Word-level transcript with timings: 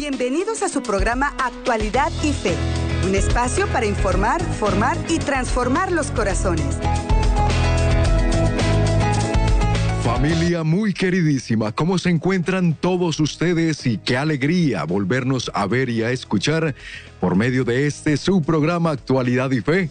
Bienvenidos 0.00 0.62
a 0.62 0.70
su 0.70 0.82
programa 0.82 1.34
Actualidad 1.38 2.10
y 2.22 2.32
Fe, 2.32 2.54
un 3.06 3.14
espacio 3.14 3.66
para 3.66 3.84
informar, 3.84 4.42
formar 4.42 4.96
y 5.10 5.18
transformar 5.18 5.92
los 5.92 6.10
corazones. 6.10 6.78
Familia 10.02 10.64
muy 10.64 10.94
queridísima, 10.94 11.72
¿cómo 11.72 11.98
se 11.98 12.08
encuentran 12.08 12.72
todos 12.72 13.20
ustedes 13.20 13.84
y 13.84 13.98
qué 13.98 14.16
alegría 14.16 14.84
volvernos 14.84 15.50
a 15.52 15.66
ver 15.66 15.90
y 15.90 16.02
a 16.02 16.10
escuchar 16.10 16.74
por 17.20 17.36
medio 17.36 17.64
de 17.64 17.86
este 17.86 18.16
su 18.16 18.40
programa 18.40 18.92
Actualidad 18.92 19.50
y 19.50 19.60
Fe? 19.60 19.90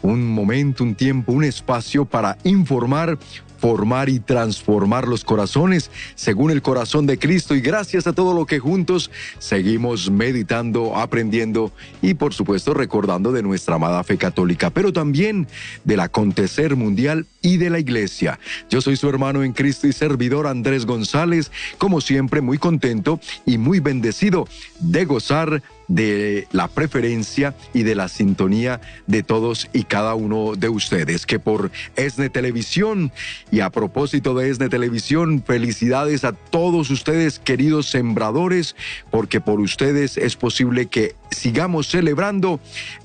Un 0.00 0.26
momento, 0.26 0.84
un 0.84 0.94
tiempo, 0.94 1.32
un 1.32 1.44
espacio 1.44 2.06
para 2.06 2.38
informar, 2.44 3.18
formar 3.60 4.08
y 4.08 4.20
transformar 4.20 5.06
los 5.06 5.24
corazones 5.24 5.90
según 6.14 6.50
el 6.50 6.62
corazón 6.62 7.06
de 7.06 7.18
Cristo 7.18 7.54
y 7.54 7.60
gracias 7.60 8.06
a 8.06 8.12
todo 8.12 8.34
lo 8.34 8.46
que 8.46 8.58
juntos 8.58 9.10
seguimos 9.38 10.10
meditando, 10.10 10.96
aprendiendo 10.96 11.72
y 12.00 12.14
por 12.14 12.32
supuesto 12.32 12.74
recordando 12.74 13.32
de 13.32 13.42
nuestra 13.42 13.74
amada 13.76 14.02
fe 14.02 14.16
católica, 14.16 14.70
pero 14.70 14.92
también 14.92 15.46
del 15.84 16.00
acontecer 16.00 16.74
mundial 16.74 17.26
y 17.42 17.58
de 17.58 17.70
la 17.70 17.78
iglesia. 17.78 18.38
Yo 18.70 18.80
soy 18.80 18.96
su 18.96 19.08
hermano 19.08 19.42
en 19.42 19.52
Cristo 19.52 19.86
y 19.86 19.92
servidor 19.92 20.46
Andrés 20.46 20.86
González, 20.86 21.50
como 21.78 22.00
siempre 22.00 22.40
muy 22.40 22.58
contento 22.58 23.20
y 23.44 23.58
muy 23.58 23.80
bendecido 23.80 24.48
de 24.80 25.04
gozar 25.04 25.62
de 25.90 26.46
la 26.52 26.68
preferencia 26.68 27.54
y 27.74 27.82
de 27.82 27.96
la 27.96 28.08
sintonía 28.08 28.80
de 29.08 29.24
todos 29.24 29.68
y 29.72 29.82
cada 29.82 30.14
uno 30.14 30.54
de 30.56 30.68
ustedes, 30.68 31.26
que 31.26 31.40
por 31.40 31.72
ESNE 31.96 32.30
Televisión 32.30 33.12
y 33.50 33.60
a 33.60 33.70
propósito 33.70 34.34
de 34.34 34.48
ESNE 34.48 34.68
Televisión, 34.68 35.42
felicidades 35.44 36.24
a 36.24 36.32
todos 36.32 36.90
ustedes, 36.90 37.40
queridos 37.40 37.90
sembradores, 37.90 38.76
porque 39.10 39.40
por 39.40 39.60
ustedes 39.60 40.16
es 40.16 40.36
posible 40.36 40.86
que 40.86 41.16
sigamos 41.32 41.88
celebrando 41.88 42.60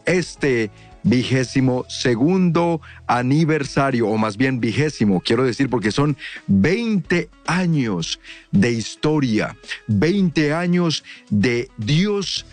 este 0.05 0.69
vigésimo 1.01 1.85
segundo 1.87 2.81
aniversario, 3.07 4.07
o 4.07 4.17
más 4.17 4.37
bien 4.37 4.59
vigésimo, 4.59 5.21
quiero 5.21 5.43
decir, 5.43 5.69
porque 5.69 5.91
son 5.91 6.17
20 6.47 7.29
años 7.45 8.19
de 8.51 8.71
historia, 8.71 9.55
20 9.87 10.53
años 10.53 11.03
de 11.29 11.69
Dios 11.77 12.45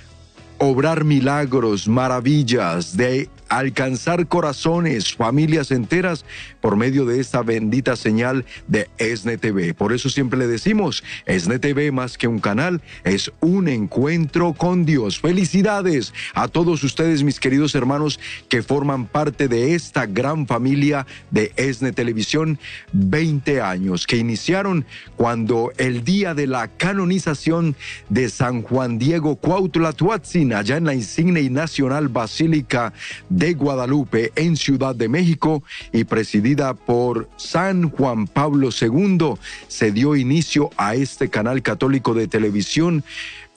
obrar 0.62 1.02
milagros, 1.02 1.88
maravillas, 1.88 2.96
de 2.96 3.28
alcanzar 3.58 4.26
corazones, 4.28 5.14
familias 5.14 5.70
enteras 5.70 6.24
por 6.62 6.76
medio 6.76 7.04
de 7.04 7.20
esta 7.20 7.42
bendita 7.42 7.96
señal 7.96 8.46
de 8.66 8.88
ESNE. 8.96 9.36
Por 9.74 9.92
eso 9.92 10.08
siempre 10.08 10.38
le 10.38 10.46
decimos, 10.46 11.04
ESNE 11.26 11.90
más 11.92 12.16
que 12.16 12.28
un 12.28 12.38
canal, 12.38 12.80
es 13.04 13.30
un 13.40 13.68
encuentro 13.68 14.54
con 14.54 14.86
Dios. 14.86 15.20
Felicidades 15.20 16.14
a 16.34 16.48
todos 16.48 16.82
ustedes, 16.82 17.22
mis 17.22 17.40
queridos 17.40 17.74
hermanos, 17.74 18.18
que 18.48 18.62
forman 18.62 19.06
parte 19.06 19.48
de 19.48 19.74
esta 19.74 20.06
gran 20.06 20.46
familia 20.46 21.06
de 21.30 21.52
ESNE 21.56 21.92
Televisión, 21.92 22.58
20 22.92 23.60
años, 23.60 24.06
que 24.06 24.16
iniciaron 24.16 24.86
cuando 25.16 25.72
el 25.76 26.04
día 26.04 26.34
de 26.34 26.46
la 26.46 26.68
canonización 26.68 27.76
de 28.08 28.30
San 28.30 28.62
Juan 28.62 28.98
Diego 28.98 29.36
Cuautla 29.36 29.92
Tuatzin, 29.92 30.54
allá 30.54 30.78
en 30.78 30.84
la 30.84 30.94
insigne 30.94 31.42
y 31.42 31.50
nacional 31.50 32.08
Basílica 32.08 32.94
de 33.28 33.41
Guadalupe 33.50 34.32
en 34.36 34.56
Ciudad 34.56 34.94
de 34.94 35.08
México 35.08 35.64
y 35.92 36.04
presidida 36.04 36.74
por 36.74 37.28
San 37.36 37.90
Juan 37.90 38.28
Pablo 38.28 38.68
II, 38.70 39.34
se 39.66 39.90
dio 39.90 40.14
inicio 40.14 40.70
a 40.76 40.94
este 40.94 41.28
canal 41.28 41.60
católico 41.60 42.14
de 42.14 42.28
televisión. 42.28 43.02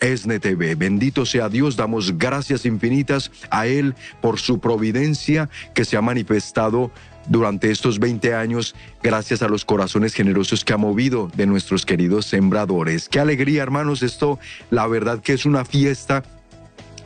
ESNE 0.02 0.40
TV. 0.40 0.76
Bendito 0.76 1.26
sea 1.26 1.48
Dios, 1.48 1.78
damos 1.78 2.18
gracias 2.18 2.66
infinitas 2.66 3.32
a 3.50 3.66
Él 3.66 3.96
por 4.22 4.40
su 4.40 4.60
providencia 4.60 5.50
que 5.74 5.86
se 5.86 5.96
ha 5.96 6.02
manifestado 6.02 6.92
durante 7.28 7.72
estos 7.72 7.98
20 8.00 8.36
años, 8.36 8.76
gracias 9.02 9.42
a 9.42 9.48
los 9.48 9.64
corazones 9.64 10.14
generosos 10.14 10.66
que 10.66 10.74
ha 10.74 10.78
movido 10.78 11.32
de 11.36 11.46
nuestros 11.46 11.86
queridos 11.86 12.26
sembradores. 12.26 13.08
Qué 13.08 13.20
alegría, 13.20 13.64
hermanos, 13.64 14.04
esto, 14.04 14.38
la 14.70 14.86
verdad 14.86 15.22
que 15.22 15.34
es 15.34 15.46
una 15.46 15.64
fiesta 15.64 16.24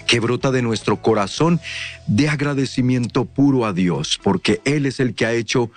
que 0.09 0.20
brota 0.20 0.50
de 0.50 0.64
nuestro 0.64 1.03
corazón 1.03 1.59
de 2.08 2.30
agradecimiento 2.30 3.25
puro 3.25 3.66
a 3.68 3.74
Dios, 3.74 4.20
porque 4.24 4.59
Él 4.66 4.88
es 4.88 5.00
el 5.00 5.14
que 5.14 5.28
ha 5.28 5.34
hecho 5.34 5.70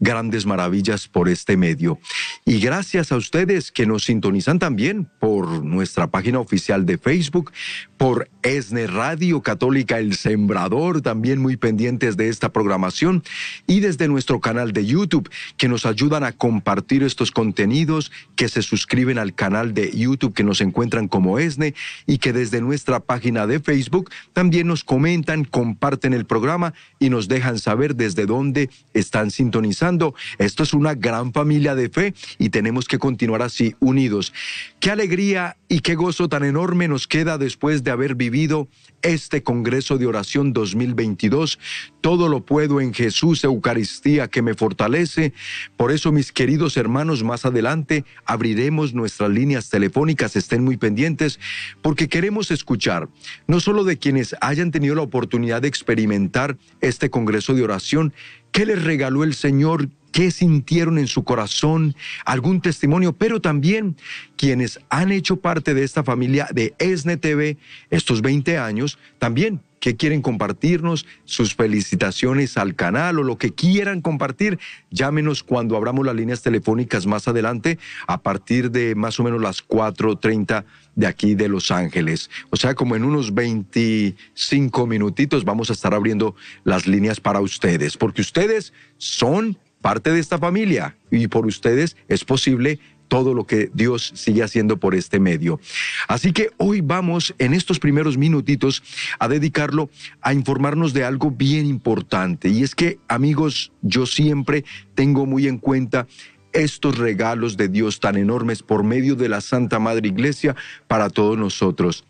grandes 0.00 0.44
maravillas 0.44 1.06
por 1.06 1.28
este 1.28 1.56
medio. 1.56 2.00
Y 2.44 2.58
gracias 2.58 3.12
a 3.12 3.16
ustedes 3.16 3.70
que 3.70 3.86
nos 3.86 4.04
sintonizan 4.04 4.58
también 4.58 5.08
por 5.20 5.64
nuestra 5.64 6.08
página 6.08 6.40
oficial 6.40 6.84
de 6.84 6.98
Facebook, 6.98 7.52
por 7.96 8.28
ESNE 8.42 8.86
Radio 8.86 9.42
Católica 9.42 9.98
El 9.98 10.14
Sembrador, 10.14 11.00
también 11.00 11.40
muy 11.40 11.56
pendientes 11.56 12.16
de 12.16 12.28
esta 12.28 12.52
programación, 12.52 13.22
y 13.66 13.80
desde 13.80 14.08
nuestro 14.08 14.40
canal 14.40 14.72
de 14.72 14.86
YouTube, 14.86 15.30
que 15.56 15.68
nos 15.68 15.86
ayudan 15.86 16.22
a 16.24 16.32
compartir 16.32 17.02
estos 17.02 17.30
contenidos, 17.30 18.12
que 18.36 18.48
se 18.48 18.62
suscriben 18.62 19.18
al 19.18 19.34
canal 19.34 19.74
de 19.74 19.90
YouTube 19.90 20.34
que 20.34 20.44
nos 20.44 20.60
encuentran 20.60 21.08
como 21.08 21.38
ESNE, 21.38 21.74
y 22.06 22.18
que 22.18 22.32
desde 22.32 22.60
nuestra 22.60 23.00
página 23.00 23.46
de 23.46 23.60
Facebook 23.60 24.10
también 24.32 24.66
nos 24.66 24.84
comentan, 24.84 25.44
comparten 25.44 26.12
el 26.12 26.26
programa 26.26 26.74
y 26.98 27.10
nos 27.10 27.28
dejan 27.28 27.58
saber 27.58 27.96
desde 27.96 28.26
dónde 28.26 28.70
están 28.94 29.30
sintonizando. 29.30 30.14
Esto 30.38 30.62
es 30.62 30.72
una 30.74 30.94
gran 30.94 31.32
familia 31.32 31.74
de 31.74 31.88
fe 31.88 32.14
y 32.38 32.50
tenemos 32.50 32.86
que 32.86 32.98
continuar 32.98 33.42
así, 33.42 33.74
unidos. 33.80 34.32
Qué 34.80 34.90
alegría 34.90 35.56
y 35.68 35.80
qué 35.80 35.94
gozo 35.94 36.28
tan 36.28 36.44
enorme 36.44 36.88
nos 36.88 37.06
queda 37.06 37.38
después 37.38 37.82
de 37.82 37.85
haber 37.90 38.14
vivido 38.14 38.68
este 39.02 39.42
Congreso 39.42 39.98
de 39.98 40.06
Oración 40.06 40.52
2022. 40.52 41.58
Todo 42.00 42.28
lo 42.28 42.44
puedo 42.44 42.80
en 42.80 42.92
Jesús, 42.92 43.44
Eucaristía, 43.44 44.28
que 44.28 44.42
me 44.42 44.54
fortalece. 44.54 45.32
Por 45.76 45.92
eso, 45.92 46.12
mis 46.12 46.32
queridos 46.32 46.76
hermanos, 46.76 47.22
más 47.22 47.44
adelante 47.44 48.04
abriremos 48.24 48.94
nuestras 48.94 49.30
líneas 49.30 49.70
telefónicas, 49.70 50.36
estén 50.36 50.64
muy 50.64 50.76
pendientes, 50.76 51.38
porque 51.82 52.08
queremos 52.08 52.50
escuchar 52.50 53.08
no 53.46 53.60
solo 53.60 53.84
de 53.84 53.98
quienes 53.98 54.34
hayan 54.40 54.70
tenido 54.70 54.94
la 54.94 55.02
oportunidad 55.02 55.62
de 55.62 55.68
experimentar 55.68 56.56
este 56.80 57.10
Congreso 57.10 57.54
de 57.54 57.62
Oración, 57.62 58.12
qué 58.52 58.66
les 58.66 58.82
regaló 58.82 59.24
el 59.24 59.34
Señor, 59.34 59.88
qué 60.16 60.30
sintieron 60.30 60.96
en 60.98 61.08
su 61.08 61.24
corazón, 61.24 61.94
algún 62.24 62.62
testimonio, 62.62 63.12
pero 63.12 63.42
también 63.42 63.98
quienes 64.38 64.80
han 64.88 65.12
hecho 65.12 65.36
parte 65.36 65.74
de 65.74 65.84
esta 65.84 66.04
familia 66.04 66.48
de 66.54 66.74
ESNE 66.78 67.18
TV 67.18 67.58
estos 67.90 68.22
20 68.22 68.56
años, 68.56 68.98
también 69.18 69.60
que 69.78 69.96
quieren 69.96 70.22
compartirnos, 70.22 71.04
sus 71.26 71.54
felicitaciones 71.54 72.56
al 72.56 72.74
canal 72.74 73.18
o 73.18 73.24
lo 73.24 73.36
que 73.36 73.52
quieran 73.52 74.00
compartir, 74.00 74.58
llámenos 74.90 75.42
cuando 75.42 75.76
abramos 75.76 76.06
las 76.06 76.16
líneas 76.16 76.40
telefónicas 76.40 77.06
más 77.06 77.28
adelante 77.28 77.78
a 78.06 78.22
partir 78.22 78.70
de 78.70 78.94
más 78.94 79.20
o 79.20 79.22
menos 79.22 79.42
las 79.42 79.68
4.30 79.68 80.64
de 80.94 81.06
aquí 81.06 81.34
de 81.34 81.50
Los 81.50 81.70
Ángeles. 81.70 82.30
O 82.48 82.56
sea, 82.56 82.74
como 82.74 82.96
en 82.96 83.04
unos 83.04 83.34
25 83.34 84.86
minutitos 84.86 85.44
vamos 85.44 85.68
a 85.68 85.74
estar 85.74 85.92
abriendo 85.92 86.34
las 86.64 86.86
líneas 86.86 87.20
para 87.20 87.40
ustedes, 87.40 87.98
porque 87.98 88.22
ustedes 88.22 88.72
son 88.96 89.58
parte 89.86 90.10
de 90.10 90.18
esta 90.18 90.36
familia 90.36 90.96
y 91.12 91.28
por 91.28 91.46
ustedes 91.46 91.96
es 92.08 92.24
posible 92.24 92.80
todo 93.06 93.34
lo 93.34 93.46
que 93.46 93.70
Dios 93.72 94.10
sigue 94.16 94.42
haciendo 94.42 94.78
por 94.78 94.96
este 94.96 95.20
medio. 95.20 95.60
Así 96.08 96.32
que 96.32 96.50
hoy 96.56 96.80
vamos 96.80 97.36
en 97.38 97.54
estos 97.54 97.78
primeros 97.78 98.18
minutitos 98.18 98.82
a 99.20 99.28
dedicarlo 99.28 99.88
a 100.22 100.34
informarnos 100.34 100.92
de 100.92 101.04
algo 101.04 101.30
bien 101.30 101.66
importante. 101.66 102.48
Y 102.48 102.64
es 102.64 102.74
que, 102.74 102.98
amigos, 103.06 103.70
yo 103.80 104.06
siempre 104.06 104.64
tengo 104.96 105.24
muy 105.24 105.46
en 105.46 105.58
cuenta 105.58 106.08
estos 106.52 106.98
regalos 106.98 107.56
de 107.56 107.68
Dios 107.68 108.00
tan 108.00 108.16
enormes 108.16 108.64
por 108.64 108.82
medio 108.82 109.14
de 109.14 109.28
la 109.28 109.40
Santa 109.40 109.78
Madre 109.78 110.08
Iglesia 110.08 110.56
para 110.88 111.10
todos 111.10 111.38
nosotros. 111.38 112.04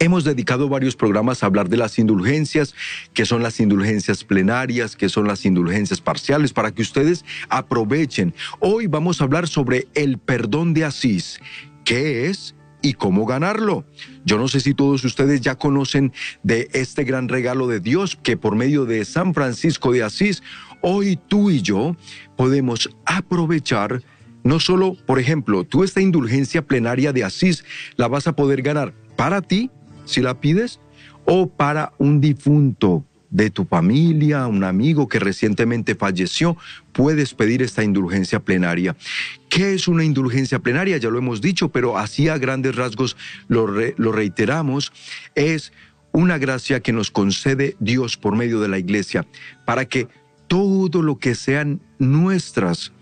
Hemos 0.00 0.22
dedicado 0.22 0.68
varios 0.68 0.94
programas 0.94 1.42
a 1.42 1.46
hablar 1.46 1.68
de 1.68 1.76
las 1.76 1.98
indulgencias, 1.98 2.74
que 3.14 3.26
son 3.26 3.42
las 3.42 3.58
indulgencias 3.58 4.22
plenarias, 4.22 4.94
que 4.94 5.08
son 5.08 5.26
las 5.26 5.44
indulgencias 5.44 6.00
parciales, 6.00 6.52
para 6.52 6.70
que 6.70 6.82
ustedes 6.82 7.24
aprovechen. 7.48 8.32
Hoy 8.60 8.86
vamos 8.86 9.20
a 9.20 9.24
hablar 9.24 9.48
sobre 9.48 9.88
el 9.94 10.18
perdón 10.18 10.72
de 10.72 10.84
Asís. 10.84 11.40
¿Qué 11.84 12.26
es? 12.26 12.54
y 12.80 12.92
cómo 12.92 13.26
ganarlo. 13.26 13.84
Yo 14.24 14.38
no 14.38 14.46
sé 14.46 14.60
si 14.60 14.72
todos 14.72 15.02
ustedes 15.04 15.40
ya 15.40 15.56
conocen 15.56 16.12
de 16.44 16.68
este 16.74 17.02
gran 17.02 17.28
regalo 17.28 17.66
de 17.66 17.80
Dios 17.80 18.16
que 18.22 18.36
por 18.36 18.54
medio 18.54 18.84
de 18.84 19.04
San 19.04 19.34
Francisco 19.34 19.90
de 19.90 20.04
Asís, 20.04 20.44
hoy 20.80 21.18
tú 21.26 21.50
y 21.50 21.60
yo 21.60 21.96
podemos 22.36 22.88
aprovechar 23.04 24.00
no 24.44 24.60
solo, 24.60 24.96
por 25.06 25.18
ejemplo, 25.18 25.64
tú 25.64 25.82
esta 25.82 26.00
indulgencia 26.00 26.62
plenaria 26.62 27.12
de 27.12 27.24
Asís 27.24 27.64
la 27.96 28.06
vas 28.06 28.28
a 28.28 28.36
poder 28.36 28.62
ganar 28.62 28.94
para 29.16 29.42
ti 29.42 29.72
si 30.08 30.20
la 30.20 30.40
pides, 30.40 30.80
o 31.24 31.48
para 31.48 31.92
un 31.98 32.20
difunto 32.20 33.04
de 33.30 33.50
tu 33.50 33.66
familia, 33.66 34.46
un 34.46 34.64
amigo 34.64 35.06
que 35.06 35.18
recientemente 35.18 35.94
falleció, 35.94 36.56
puedes 36.92 37.34
pedir 37.34 37.62
esta 37.62 37.84
indulgencia 37.84 38.40
plenaria. 38.40 38.96
¿Qué 39.50 39.74
es 39.74 39.86
una 39.86 40.04
indulgencia 40.04 40.60
plenaria? 40.60 40.96
Ya 40.96 41.10
lo 41.10 41.18
hemos 41.18 41.42
dicho, 41.42 41.68
pero 41.68 41.98
así 41.98 42.28
a 42.28 42.38
grandes 42.38 42.74
rasgos 42.74 43.16
lo, 43.48 43.68
lo 43.68 44.12
reiteramos. 44.12 44.92
Es 45.34 45.72
una 46.12 46.38
gracia 46.38 46.80
que 46.80 46.94
nos 46.94 47.10
concede 47.10 47.76
Dios 47.80 48.16
por 48.16 48.34
medio 48.34 48.60
de 48.60 48.68
la 48.68 48.78
iglesia 48.78 49.26
para 49.66 49.84
que 49.84 50.08
todo 50.46 51.02
lo 51.02 51.18
que 51.18 51.34
sean 51.34 51.80
nuestras 51.98 52.92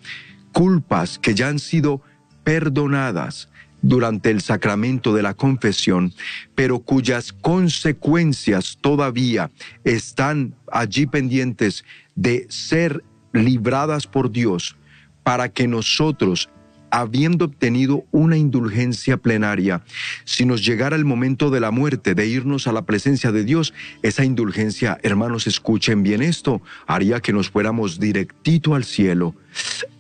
culpas 0.53 1.21
que 1.21 1.35
ya 1.35 1.49
han 1.49 1.61
sido 1.61 2.03
perdonadas, 2.43 3.49
durante 3.89 4.31
el 4.31 4.41
sacramento 4.41 5.15
de 5.15 5.23
la 5.23 5.35
confesión, 5.35 6.13
pero 6.55 6.81
cuyas 6.81 7.33
consecuencias 7.33 8.79
todavía 8.81 9.51
están 9.85 10.55
allí 10.73 11.07
pendientes 11.07 11.85
de 12.17 12.47
ser 12.49 13.05
libradas 13.33 14.07
por 14.07 14.33
Dios 14.33 14.77
para 15.23 15.51
que 15.51 15.69
nosotros, 15.69 16.49
habiendo 16.91 17.45
obtenido 17.45 18.05
una 18.11 18.37
indulgencia 18.37 19.19
plenaria, 19.19 19.83
si 20.25 20.45
nos 20.45 20.65
llegara 20.65 20.97
el 20.97 21.05
momento 21.05 21.51
de 21.51 21.61
la 21.61 21.71
muerte, 21.71 22.15
de 22.17 22.27
irnos 22.27 22.67
a 22.67 22.73
la 22.73 22.87
presencia 22.87 23.31
de 23.31 23.45
Dios, 23.45 23.73
esa 24.03 24.25
indulgencia, 24.25 24.99
hermanos, 25.05 25.47
escuchen 25.47 26.03
bien 26.03 26.23
esto, 26.23 26.61
haría 26.89 27.21
que 27.21 27.33
nos 27.33 27.51
fuéramos 27.51 28.01
directito 28.01 28.75
al 28.75 28.85
cielo. 28.85 29.35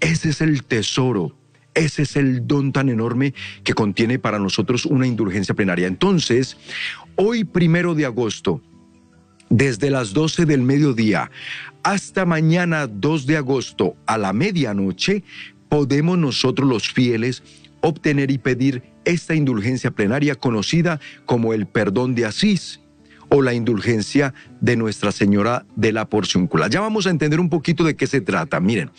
Ese 0.00 0.30
es 0.30 0.40
el 0.40 0.64
tesoro 0.64 1.36
ese 1.76 2.02
es 2.02 2.16
el 2.16 2.46
don 2.46 2.72
tan 2.72 2.88
enorme 2.88 3.34
que 3.62 3.74
contiene 3.74 4.18
para 4.18 4.38
nosotros 4.38 4.86
una 4.86 5.06
indulgencia 5.06 5.54
plenaria. 5.54 5.86
Entonces, 5.86 6.56
hoy 7.16 7.44
primero 7.44 7.94
de 7.94 8.06
agosto, 8.06 8.62
desde 9.50 9.90
las 9.90 10.12
12 10.12 10.46
del 10.46 10.62
mediodía 10.62 11.30
hasta 11.84 12.24
mañana 12.24 12.88
2 12.88 13.26
de 13.26 13.36
agosto 13.36 13.94
a 14.06 14.18
la 14.18 14.32
medianoche, 14.32 15.22
podemos 15.68 16.18
nosotros 16.18 16.68
los 16.68 16.88
fieles 16.88 17.44
obtener 17.80 18.30
y 18.32 18.38
pedir 18.38 18.82
esta 19.04 19.34
indulgencia 19.34 19.92
plenaria 19.92 20.34
conocida 20.34 20.98
como 21.26 21.52
el 21.52 21.66
perdón 21.66 22.16
de 22.16 22.24
Asís 22.24 22.80
o 23.28 23.42
la 23.42 23.54
indulgencia 23.54 24.34
de 24.60 24.76
Nuestra 24.76 25.12
Señora 25.12 25.66
de 25.76 25.92
la 25.92 26.08
Porciúncula. 26.08 26.68
Ya 26.68 26.80
vamos 26.80 27.06
a 27.06 27.10
entender 27.10 27.38
un 27.38 27.50
poquito 27.50 27.84
de 27.84 27.96
qué 27.96 28.06
se 28.06 28.20
trata. 28.20 28.60
Miren, 28.60 28.90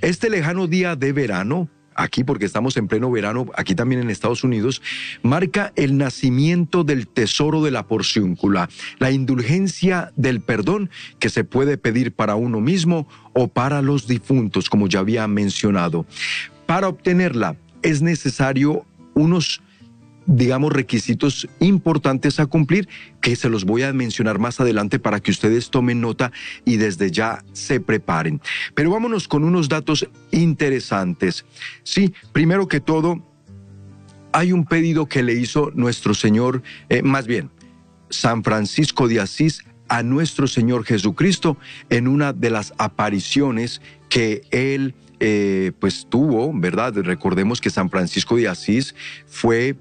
este 0.00 0.30
lejano 0.30 0.66
día 0.66 0.96
de 0.96 1.12
verano, 1.12 1.68
aquí 2.02 2.24
porque 2.24 2.46
estamos 2.46 2.76
en 2.76 2.88
pleno 2.88 3.10
verano, 3.10 3.46
aquí 3.54 3.74
también 3.74 4.00
en 4.00 4.10
Estados 4.10 4.42
Unidos, 4.44 4.82
marca 5.22 5.72
el 5.76 5.96
nacimiento 5.98 6.82
del 6.84 7.06
tesoro 7.06 7.62
de 7.62 7.70
la 7.70 7.86
porciúncula, 7.86 8.68
la 8.98 9.10
indulgencia 9.10 10.12
del 10.16 10.40
perdón 10.40 10.90
que 11.18 11.28
se 11.28 11.44
puede 11.44 11.78
pedir 11.78 12.12
para 12.12 12.34
uno 12.34 12.60
mismo 12.60 13.06
o 13.32 13.48
para 13.48 13.82
los 13.82 14.06
difuntos, 14.06 14.70
como 14.70 14.88
ya 14.88 15.00
había 15.00 15.26
mencionado. 15.28 16.06
Para 16.66 16.88
obtenerla 16.88 17.56
es 17.82 18.02
necesario 18.02 18.86
unos 19.14 19.60
digamos, 20.30 20.72
requisitos 20.72 21.48
importantes 21.58 22.38
a 22.38 22.46
cumplir 22.46 22.88
que 23.20 23.34
se 23.34 23.48
los 23.48 23.64
voy 23.64 23.82
a 23.82 23.92
mencionar 23.92 24.38
más 24.38 24.60
adelante 24.60 25.00
para 25.00 25.18
que 25.18 25.32
ustedes 25.32 25.70
tomen 25.70 26.00
nota 26.00 26.30
y 26.64 26.76
desde 26.76 27.10
ya 27.10 27.44
se 27.52 27.80
preparen. 27.80 28.40
Pero 28.74 28.90
vámonos 28.90 29.26
con 29.26 29.42
unos 29.42 29.68
datos 29.68 30.08
interesantes. 30.30 31.44
Sí, 31.82 32.14
primero 32.32 32.68
que 32.68 32.80
todo, 32.80 33.26
hay 34.32 34.52
un 34.52 34.64
pedido 34.64 35.06
que 35.06 35.24
le 35.24 35.34
hizo 35.34 35.72
nuestro 35.74 36.14
Señor, 36.14 36.62
eh, 36.88 37.02
más 37.02 37.26
bien, 37.26 37.50
San 38.08 38.44
Francisco 38.44 39.08
de 39.08 39.20
Asís 39.20 39.64
a 39.88 40.04
nuestro 40.04 40.46
Señor 40.46 40.84
Jesucristo 40.84 41.56
en 41.88 42.06
una 42.06 42.32
de 42.32 42.50
las 42.50 42.72
apariciones 42.78 43.82
que 44.08 44.42
él 44.52 44.94
eh, 45.18 45.72
pues 45.80 46.06
tuvo, 46.08 46.52
¿verdad? 46.54 46.94
Recordemos 46.94 47.60
que 47.60 47.68
San 47.68 47.90
Francisco 47.90 48.36
de 48.36 48.46
Asís 48.46 48.94
fue 49.26 49.76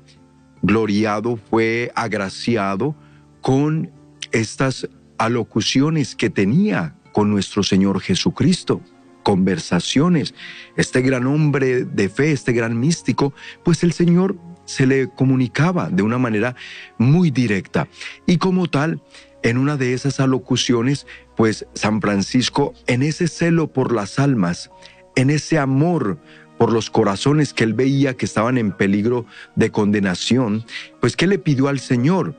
gloriado, 0.62 1.38
fue 1.50 1.92
agraciado 1.96 2.96
con 3.42 3.92
estas 4.32 4.88
alocuciones 5.18 6.16
que 6.16 6.30
tenía 6.30 6.96
con 7.12 7.30
nuestro 7.30 7.64
Señor 7.64 8.00
Jesucristo, 8.02 8.82
conversaciones. 9.24 10.34
Este 10.76 11.02
gran 11.02 11.28
hombre 11.28 11.84
de 11.84 12.10
fe, 12.10 12.32
este 12.32 12.54
gran 12.54 12.80
místico, 12.80 13.34
pues 13.64 13.84
el 13.84 13.94
Señor 13.94 14.38
se 14.66 14.86
le 14.86 15.10
comunicaba 15.10 15.90
de 15.90 16.04
una 16.04 16.18
manera 16.18 16.56
muy 16.98 17.32
directa. 17.32 17.88
Y 18.26 18.38
como 18.38 18.68
tal, 18.68 19.02
en 19.42 19.58
una 19.58 19.78
de 19.78 19.94
esas 19.94 20.20
alocuciones, 20.20 21.08
pues 21.36 21.66
San 21.74 22.02
Francisco, 22.02 22.74
en 22.88 23.04
ese 23.04 23.28
celo 23.28 23.72
por 23.72 23.94
las 23.94 24.20
almas, 24.20 24.70
en 25.16 25.30
ese 25.30 25.58
amor 25.58 26.20
por 26.60 26.74
los 26.74 26.90
corazones 26.90 27.54
que 27.54 27.64
él 27.64 27.74
veía 27.74 28.18
que 28.18 28.26
estaban 28.26 28.58
en 28.58 28.74
peligro 28.74 29.26
de 29.56 29.72
condenación, 29.72 30.66
pues 31.00 31.16
¿qué 31.16 31.26
le 31.26 31.40
pidió 31.40 31.70
al 31.70 31.80
Señor? 31.80 32.36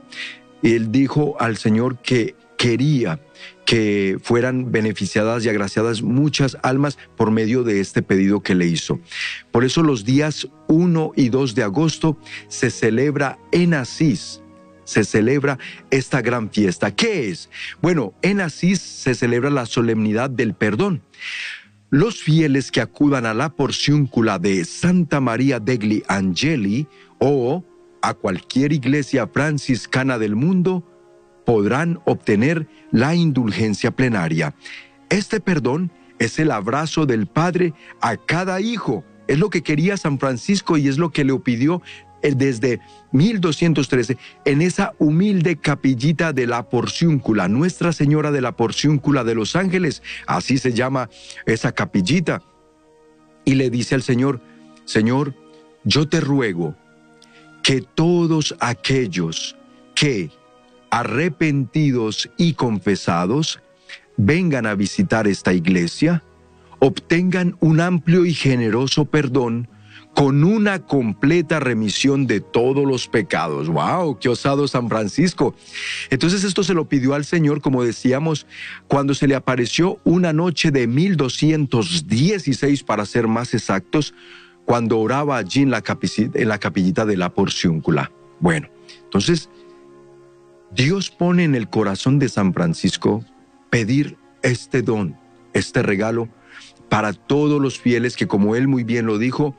Él 0.61 0.91
dijo 0.91 1.35
al 1.39 1.57
Señor 1.57 1.97
que 1.97 2.35
quería 2.55 3.19
que 3.65 4.19
fueran 4.21 4.71
beneficiadas 4.71 5.43
y 5.43 5.49
agraciadas 5.49 6.03
muchas 6.03 6.55
almas 6.61 6.99
por 7.17 7.31
medio 7.31 7.63
de 7.63 7.79
este 7.79 8.03
pedido 8.03 8.41
que 8.41 8.53
le 8.53 8.67
hizo. 8.67 8.99
Por 9.51 9.65
eso 9.65 9.81
los 9.81 10.05
días 10.05 10.47
1 10.67 11.13
y 11.15 11.29
2 11.29 11.55
de 11.55 11.63
agosto 11.63 12.19
se 12.47 12.69
celebra 12.69 13.39
en 13.51 13.73
Asís, 13.73 14.43
se 14.83 15.03
celebra 15.03 15.57
esta 15.89 16.21
gran 16.21 16.51
fiesta. 16.51 16.95
¿Qué 16.95 17.29
es? 17.29 17.49
Bueno, 17.81 18.13
en 18.21 18.41
Asís 18.41 18.79
se 18.81 19.15
celebra 19.15 19.49
la 19.49 19.65
solemnidad 19.65 20.29
del 20.29 20.53
perdón. 20.53 21.01
Los 21.93 22.23
fieles 22.23 22.71
que 22.71 22.79
acudan 22.79 23.25
a 23.25 23.33
la 23.33 23.49
porciúncula 23.49 24.39
de 24.39 24.63
Santa 24.63 25.19
María 25.19 25.59
degli 25.59 26.05
Angeli 26.07 26.87
o 27.19 27.65
a 28.01 28.13
cualquier 28.13 28.71
iglesia 28.71 29.27
franciscana 29.27 30.17
del 30.17 30.37
mundo 30.37 30.87
podrán 31.45 31.99
obtener 32.05 32.65
la 32.91 33.13
indulgencia 33.13 33.91
plenaria. 33.91 34.55
Este 35.09 35.41
perdón 35.41 35.91
es 36.17 36.39
el 36.39 36.51
abrazo 36.51 37.05
del 37.05 37.27
Padre 37.27 37.73
a 37.99 38.15
cada 38.15 38.61
hijo. 38.61 39.03
Es 39.27 39.37
lo 39.37 39.49
que 39.49 39.61
quería 39.61 39.97
San 39.97 40.17
Francisco 40.17 40.77
y 40.77 40.87
es 40.87 40.97
lo 40.97 41.11
que 41.11 41.25
le 41.25 41.37
pidió 41.39 41.81
desde 42.21 42.79
1213 43.11 44.17
en 44.45 44.61
esa 44.61 44.93
humilde 44.99 45.57
capillita 45.57 46.33
de 46.33 46.47
la 46.47 46.69
Porciúncula, 46.69 47.47
Nuestra 47.47 47.91
Señora 47.93 48.31
de 48.31 48.41
la 48.41 48.55
Porciúncula 48.55 49.23
de 49.23 49.35
los 49.35 49.55
Ángeles, 49.55 50.01
así 50.27 50.57
se 50.57 50.73
llama 50.73 51.09
esa 51.45 51.71
capillita. 51.71 52.41
Y 53.43 53.55
le 53.55 53.69
dice 53.69 53.95
al 53.95 54.03
Señor, 54.03 54.39
Señor, 54.85 55.33
yo 55.83 56.07
te 56.07 56.21
ruego 56.21 56.75
que 57.63 57.81
todos 57.81 58.55
aquellos 58.59 59.55
que 59.95 60.29
arrepentidos 60.89 62.29
y 62.37 62.53
confesados 62.53 63.61
vengan 64.17 64.65
a 64.65 64.75
visitar 64.75 65.27
esta 65.27 65.53
iglesia, 65.53 66.23
obtengan 66.79 67.55
un 67.59 67.79
amplio 67.79 68.25
y 68.25 68.33
generoso 68.33 69.05
perdón 69.05 69.67
con 70.21 70.43
una 70.43 70.85
completa 70.85 71.59
remisión 71.59 72.27
de 72.27 72.41
todos 72.41 72.85
los 72.85 73.07
pecados. 73.07 73.69
¡Wow! 73.69 74.19
¡Qué 74.19 74.29
osado 74.29 74.67
San 74.67 74.87
Francisco! 74.87 75.55
Entonces 76.11 76.43
esto 76.43 76.61
se 76.61 76.75
lo 76.75 76.87
pidió 76.87 77.15
al 77.15 77.25
Señor, 77.25 77.59
como 77.59 77.83
decíamos, 77.83 78.45
cuando 78.87 79.15
se 79.15 79.27
le 79.27 79.33
apareció 79.33 79.97
una 80.03 80.31
noche 80.31 80.69
de 80.69 80.85
1216, 80.85 82.83
para 82.83 83.07
ser 83.07 83.27
más 83.27 83.55
exactos, 83.55 84.13
cuando 84.63 84.99
oraba 84.99 85.37
allí 85.37 85.63
en 85.63 85.71
la, 85.71 85.81
en 86.15 86.47
la 86.47 86.59
capillita 86.59 87.07
de 87.07 87.17
la 87.17 87.33
porciúncula. 87.33 88.11
Bueno, 88.39 88.69
entonces 89.03 89.49
Dios 90.69 91.09
pone 91.09 91.45
en 91.45 91.55
el 91.55 91.67
corazón 91.67 92.19
de 92.19 92.29
San 92.29 92.53
Francisco 92.53 93.25
pedir 93.71 94.19
este 94.43 94.83
don, 94.83 95.17
este 95.53 95.81
regalo, 95.81 96.29
para 96.89 97.13
todos 97.13 97.59
los 97.59 97.79
fieles 97.79 98.15
que, 98.15 98.27
como 98.27 98.55
él 98.55 98.67
muy 98.67 98.83
bien 98.83 99.07
lo 99.07 99.17
dijo, 99.17 99.55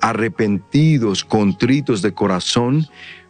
arrepentidos, 0.00 1.24
contritos 1.24 2.02
de 2.02 2.14
corazón, 2.14 2.86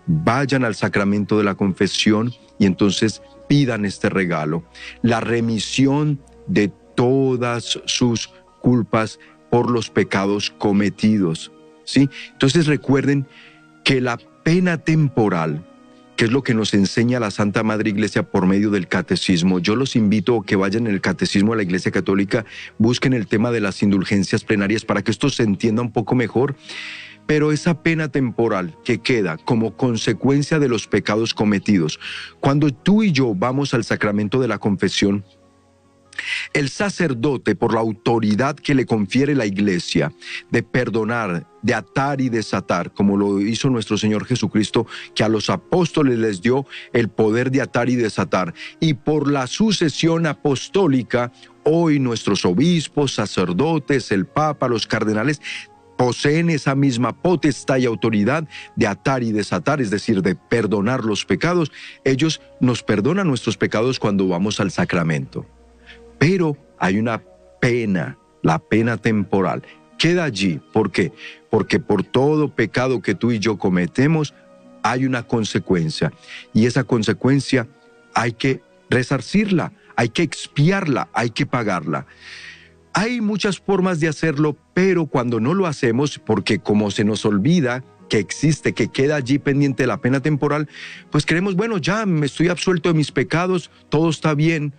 vayan 0.07 0.65
al 0.65 0.75
sacramento 0.75 1.39
de 1.39 1.45
la 1.45 1.55
confesión 1.55 2.33
y 2.59 2.67
entonces 2.67 3.23
pidan 3.49 3.85
este 3.85 4.09
regalo, 4.09 4.65
la 5.03 5.21
remisión 5.21 6.21
de 6.47 6.69
todas 6.95 7.81
sus 7.87 8.31
culpas 8.61 9.19
por 9.51 9.71
los 9.71 9.91
pecados 9.91 10.51
cometidos. 10.51 11.53
¿sí? 11.85 12.09
Entonces 12.33 12.67
recuerden 12.67 13.27
que 13.85 14.01
la 14.01 14.19
pena 14.45 14.79
temporal 14.79 15.67
que 16.21 16.27
es 16.27 16.33
lo 16.33 16.43
que 16.43 16.53
nos 16.53 16.75
enseña 16.75 17.19
la 17.19 17.31
Santa 17.31 17.63
Madre 17.63 17.89
Iglesia 17.89 18.25
por 18.25 18.45
medio 18.45 18.69
del 18.69 18.89
catecismo. 18.89 19.59
Yo 19.59 19.75
los 19.75 19.97
invito 19.97 20.37
a 20.37 20.45
que 20.45 20.55
vayan 20.55 20.87
en 20.87 20.93
el 20.93 21.01
catecismo 21.01 21.55
a 21.55 21.57
la 21.57 21.63
Iglesia 21.63 21.93
Católica, 21.93 22.45
busquen 22.77 23.15
el 23.15 23.27
tema 23.27 23.51
de 23.51 23.63
las 23.63 23.83
indulgencias 23.83 24.45
plenarias 24.45 24.85
para 24.85 25.01
que 25.01 25.13
esto 25.13 25.31
se 25.31 25.45
entienda 25.45 25.81
un 25.81 25.93
poco 25.93 26.15
mejor. 26.15 26.57
Pero 27.25 27.53
esa 27.53 27.83
pena 27.83 28.09
temporal 28.09 28.77
que 28.85 29.01
queda 29.01 29.39
como 29.39 29.79
consecuencia 29.79 30.59
de 30.59 30.69
los 30.69 30.87
pecados 30.87 31.33
cometidos, 31.33 31.99
cuando 32.39 32.69
tú 32.71 33.03
y 33.03 33.13
yo 33.13 33.35
vamos 33.35 33.73
al 33.73 33.85
sacramento 33.85 34.41
de 34.41 34.49
la 34.49 34.59
confesión, 34.59 35.25
el 36.53 36.69
sacerdote, 36.69 37.55
por 37.55 37.75
la 37.75 37.81
autoridad 37.81 38.57
que 38.57 38.75
le 38.75 38.87
confiere 38.87 39.35
la 39.35 39.47
iglesia 39.47 40.13
de 40.51 40.63
perdonar, 40.63 41.47
de 41.63 41.75
atar 41.75 42.21
y 42.21 42.29
desatar, 42.29 42.93
como 42.93 43.17
lo 43.17 43.41
hizo 43.41 43.71
nuestro 43.71 43.99
Señor 43.99 44.25
Jesucristo, 44.25 44.87
que 45.15 45.25
a 45.25 45.29
los 45.29 45.51
apóstoles 45.51 46.19
les 46.19 46.41
dio 46.41 46.67
el 46.93 47.09
poder 47.09 47.51
de 47.51 47.61
atar 47.61 47.89
y 47.89 47.97
desatar, 47.97 48.55
y 48.81 48.95
por 48.95 49.31
la 49.31 49.47
sucesión 49.47 50.27
apostólica, 50.27 51.33
hoy 51.65 51.99
nuestros 51.99 52.45
obispos, 52.45 53.15
sacerdotes, 53.15 54.11
el 54.13 54.27
Papa, 54.27 54.69
los 54.69 54.87
cardenales, 54.87 55.41
poseen 56.01 56.49
esa 56.49 56.75
misma 56.75 57.13
potestad 57.13 57.77
y 57.77 57.85
autoridad 57.85 58.49
de 58.75 58.87
atar 58.87 59.23
y 59.23 59.33
desatar, 59.33 59.83
es 59.83 59.91
decir, 59.91 60.23
de 60.23 60.35
perdonar 60.35 61.05
los 61.05 61.27
pecados. 61.27 61.71
Ellos 62.05 62.41
nos 62.59 62.83
perdonan 62.83 63.29
nuestros 63.29 63.59
pecados 63.59 63.99
cuando 63.99 64.27
vamos 64.27 64.61
al 64.61 64.71
sacramento. 64.71 65.45
Pero 66.21 66.59
hay 66.79 66.99
una 66.99 67.23
pena, 67.63 68.19
la 68.43 68.59
pena 68.59 68.99
temporal. 68.99 69.63
Queda 69.99 70.25
allí. 70.25 70.61
¿Por 70.71 70.93
qué? 70.93 71.13
Porque 71.49 71.81
por 71.81 72.05
todo 72.05 72.55
pecado 72.55 73.01
que 73.01 73.15
tú 73.15 73.33
y 73.33 73.39
yo 73.39 73.57
cometemos, 73.57 74.35
hay 74.83 75.07
una 75.07 75.23
consecuencia. 75.23 76.13
Y 76.53 76.67
esa 76.67 76.85
consecuencia 76.85 77.67
hay 78.15 78.33
que 78.33 78.61
resarcirla, 78.91 79.73
hay 79.97 80.11
que 80.11 80.23
expiarla, 80.23 81.09
hay 81.15 81.31
que 81.31 81.47
pagarla. 81.47 82.07
Hay 82.93 83.23
muchas 83.23 83.59
formas 83.59 83.99
de 83.99 84.09
hacerlo, 84.09 84.59
pero 84.75 85.07
cuando 85.07 85.41
no 85.41 85.55
lo 85.55 85.67
hacemos, 85.67 86.19
porque 86.19 86.59
como 86.59 86.91
se 86.91 87.05
nos 87.05 87.25
olvida 87.25 87.83
que 88.11 88.19
existe, 88.19 88.75
que 88.75 88.89
queda 88.89 89.17
allí 89.17 89.39
pendiente 89.39 89.87
la 89.87 90.03
pena 90.03 90.21
temporal, 90.21 90.69
pues 91.11 91.25
creemos, 91.25 91.55
bueno, 91.55 91.79
ya 91.79 92.05
me 92.05 92.27
estoy 92.27 92.49
absuelto 92.49 92.91
de 92.91 92.99
mis 92.99 93.11
pecados, 93.11 93.71
todo 93.89 94.11
está 94.11 94.35
bien. 94.35 94.75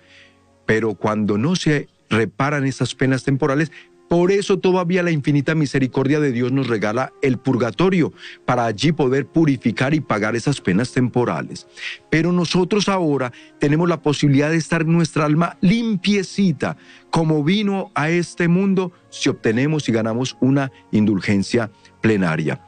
Pero 0.71 0.93
cuando 0.93 1.37
no 1.37 1.57
se 1.57 1.89
reparan 2.09 2.65
esas 2.65 2.95
penas 2.95 3.25
temporales, 3.25 3.73
por 4.07 4.31
eso 4.31 4.57
todavía 4.57 5.03
la 5.03 5.11
infinita 5.11 5.53
misericordia 5.53 6.21
de 6.21 6.31
Dios 6.31 6.53
nos 6.53 6.67
regala 6.67 7.11
el 7.21 7.37
purgatorio, 7.37 8.13
para 8.45 8.67
allí 8.67 8.93
poder 8.93 9.25
purificar 9.25 9.93
y 9.93 9.99
pagar 9.99 10.37
esas 10.37 10.61
penas 10.61 10.93
temporales. 10.93 11.67
Pero 12.09 12.31
nosotros 12.31 12.87
ahora 12.87 13.33
tenemos 13.59 13.89
la 13.89 14.01
posibilidad 14.01 14.49
de 14.49 14.55
estar 14.55 14.85
nuestra 14.85 15.25
alma 15.25 15.57
limpiecita, 15.59 16.77
como 17.09 17.43
vino 17.43 17.91
a 17.93 18.09
este 18.09 18.47
mundo, 18.47 18.93
si 19.09 19.27
obtenemos 19.27 19.89
y 19.89 19.91
ganamos 19.91 20.37
una 20.39 20.71
indulgencia 20.93 21.69
plenaria. 21.99 22.61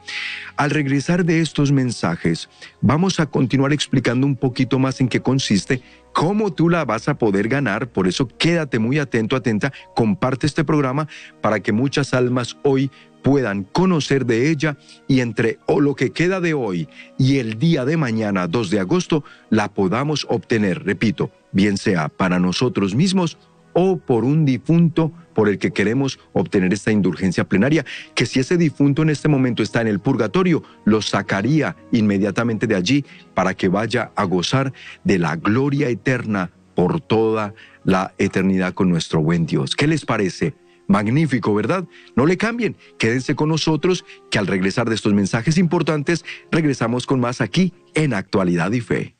Al 0.56 0.68
regresar 0.70 1.24
de 1.24 1.40
estos 1.40 1.72
mensajes, 1.72 2.50
vamos 2.82 3.18
a 3.18 3.26
continuar 3.26 3.72
explicando 3.72 4.26
un 4.26 4.36
poquito 4.36 4.78
más 4.78 5.00
en 5.00 5.08
qué 5.08 5.20
consiste, 5.20 5.82
cómo 6.14 6.52
tú 6.52 6.70
la 6.70 6.86
vas 6.86 7.08
a 7.08 7.18
poder 7.18 7.48
ganar. 7.48 7.88
Por 7.88 8.08
eso 8.08 8.26
quédate 8.26 8.78
muy 8.78 8.98
atento, 8.98 9.36
atenta, 9.36 9.72
comparte 9.94 10.46
este 10.46 10.64
programa 10.64 11.06
para 11.42 11.60
que 11.60 11.72
muchas 11.72 12.14
almas 12.14 12.56
hoy 12.62 12.90
puedan 13.22 13.64
conocer 13.64 14.24
de 14.24 14.50
ella 14.50 14.76
y 15.08 15.20
entre 15.20 15.58
o 15.66 15.80
lo 15.80 15.94
que 15.94 16.12
queda 16.12 16.40
de 16.40 16.54
hoy 16.54 16.88
y 17.18 17.38
el 17.38 17.58
día 17.58 17.84
de 17.84 17.96
mañana, 17.96 18.46
2 18.46 18.70
de 18.70 18.80
agosto, 18.80 19.24
la 19.50 19.72
podamos 19.72 20.26
obtener, 20.30 20.84
repito, 20.84 21.30
bien 21.52 21.76
sea 21.76 22.08
para 22.08 22.38
nosotros 22.38 22.94
mismos 22.94 23.36
o 23.72 23.96
por 23.96 24.24
un 24.24 24.44
difunto 24.44 25.10
por 25.34 25.48
el 25.48 25.58
que 25.58 25.72
queremos 25.72 26.18
obtener 26.32 26.72
esta 26.72 26.92
indulgencia 26.92 27.44
plenaria, 27.44 27.84
que 28.14 28.26
si 28.26 28.40
ese 28.40 28.56
difunto 28.56 29.02
en 29.02 29.10
este 29.10 29.28
momento 29.28 29.62
está 29.62 29.80
en 29.80 29.88
el 29.88 30.00
purgatorio, 30.00 30.62
lo 30.84 31.02
sacaría 31.02 31.76
inmediatamente 31.92 32.66
de 32.66 32.76
allí 32.76 33.04
para 33.34 33.54
que 33.54 33.68
vaya 33.68 34.10
a 34.14 34.24
gozar 34.24 34.72
de 35.04 35.18
la 35.18 35.36
gloria 35.36 35.88
eterna 35.88 36.50
por 36.74 37.00
toda 37.00 37.54
la 37.84 38.14
eternidad 38.18 38.74
con 38.74 38.88
nuestro 38.88 39.20
buen 39.20 39.46
Dios. 39.46 39.76
¿Qué 39.76 39.86
les 39.86 40.04
parece? 40.04 40.54
Magnífico, 40.86 41.54
¿verdad? 41.54 41.84
No 42.14 42.26
le 42.26 42.36
cambien, 42.36 42.76
quédense 42.98 43.34
con 43.34 43.48
nosotros, 43.48 44.04
que 44.30 44.38
al 44.38 44.46
regresar 44.46 44.88
de 44.88 44.94
estos 44.94 45.14
mensajes 45.14 45.56
importantes, 45.56 46.24
regresamos 46.50 47.06
con 47.06 47.20
más 47.20 47.40
aquí 47.40 47.72
en 47.94 48.12
Actualidad 48.12 48.70
y 48.72 48.80
Fe. 48.80 49.16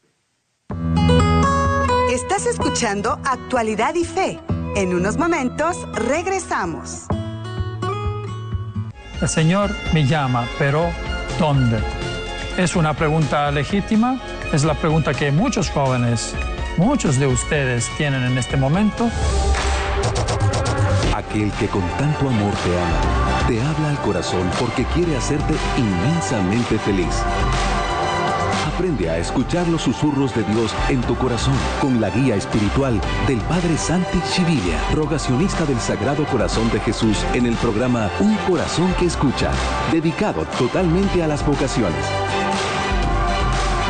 Estás 2.13 2.47
escuchando 2.47 3.19
Actualidad 3.25 3.95
y 3.95 4.05
Fe. 4.05 4.39
En 4.77 4.93
unos 4.93 5.17
momentos 5.17 5.77
regresamos. 5.93 7.07
El 9.21 9.29
Señor 9.29 9.71
me 9.93 10.05
llama, 10.05 10.49
pero 10.59 10.91
¿dónde? 11.39 11.79
Es 12.59 12.75
una 12.75 12.93
pregunta 12.93 13.53
legítima, 13.53 14.19
es 14.53 14.65
la 14.65 14.75
pregunta 14.75 15.15
que 15.15 15.31
muchos 15.31 15.71
jóvenes, 15.71 16.35
muchos 16.77 17.21
de 17.21 17.29
ustedes 17.29 17.89
tienen 17.97 18.25
en 18.25 18.37
este 18.37 18.57
momento. 18.57 19.09
Aquel 21.15 21.53
que 21.53 21.69
con 21.69 21.89
tanto 21.97 22.29
amor 22.29 22.53
te 22.65 22.77
ama, 22.77 23.47
te 23.47 23.63
habla 23.63 23.91
al 23.91 23.99
corazón 23.99 24.51
porque 24.59 24.85
quiere 24.87 25.17
hacerte 25.17 25.55
inmensamente 25.77 26.79
feliz. 26.81 27.23
Aprende 28.75 29.09
a 29.09 29.19
escuchar 29.19 29.69
los 29.69 29.83
susurros 29.83 30.35
de 30.35 30.43
Dios 30.43 30.75
en 30.89 31.01
tu 31.03 31.15
corazón 31.15 31.55
con 31.81 32.01
la 32.01 32.11
guía 32.11 32.35
espiritual 32.35 33.01
del 33.29 33.39
Padre 33.43 33.79
Santi 33.79 34.19
Chivilla, 34.33 34.81
rogacionista 34.93 35.65
del 35.65 35.79
Sagrado 35.79 36.27
Corazón 36.27 36.69
de 36.73 36.81
Jesús 36.81 37.25
en 37.35 37.47
el 37.47 37.55
programa 37.55 38.11
Un 38.19 38.35
Corazón 38.49 38.93
que 38.99 39.07
Escucha, 39.07 39.53
dedicado 39.93 40.45
totalmente 40.59 41.23
a 41.23 41.29
las 41.29 41.47
vocaciones. 41.47 42.05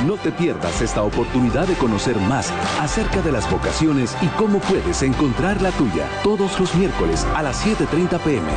No 0.06 0.18
te 0.18 0.30
pierdas 0.30 0.82
esta 0.82 1.02
oportunidad 1.02 1.66
de 1.66 1.74
conocer 1.74 2.18
más 2.18 2.52
acerca 2.78 3.22
de 3.22 3.32
las 3.32 3.50
vocaciones 3.50 4.14
y 4.20 4.26
cómo 4.36 4.58
puedes 4.58 5.02
encontrar 5.02 5.62
la 5.62 5.70
tuya 5.70 6.06
todos 6.22 6.60
los 6.60 6.74
miércoles 6.74 7.26
a 7.34 7.42
las 7.42 7.64
7.30 7.64 8.18
pm 8.18 8.48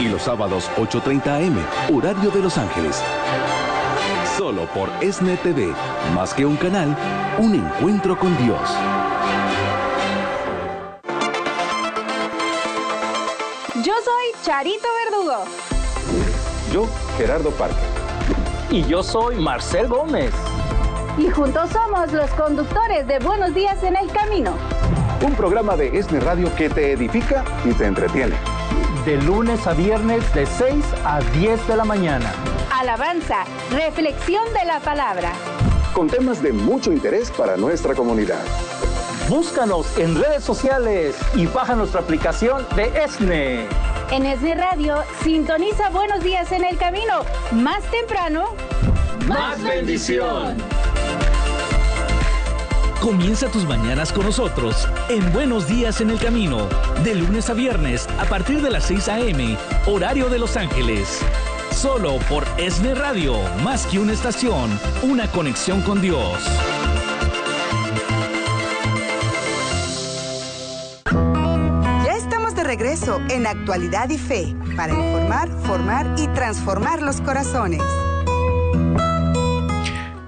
y 0.00 0.08
los 0.08 0.22
sábados 0.22 0.70
8.30 0.78 1.46
am, 1.46 1.94
horario 1.94 2.30
de 2.30 2.40
Los 2.40 2.56
Ángeles 2.56 3.02
solo 4.48 4.64
por 4.68 4.88
ESNE 5.02 5.36
TV. 5.36 5.74
Más 6.14 6.32
que 6.32 6.46
un 6.46 6.56
canal, 6.56 6.96
un 7.36 7.54
encuentro 7.54 8.18
con 8.18 8.34
Dios. 8.38 8.58
Yo 13.84 13.92
soy 14.02 14.42
Charito 14.42 14.88
Verdugo. 15.04 15.44
Yo, 16.72 16.86
Gerardo 17.18 17.50
Parque. 17.50 17.76
Y 18.70 18.84
yo 18.84 19.02
soy 19.02 19.36
Marcel 19.36 19.86
Gómez. 19.86 20.32
Y 21.18 21.28
juntos 21.28 21.68
somos 21.70 22.10
los 22.14 22.30
conductores 22.30 23.06
de 23.06 23.18
Buenos 23.18 23.54
Días 23.54 23.82
en 23.82 23.96
el 23.96 24.10
Camino. 24.12 24.54
Un 25.26 25.34
programa 25.34 25.76
de 25.76 25.88
ESNE 25.98 26.20
Radio 26.20 26.48
que 26.56 26.70
te 26.70 26.92
edifica 26.92 27.44
y 27.66 27.74
te 27.74 27.84
entretiene. 27.84 28.36
De 29.04 29.18
lunes 29.18 29.66
a 29.66 29.74
viernes 29.74 30.32
de 30.32 30.46
6 30.46 30.84
a 31.04 31.20
10 31.20 31.68
de 31.68 31.76
la 31.76 31.84
mañana 31.84 32.32
alabanza, 32.78 33.44
reflexión 33.70 34.44
de 34.54 34.64
la 34.64 34.78
palabra. 34.80 35.32
Con 35.92 36.08
temas 36.08 36.40
de 36.42 36.52
mucho 36.52 36.92
interés 36.92 37.30
para 37.30 37.56
nuestra 37.56 37.94
comunidad. 37.94 38.42
Búscanos 39.28 39.98
en 39.98 40.14
redes 40.14 40.44
sociales 40.44 41.16
y 41.34 41.46
baja 41.46 41.74
nuestra 41.74 42.00
aplicación 42.00 42.64
de 42.76 42.84
ESNE. 43.04 43.66
En 44.12 44.24
ESNE 44.24 44.54
Radio, 44.54 45.02
sintoniza 45.22 45.90
Buenos 45.90 46.22
Días 46.22 46.52
en 46.52 46.64
el 46.64 46.78
Camino. 46.78 47.22
Más 47.52 47.82
temprano, 47.90 48.54
más 49.26 49.60
bendición. 49.62 50.56
Comienza 53.00 53.48
tus 53.48 53.64
mañanas 53.64 54.12
con 54.12 54.24
nosotros 54.24 54.88
en 55.08 55.32
Buenos 55.32 55.68
Días 55.68 56.00
en 56.00 56.10
el 56.10 56.18
Camino, 56.18 56.68
de 57.04 57.14
lunes 57.14 57.48
a 57.50 57.54
viernes 57.54 58.08
a 58.18 58.24
partir 58.24 58.60
de 58.62 58.70
las 58.70 58.84
6 58.84 59.08
a.m., 59.08 59.56
horario 59.86 60.28
de 60.28 60.38
Los 60.38 60.56
Ángeles. 60.56 61.20
Solo 61.72 62.18
por 62.28 62.44
ESNE 62.58 62.94
Radio, 62.94 63.34
más 63.62 63.86
que 63.86 63.98
una 63.98 64.12
estación, 64.12 64.78
una 65.02 65.30
conexión 65.30 65.82
con 65.82 66.00
Dios. 66.00 66.42
Ya 72.04 72.16
estamos 72.16 72.54
de 72.54 72.64
regreso 72.64 73.20
en 73.30 73.46
Actualidad 73.46 74.10
y 74.10 74.18
Fe 74.18 74.56
para 74.76 74.92
informar, 74.92 75.48
formar 75.64 76.14
y 76.18 76.26
transformar 76.28 77.00
los 77.00 77.20
corazones. 77.20 77.82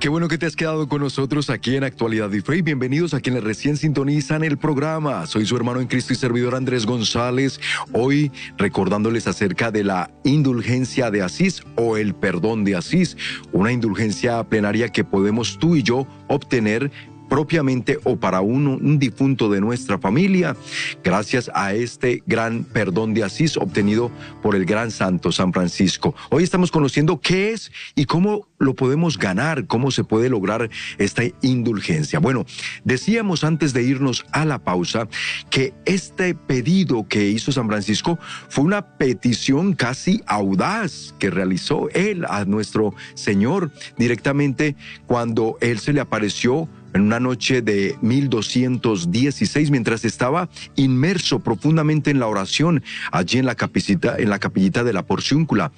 Qué 0.01 0.09
bueno 0.09 0.29
que 0.29 0.39
te 0.39 0.47
has 0.47 0.57
quedado 0.57 0.89
con 0.89 1.03
nosotros 1.03 1.51
aquí 1.51 1.77
en 1.77 1.85
Actualidad 1.85 2.33
y 2.33 2.41
Fe. 2.41 2.63
Bienvenidos 2.63 3.13
a 3.13 3.21
quienes 3.21 3.45
recién 3.45 3.77
sintonizan 3.77 4.43
el 4.43 4.57
programa. 4.57 5.27
Soy 5.27 5.45
su 5.45 5.55
hermano 5.59 5.79
en 5.79 5.89
Cristo 5.89 6.15
y 6.15 6.17
servidor 6.17 6.55
Andrés 6.55 6.87
González. 6.87 7.61
Hoy 7.93 8.33
recordándoles 8.57 9.27
acerca 9.27 9.71
de 9.71 9.85
la 9.85 10.11
indulgencia 10.25 11.11
de 11.11 11.21
Asís 11.21 11.63
o 11.77 11.99
el 11.99 12.15
perdón 12.15 12.65
de 12.65 12.77
Asís. 12.77 13.19
Una 13.53 13.73
indulgencia 13.73 14.43
plenaria 14.45 14.89
que 14.89 15.05
podemos 15.05 15.59
tú 15.59 15.77
y 15.77 15.83
yo 15.83 16.07
obtener 16.29 16.91
propiamente 17.31 17.99
o 18.05 18.17
para 18.17 18.43
uno, 18.43 18.73
un 18.73 18.99
difunto 18.99 19.49
de 19.49 19.61
nuestra 19.63 19.99
familia, 19.99 20.57
gracias 21.03 21.51
a 21.55 21.73
este 21.73 22.23
gran 22.27 22.65
perdón 22.65 23.15
de 23.15 23.25
Asís 23.25 23.57
obtenido 23.57 24.11
por 24.43 24.57
el 24.57 24.67
gran 24.67 24.91
santo 24.91 25.33
San 25.33 25.53
Francisco. 25.53 26.15
Hoy 26.31 26.43
estamos 26.43 26.73
conociendo 26.73 27.21
qué 27.21 27.53
es 27.53 27.71
y 27.95 28.05
cómo 28.05 28.49
lo 28.59 28.75
podemos 28.75 29.17
ganar, 29.17 29.67
cómo 29.67 29.93
se 29.93 30.05
puede 30.05 30.29
lograr 30.29 30.69
esta 30.99 31.23
indulgencia. 31.41 32.19
Bueno, 32.19 32.45
decíamos 32.85 33.45
antes 33.45 33.73
de 33.73 33.85
irnos 33.85 34.27
a 34.33 34.45
la 34.45 34.59
pausa 34.59 35.09
que 35.51 35.73
este 35.87 36.35
pedido 36.35 37.07
que 37.09 37.29
hizo 37.31 37.53
San 37.53 37.69
Francisco 37.69 38.19
fue 38.49 38.65
una 38.65 38.99
petición 38.99 39.75
casi 39.75 40.21
audaz 40.27 41.15
que 41.21 41.31
realizó 41.31 41.89
él 41.91 42.27
a 42.29 42.45
nuestro 42.45 42.93
Señor 43.15 43.71
directamente 43.97 44.75
cuando 45.07 45.57
él 45.61 45.79
se 45.79 45.93
le 45.93 46.01
apareció 46.01 46.69
en 46.95 47.03
una 47.03 47.21
noche 47.21 47.63
de 47.63 47.97
1216, 48.03 49.71
mientras 49.71 50.05
estaba 50.05 50.49
inmerso 50.77 51.41
profundamente 51.41 52.11
en 52.11 52.21
la 52.21 52.27
oración 52.27 52.83
allí 53.13 53.39
en 53.39 53.47
la 53.47 53.55
capillita, 53.55 54.17
en 54.19 54.31
la 54.31 54.39
capillita 54.39 54.85
de 54.85 54.93
la 54.93 55.05
porciúncula. 55.05 55.73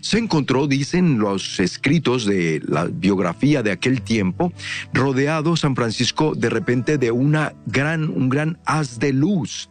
Se 0.00 0.18
encontró, 0.18 0.68
dicen 0.68 1.18
los 1.18 1.58
escritos 1.58 2.26
de 2.26 2.62
la 2.64 2.84
biografía 2.84 3.64
de 3.64 3.72
aquel 3.72 4.02
tiempo, 4.02 4.52
rodeado 4.92 5.56
San 5.56 5.74
Francisco 5.74 6.34
de 6.36 6.48
repente 6.48 6.96
de 6.96 7.10
una 7.10 7.54
gran, 7.66 8.08
un 8.08 8.28
gran 8.28 8.58
haz 8.66 9.00
de 9.00 9.12
luz. 9.12 9.68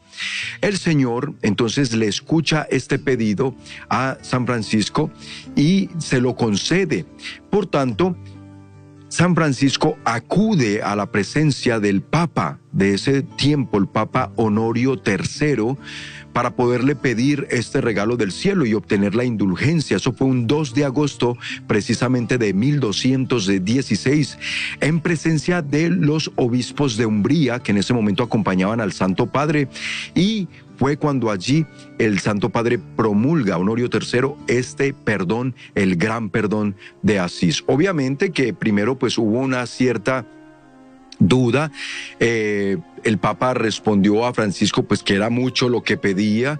El 0.62 0.78
Señor 0.78 1.34
entonces 1.42 1.96
le 1.96 2.08
escucha 2.08 2.68
este 2.70 3.00
pedido 3.00 3.56
a 3.90 4.18
San 4.22 4.46
Francisco 4.46 5.12
y 5.56 5.90
se 6.00 6.20
lo 6.20 6.36
concede. 6.36 7.06
Por 7.50 7.68
tanto, 7.68 8.18
San 9.08 9.36
Francisco 9.36 9.98
acude 10.04 10.82
a 10.82 10.96
la 10.96 11.12
presencia 11.12 11.80
del 11.80 12.02
Papa 12.02 12.60
de 12.72 12.94
ese 12.94 13.22
tiempo, 13.22 13.78
el 13.78 13.88
Papa 13.88 14.32
Honorio 14.36 14.96
III, 14.96 15.78
para 16.34 16.58
poderle 16.58 16.98
pedir 16.98 17.48
este 17.50 17.80
regalo 17.80 18.18
del 18.18 18.34
cielo 18.34 18.66
y 18.66 18.74
obtener 18.74 19.16
la 19.16 19.24
indulgencia. 19.24 19.96
Eso 19.96 20.12
fue 20.12 20.28
un 20.28 20.48
2 20.48 20.74
de 20.74 20.84
agosto 20.84 21.38
precisamente 21.66 22.38
de 22.38 22.54
1216, 22.54 24.38
en 24.82 25.00
presencia 25.00 25.62
de 25.62 25.90
los 25.90 26.34
obispos 26.36 26.98
de 26.98 27.06
Umbría, 27.06 27.60
que 27.60 27.72
en 27.72 27.78
ese 27.78 27.94
momento 27.94 28.22
acompañaban 28.22 28.82
al 28.82 28.92
Santo 28.92 29.28
Padre, 29.28 29.70
y 30.14 30.50
fue 30.78 30.98
cuando 30.98 31.32
allí 31.32 31.66
el 31.98 32.20
Santo 32.20 32.50
Padre 32.50 32.80
promulga, 32.80 33.58
Honorio 33.58 33.90
III, 33.92 34.32
este 34.48 34.94
perdón, 34.94 35.56
el 35.74 35.96
gran 35.96 36.30
perdón 36.30 36.76
de 37.02 37.20
Asís. 37.20 37.64
Obviamente 37.68 38.32
que 38.32 38.54
primero 38.54 38.98
pues 38.98 39.18
hubo 39.18 39.40
una 39.40 39.66
cierta 39.66 40.26
duda. 41.20 41.72
Eh, 42.20 42.78
el 43.04 43.18
Papa 43.18 43.54
respondió 43.54 44.26
a 44.26 44.34
Francisco 44.34 44.84
pues 44.84 45.04
que 45.04 45.16
era 45.16 45.30
mucho 45.30 45.70
lo 45.70 45.84
que 45.84 45.98
pedía 45.98 46.60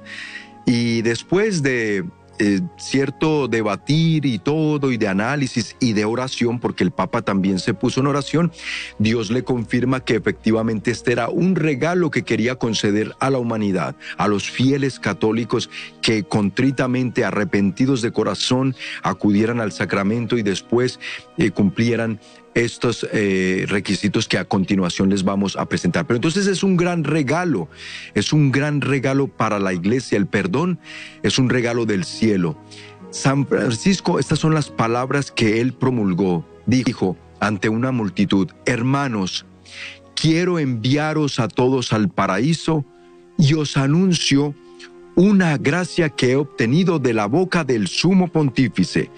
y 0.66 1.02
después 1.02 1.62
de 1.62 2.06
eh, 2.40 2.62
cierto 2.78 3.48
debatir 3.48 4.26
y 4.26 4.40
todo, 4.40 4.92
y 4.92 4.98
de 4.98 5.08
análisis 5.08 5.76
y 5.80 5.94
de 5.94 6.06
oración, 6.06 6.60
porque 6.60 6.84
el 6.84 6.92
Papa 6.92 7.22
también 7.22 7.60
se 7.60 7.74
puso 7.74 8.02
en 8.02 8.08
oración, 8.08 8.52
Dios 9.00 9.32
le 9.32 9.44
confirma 9.44 10.02
que 10.02 10.16
efectivamente 10.16 10.92
este 10.92 11.14
era 11.14 11.30
un 11.30 11.56
regalo 11.56 12.12
que 12.12 12.24
quería 12.24 12.56
conceder 12.56 13.16
a 13.20 13.30
la 13.30 13.38
humanidad, 13.38 13.96
a 14.18 14.28
los 14.28 14.50
fieles 14.50 15.00
católicos 15.00 15.70
que 16.02 16.24
contritamente, 16.24 17.24
arrepentidos 17.24 18.02
de 18.02 18.12
corazón, 18.12 18.76
acudieran 19.02 19.60
al 19.60 19.72
sacramento 19.72 20.38
y 20.38 20.44
después 20.44 21.00
cumplieran 21.54 22.20
estos 22.54 23.06
eh, 23.12 23.66
requisitos 23.68 24.28
que 24.28 24.38
a 24.38 24.46
continuación 24.46 25.10
les 25.10 25.24
vamos 25.24 25.58
a 25.58 25.66
presentar. 25.68 26.08
Pero 26.08 26.16
entonces 26.16 26.48
es 26.48 26.64
un 26.64 26.78
gran 26.78 27.04
regalo, 27.04 27.68
es 28.14 28.34
un 28.34 28.52
gran 28.52 28.82
regalo 28.82 29.28
para 29.28 29.60
la 29.60 29.74
iglesia. 29.74 30.18
El 30.18 30.28
perdón 30.28 30.80
es 31.22 31.38
un 31.38 31.50
regalo 31.50 31.86
del 31.86 32.06
cielo. 32.06 32.58
San 33.12 33.46
Francisco, 33.46 34.20
estas 34.20 34.40
son 34.40 34.54
las 34.54 34.70
palabras 34.70 35.32
que 35.32 35.62
él 35.62 35.74
promulgó. 35.74 36.46
Dijo 36.66 37.18
ante 37.40 37.70
una 37.70 37.92
multitud, 37.92 38.50
hermanos, 38.66 39.46
quiero 40.16 40.58
enviaros 40.58 41.40
a 41.40 41.48
todos 41.48 41.94
al 41.94 42.10
paraíso 42.10 42.86
y 43.38 43.54
os 43.54 43.78
anuncio 43.78 44.56
una 45.16 45.58
gracia 45.58 46.10
que 46.10 46.32
he 46.32 46.36
obtenido 46.36 47.00
de 47.00 47.14
la 47.14 47.26
boca 47.26 47.64
del 47.64 47.88
sumo 47.88 48.28
pontífice. 48.28 49.10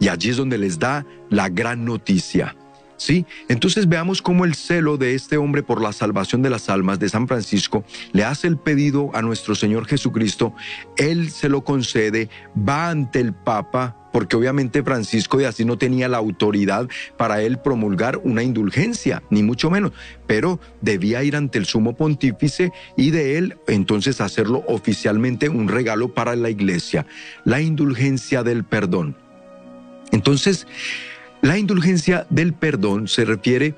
Y 0.00 0.08
allí 0.08 0.30
es 0.30 0.36
donde 0.36 0.58
les 0.58 0.78
da 0.78 1.06
la 1.30 1.48
gran 1.48 1.84
noticia. 1.84 2.56
¿Sí? 2.96 3.26
Entonces 3.48 3.88
veamos 3.88 4.22
cómo 4.22 4.44
el 4.44 4.54
celo 4.54 4.96
de 4.96 5.14
este 5.14 5.36
hombre 5.36 5.62
por 5.62 5.82
la 5.82 5.92
salvación 5.92 6.42
de 6.42 6.50
las 6.50 6.68
almas 6.68 6.98
de 7.00 7.08
San 7.08 7.26
Francisco 7.26 7.84
le 8.12 8.24
hace 8.24 8.46
el 8.46 8.56
pedido 8.56 9.10
a 9.14 9.20
nuestro 9.20 9.56
Señor 9.56 9.86
Jesucristo, 9.86 10.54
Él 10.96 11.30
se 11.30 11.48
lo 11.48 11.64
concede, 11.64 12.30
va 12.56 12.90
ante 12.90 13.18
el 13.18 13.34
Papa, 13.34 14.03
porque 14.14 14.36
obviamente 14.36 14.84
Francisco 14.84 15.38
de 15.38 15.48
Asís 15.48 15.66
no 15.66 15.76
tenía 15.76 16.08
la 16.08 16.18
autoridad 16.18 16.88
para 17.16 17.42
él 17.42 17.58
promulgar 17.58 18.20
una 18.22 18.44
indulgencia, 18.44 19.24
ni 19.28 19.42
mucho 19.42 19.70
menos, 19.70 19.90
pero 20.28 20.60
debía 20.80 21.24
ir 21.24 21.34
ante 21.34 21.58
el 21.58 21.66
sumo 21.66 21.96
pontífice 21.96 22.70
y 22.96 23.10
de 23.10 23.38
él 23.38 23.56
entonces 23.66 24.20
hacerlo 24.20 24.62
oficialmente 24.68 25.48
un 25.48 25.66
regalo 25.66 26.14
para 26.14 26.36
la 26.36 26.48
iglesia, 26.48 27.06
la 27.42 27.60
indulgencia 27.60 28.44
del 28.44 28.62
perdón. 28.62 29.16
Entonces, 30.12 30.68
la 31.42 31.58
indulgencia 31.58 32.24
del 32.30 32.52
perdón 32.52 33.08
se 33.08 33.24
refiere, 33.24 33.74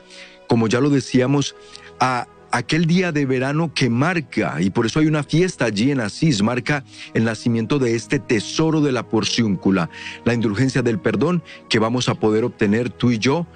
como 0.48 0.68
ya 0.68 0.80
lo 0.80 0.90
decíamos, 0.90 1.56
a 1.98 2.26
aquel 2.56 2.86
día 2.86 3.12
de 3.12 3.26
verano 3.26 3.72
que 3.74 3.90
marca, 3.90 4.56
y 4.60 4.70
por 4.70 4.86
eso 4.86 5.00
hay 5.00 5.06
una 5.06 5.22
fiesta 5.22 5.66
allí 5.66 5.90
en 5.90 6.00
Asís, 6.00 6.42
marca 6.42 6.84
el 7.12 7.24
nacimiento 7.24 7.78
de 7.78 7.94
este 7.94 8.18
tesoro 8.18 8.80
de 8.80 8.92
la 8.92 9.06
porciúncula, 9.06 9.90
la 10.24 10.32
indulgencia 10.32 10.80
del 10.80 10.98
perdón 10.98 11.42
que 11.68 11.78
vamos 11.78 12.08
a 12.08 12.14
poder 12.14 12.44
obtener 12.44 12.88
tú 12.88 13.10
y 13.10 13.18
yo 13.18 13.46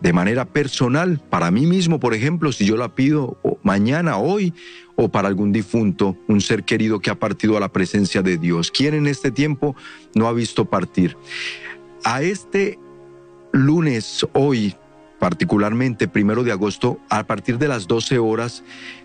de 0.00 0.12
manera 0.12 0.44
personal, 0.44 1.20
para 1.30 1.50
mí 1.50 1.66
mismo, 1.66 1.98
por 1.98 2.14
ejemplo, 2.14 2.52
si 2.52 2.64
yo 2.66 2.76
la 2.76 2.94
pido 2.94 3.38
mañana, 3.62 4.18
hoy, 4.18 4.52
o 4.96 5.08
para 5.08 5.28
algún 5.28 5.50
difunto, 5.50 6.16
un 6.28 6.40
ser 6.40 6.64
querido 6.64 7.00
que 7.00 7.10
ha 7.10 7.18
partido 7.18 7.56
a 7.56 7.60
la 7.60 7.72
presencia 7.72 8.20
de 8.20 8.36
Dios. 8.36 8.70
¿Quién 8.70 8.94
en 8.94 9.06
este 9.06 9.30
tiempo 9.30 9.74
no 10.14 10.28
ha 10.28 10.32
visto 10.32 10.66
partir? 10.66 11.16
A 12.04 12.22
este 12.22 12.78
lunes, 13.52 14.26
hoy, 14.34 14.74
particularmente 15.24 16.06
primero 16.06 16.44
de 16.44 16.52
agosto, 16.52 17.00
a 17.08 17.26
partir 17.26 17.56
de 17.56 17.66
las 17.66 17.88
12 17.88 18.18
horas 18.18 18.62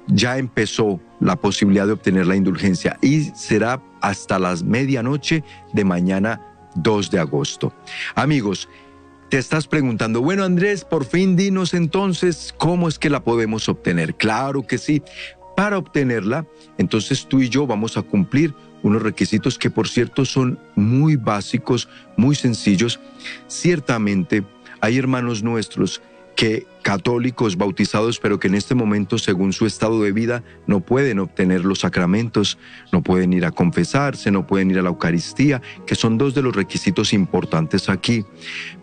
ya 0.08 0.38
empezó 0.38 1.00
la 1.22 1.38
posibilidad 1.38 1.86
de 1.86 1.94
obtener 1.94 2.28
la 2.28 2.36
indulgencia 2.36 2.98
y 3.02 3.32
será 3.36 3.82
hasta 4.02 4.38
las 4.38 4.62
medianoche 4.62 5.46
de 5.72 5.86
mañana 5.86 6.42
2 6.76 7.12
de 7.12 7.20
agosto. 7.20 7.72
Amigos, 8.16 8.68
te 9.30 9.38
estás 9.38 9.66
preguntando, 9.66 10.20
bueno 10.20 10.44
Andrés, 10.44 10.84
por 10.84 11.06
fin 11.06 11.38
dinos 11.38 11.74
entonces 11.74 12.54
cómo 12.58 12.90
es 12.90 13.00
que 13.00 13.10
la 13.10 13.24
podemos 13.24 13.70
obtener. 13.70 14.14
Claro 14.16 14.68
que 14.68 14.78
sí. 14.78 15.02
Para 15.56 15.78
obtenerla, 15.78 16.46
entonces 16.78 17.28
tú 17.30 17.40
y 17.40 17.48
yo 17.48 17.66
vamos 17.66 17.96
a 17.96 18.02
cumplir 18.02 18.54
unos 18.84 19.04
requisitos 19.04 19.58
que 19.58 19.70
por 19.70 19.88
cierto 19.88 20.26
son 20.26 20.60
muy 20.76 21.16
básicos, 21.16 21.88
muy 22.18 22.36
sencillos. 22.36 23.00
Ciertamente 23.48 24.44
hay 24.82 24.98
hermanos 24.98 25.44
nuestros 25.44 26.02
que 26.40 26.66
católicos 26.84 27.58
bautizados, 27.58 28.18
pero 28.18 28.40
que 28.40 28.48
en 28.48 28.56
este 28.56 28.74
momento, 28.74 29.18
según 29.18 29.52
su 29.52 29.66
estado 29.66 30.02
de 30.02 30.14
vida, 30.14 30.42
no 30.68 30.80
pueden 30.80 31.20
obtener 31.20 31.66
los 31.66 31.80
sacramentos, 31.80 32.58
no 32.94 33.04
pueden 33.04 33.34
ir 33.34 33.44
a 33.44 33.52
confesarse, 33.52 34.32
no 34.32 34.48
pueden 34.48 34.72
ir 34.72 34.80
a 34.80 34.82
la 34.82 34.88
Eucaristía, 34.88 35.62
que 35.86 35.96
son 35.96 36.18
dos 36.18 36.34
de 36.34 36.42
los 36.42 36.56
requisitos 36.56 37.12
importantes 37.12 37.90
aquí. 37.90 38.24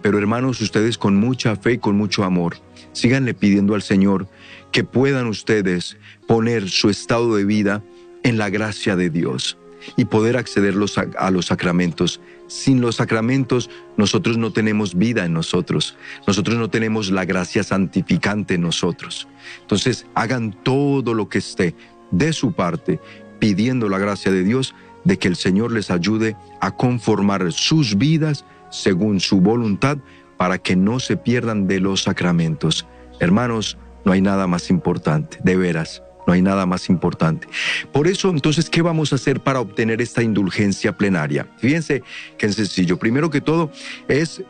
Pero 0.03 0.19
hermanos, 0.19 0.61
ustedes 0.61 0.99
con 0.99 1.17
mucha 1.17 1.57
fe 1.57 1.73
y 1.73 1.79
con 1.79 1.97
mucho 1.97 2.25
amor, 2.25 2.59
síganle 2.93 3.33
pidiendo 3.33 3.75
al 3.75 3.81
Señor 3.81 4.29
que 4.71 4.85
puedan 4.85 5.27
ustedes 5.27 5.97
poner 6.27 6.69
su 6.69 6.91
estado 6.91 7.37
de 7.37 7.47
vida 7.47 7.83
en 8.23 8.37
la 8.37 8.51
gracia 8.51 8.97
de 8.97 9.09
Dios 9.09 9.57
y 9.97 10.05
poder 10.05 10.37
acceder 10.37 10.75
a 11.17 11.31
los 11.31 11.47
sacramentos. 11.47 12.21
Sin 12.49 12.81
los 12.81 12.97
sacramentos 12.97 13.71
nosotros 13.97 14.39
no 14.39 14.53
tenemos 14.53 14.95
vida 14.95 15.25
en 15.25 15.33
nosotros, 15.33 15.97
nosotros 16.27 16.59
no 16.59 16.71
tenemos 16.71 17.11
la 17.11 17.25
gracia 17.25 17.65
santificante 17.65 18.55
en 18.55 18.63
nosotros. 18.63 19.29
Entonces 19.63 20.07
hagan 20.15 20.53
todo 20.63 21.15
lo 21.15 21.29
que 21.29 21.39
esté 21.39 21.75
de 22.11 22.33
su 22.33 22.53
parte 22.53 23.01
pidiendo 23.39 23.89
la 23.89 23.99
gracia 23.99 24.31
de 24.31 24.45
Dios 24.45 24.75
de 25.05 25.19
que 25.19 25.29
el 25.29 25.37
Señor 25.37 25.73
les 25.73 25.91
ayude 25.91 26.37
a 26.61 26.73
conformar 26.73 27.53
sus 27.53 27.97
vidas 27.97 28.45
según 28.71 29.21
su 29.21 29.41
voluntad 29.41 29.99
para 30.37 30.59
que 30.59 30.77
no 30.77 31.01
se 31.01 31.17
pierdan 31.17 31.67
de 31.67 31.81
los 31.81 32.03
sacramentos. 32.03 32.87
Hermanos, 33.21 33.79
no 34.05 34.13
hay 34.13 34.21
nada 34.21 34.47
más 34.47 34.71
importante, 34.71 35.39
de 35.43 35.57
veras. 35.57 36.03
No 36.27 36.33
hay 36.33 36.43
nada 36.43 36.67
más 36.67 36.89
importante. 36.89 37.47
Por 37.93 38.09
eso, 38.09 38.31
entonces, 38.31 38.69
¿qué 38.69 38.83
vamos 38.83 39.13
a 39.13 39.17
hacer 39.17 39.41
para 39.41 39.61
obtener 39.61 40.03
esta 40.03 40.23
indulgencia 40.23 40.97
plenaria? 40.97 41.47
Fíjense 41.59 42.03
qué 42.37 42.53
sencillo. 42.53 42.99
Primero 42.99 43.31
que 43.31 43.41
todo 43.41 43.71
es 44.09 44.43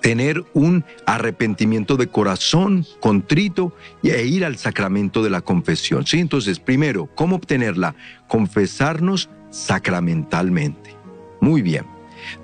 tener 0.00 0.44
un 0.52 0.84
arrepentimiento 1.06 1.96
de 1.96 2.08
corazón 2.08 2.86
contrito 3.00 3.74
e 4.02 4.24
ir 4.24 4.44
al 4.44 4.56
sacramento 4.56 5.22
de 5.22 5.30
la 5.30 5.40
confesión. 5.40 6.06
¿sí? 6.06 6.18
Entonces, 6.18 6.58
primero, 6.58 7.08
¿cómo 7.14 7.36
obtenerla? 7.36 7.94
Confesarnos 8.28 9.30
sacramentalmente. 9.50 10.94
Muy 11.40 11.62
bien. 11.62 11.86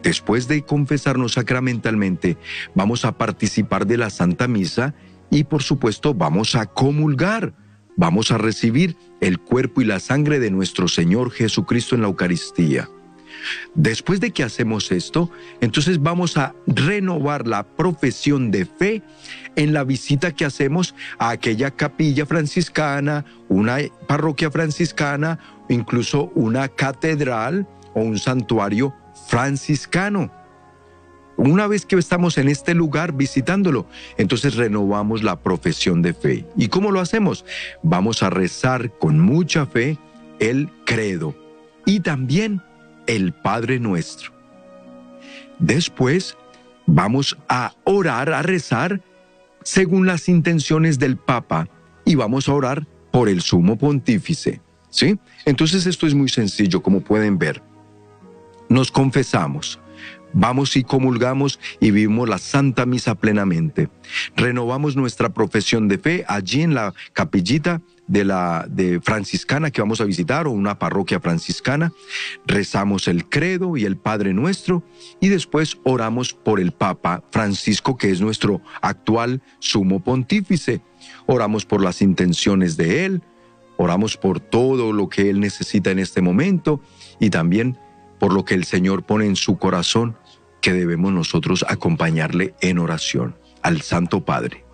Después 0.02 0.48
de 0.48 0.62
confesarnos 0.62 1.32
sacramentalmente, 1.32 2.36
vamos 2.74 3.04
a 3.04 3.12
participar 3.18 3.86
de 3.86 3.96
la 3.96 4.10
Santa 4.10 4.46
Misa 4.48 4.94
y 5.30 5.44
por 5.44 5.62
supuesto 5.62 6.14
vamos 6.14 6.54
a 6.54 6.66
comulgar. 6.66 7.52
Vamos 7.96 8.30
a 8.30 8.38
recibir 8.38 8.96
el 9.20 9.38
cuerpo 9.38 9.82
y 9.82 9.84
la 9.84 10.00
sangre 10.00 10.40
de 10.40 10.50
nuestro 10.50 10.88
Señor 10.88 11.30
Jesucristo 11.30 11.94
en 11.94 12.02
la 12.02 12.08
Eucaristía. 12.08 12.88
Después 13.74 14.20
de 14.20 14.30
que 14.30 14.42
hacemos 14.42 14.92
esto, 14.92 15.30
entonces 15.60 16.00
vamos 16.00 16.36
a 16.36 16.54
renovar 16.66 17.46
la 17.46 17.64
profesión 17.64 18.50
de 18.50 18.66
fe 18.66 19.02
en 19.56 19.72
la 19.72 19.84
visita 19.84 20.32
que 20.32 20.44
hacemos 20.44 20.94
a 21.18 21.30
aquella 21.30 21.70
capilla 21.70 22.26
franciscana, 22.26 23.24
una 23.48 23.78
parroquia 24.06 24.50
franciscana, 24.50 25.38
incluso 25.68 26.30
una 26.34 26.68
catedral 26.68 27.66
o 27.94 28.00
un 28.00 28.18
santuario 28.18 28.94
franciscano. 29.28 30.41
Una 31.44 31.66
vez 31.66 31.86
que 31.86 31.96
estamos 31.96 32.38
en 32.38 32.48
este 32.48 32.72
lugar 32.72 33.14
visitándolo, 33.14 33.88
entonces 34.16 34.54
renovamos 34.54 35.24
la 35.24 35.40
profesión 35.40 36.00
de 36.00 36.14
fe. 36.14 36.46
¿Y 36.56 36.68
cómo 36.68 36.92
lo 36.92 37.00
hacemos? 37.00 37.44
Vamos 37.82 38.22
a 38.22 38.30
rezar 38.30 38.96
con 38.98 39.18
mucha 39.18 39.66
fe 39.66 39.98
el 40.38 40.70
credo 40.86 41.34
y 41.84 41.98
también 41.98 42.62
el 43.08 43.32
Padre 43.32 43.80
nuestro. 43.80 44.30
Después 45.58 46.36
vamos 46.86 47.36
a 47.48 47.74
orar, 47.82 48.32
a 48.32 48.42
rezar 48.42 49.00
según 49.64 50.06
las 50.06 50.28
intenciones 50.28 51.00
del 51.00 51.16
Papa 51.16 51.68
y 52.04 52.14
vamos 52.14 52.48
a 52.48 52.54
orar 52.54 52.86
por 53.10 53.28
el 53.28 53.42
sumo 53.42 53.76
pontífice. 53.76 54.60
¿Sí? 54.90 55.18
Entonces 55.44 55.86
esto 55.86 56.06
es 56.06 56.14
muy 56.14 56.28
sencillo, 56.28 56.84
como 56.84 57.00
pueden 57.00 57.36
ver. 57.36 57.60
Nos 58.68 58.92
confesamos, 58.92 59.80
vamos 60.32 60.76
y 60.76 60.84
comulgamos 60.84 61.60
y 61.80 61.90
vivimos 61.90 62.28
la 62.28 62.38
Santa 62.38 62.86
Misa 62.86 63.14
plenamente. 63.14 63.88
Renovamos 64.36 64.96
nuestra 64.96 65.30
profesión 65.30 65.88
de 65.88 65.98
fe 65.98 66.24
allí 66.28 66.62
en 66.62 66.74
la 66.74 66.94
capillita 67.12 67.80
de 68.06 68.24
la 68.24 68.66
de 68.68 69.00
franciscana 69.00 69.70
que 69.70 69.80
vamos 69.80 70.00
a 70.00 70.04
visitar 70.04 70.46
o 70.46 70.50
una 70.50 70.78
parroquia 70.78 71.20
franciscana, 71.20 71.92
rezamos 72.46 73.08
el 73.08 73.28
credo 73.28 73.76
y 73.76 73.84
el 73.84 73.96
Padre 73.96 74.34
Nuestro 74.34 74.82
y 75.20 75.28
después 75.28 75.78
oramos 75.84 76.34
por 76.34 76.60
el 76.60 76.72
Papa 76.72 77.22
Francisco 77.30 77.96
que 77.96 78.10
es 78.10 78.20
nuestro 78.20 78.60
actual 78.80 79.40
sumo 79.60 80.00
pontífice. 80.00 80.82
Oramos 81.26 81.64
por 81.64 81.82
las 81.82 82.02
intenciones 82.02 82.76
de 82.76 83.06
él, 83.06 83.22
oramos 83.76 84.16
por 84.16 84.40
todo 84.40 84.92
lo 84.92 85.08
que 85.08 85.30
él 85.30 85.40
necesita 85.40 85.90
en 85.90 85.98
este 85.98 86.20
momento 86.20 86.80
y 87.18 87.30
también 87.30 87.78
por 88.18 88.32
lo 88.32 88.44
que 88.44 88.54
el 88.54 88.64
Señor 88.64 89.04
pone 89.04 89.26
en 89.26 89.36
su 89.36 89.58
corazón 89.58 90.16
que 90.62 90.72
debemos 90.72 91.12
nosotros 91.12 91.66
acompañarle 91.68 92.54
en 92.62 92.78
oración 92.78 93.36
al 93.60 93.82
Santo 93.82 94.24
Padre. 94.24 94.64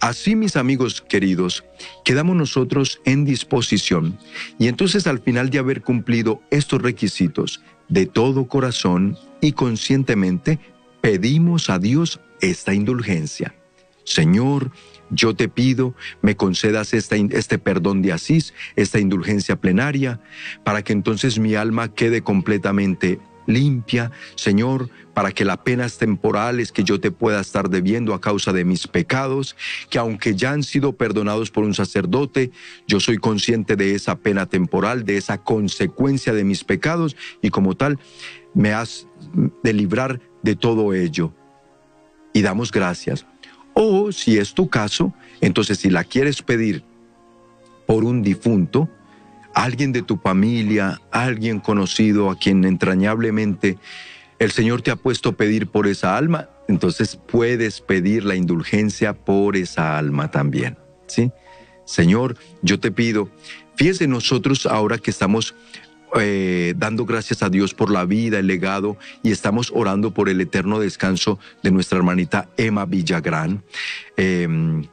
Así, 0.00 0.36
mis 0.36 0.56
amigos 0.56 1.02
queridos, 1.02 1.64
quedamos 2.04 2.36
nosotros 2.36 3.00
en 3.04 3.24
disposición 3.24 4.18
y 4.58 4.68
entonces 4.68 5.06
al 5.06 5.20
final 5.20 5.50
de 5.50 5.58
haber 5.58 5.82
cumplido 5.82 6.40
estos 6.50 6.80
requisitos 6.80 7.60
de 7.88 8.06
todo 8.06 8.46
corazón 8.46 9.18
y 9.40 9.52
conscientemente, 9.52 10.58
pedimos 11.00 11.68
a 11.68 11.78
Dios 11.78 12.20
esta 12.40 12.72
indulgencia. 12.72 13.54
Señor, 14.04 14.70
yo 15.10 15.34
te 15.34 15.48
pido, 15.48 15.94
me 16.22 16.36
concedas 16.36 16.94
este 16.94 17.58
perdón 17.58 18.00
de 18.00 18.12
Asís, 18.12 18.54
esta 18.76 19.00
indulgencia 19.00 19.56
plenaria, 19.56 20.20
para 20.64 20.82
que 20.82 20.92
entonces 20.92 21.38
mi 21.38 21.54
alma 21.54 21.92
quede 21.92 22.22
completamente 22.22 23.18
limpia, 23.52 24.10
Señor, 24.36 24.88
para 25.14 25.32
que 25.32 25.44
las 25.44 25.58
penas 25.58 25.98
temporales 25.98 26.72
que 26.72 26.84
yo 26.84 27.00
te 27.00 27.10
pueda 27.10 27.40
estar 27.40 27.68
debiendo 27.68 28.14
a 28.14 28.20
causa 28.20 28.52
de 28.52 28.64
mis 28.64 28.86
pecados, 28.86 29.56
que 29.90 29.98
aunque 29.98 30.34
ya 30.34 30.52
han 30.52 30.62
sido 30.62 30.92
perdonados 30.92 31.50
por 31.50 31.64
un 31.64 31.74
sacerdote, 31.74 32.50
yo 32.86 33.00
soy 33.00 33.18
consciente 33.18 33.76
de 33.76 33.94
esa 33.94 34.16
pena 34.16 34.46
temporal, 34.46 35.04
de 35.04 35.16
esa 35.16 35.38
consecuencia 35.38 36.32
de 36.32 36.44
mis 36.44 36.64
pecados, 36.64 37.16
y 37.42 37.50
como 37.50 37.76
tal, 37.76 37.98
me 38.54 38.72
has 38.72 39.06
de 39.62 39.72
librar 39.72 40.20
de 40.42 40.56
todo 40.56 40.94
ello. 40.94 41.34
Y 42.32 42.42
damos 42.42 42.70
gracias. 42.70 43.26
O 43.74 44.12
si 44.12 44.38
es 44.38 44.54
tu 44.54 44.68
caso, 44.68 45.12
entonces 45.40 45.78
si 45.78 45.90
la 45.90 46.04
quieres 46.04 46.42
pedir 46.42 46.84
por 47.86 48.04
un 48.04 48.22
difunto, 48.22 48.88
alguien 49.54 49.92
de 49.92 50.02
tu 50.02 50.16
familia, 50.16 51.00
alguien 51.10 51.60
conocido 51.60 52.30
a 52.30 52.38
quien 52.38 52.64
entrañablemente 52.64 53.78
el 54.40 54.50
Señor 54.52 54.80
te 54.80 54.90
ha 54.90 54.96
puesto 54.96 55.28
a 55.28 55.32
pedir 55.32 55.66
por 55.66 55.86
esa 55.86 56.16
alma, 56.16 56.48
entonces 56.66 57.16
puedes 57.16 57.82
pedir 57.82 58.24
la 58.24 58.36
indulgencia 58.36 59.12
por 59.12 59.54
esa 59.54 59.98
alma 59.98 60.30
también, 60.30 60.78
¿sí? 61.06 61.30
Señor, 61.84 62.36
yo 62.62 62.80
te 62.80 62.90
pido, 62.90 63.28
fíjese 63.76 64.08
nosotros 64.08 64.64
ahora 64.64 64.96
que 64.96 65.10
estamos 65.10 65.54
eh, 66.18 66.72
dando 66.76 67.04
gracias 67.04 67.42
a 67.42 67.50
Dios 67.50 67.74
por 67.74 67.90
la 67.90 68.06
vida, 68.06 68.38
el 68.38 68.46
legado, 68.46 68.96
y 69.22 69.30
estamos 69.30 69.70
orando 69.74 70.14
por 70.14 70.30
el 70.30 70.40
eterno 70.40 70.80
descanso 70.80 71.38
de 71.62 71.70
nuestra 71.70 71.98
hermanita 71.98 72.48
Emma 72.56 72.86
Villagrán. 72.86 73.62
Em, 74.16 74.86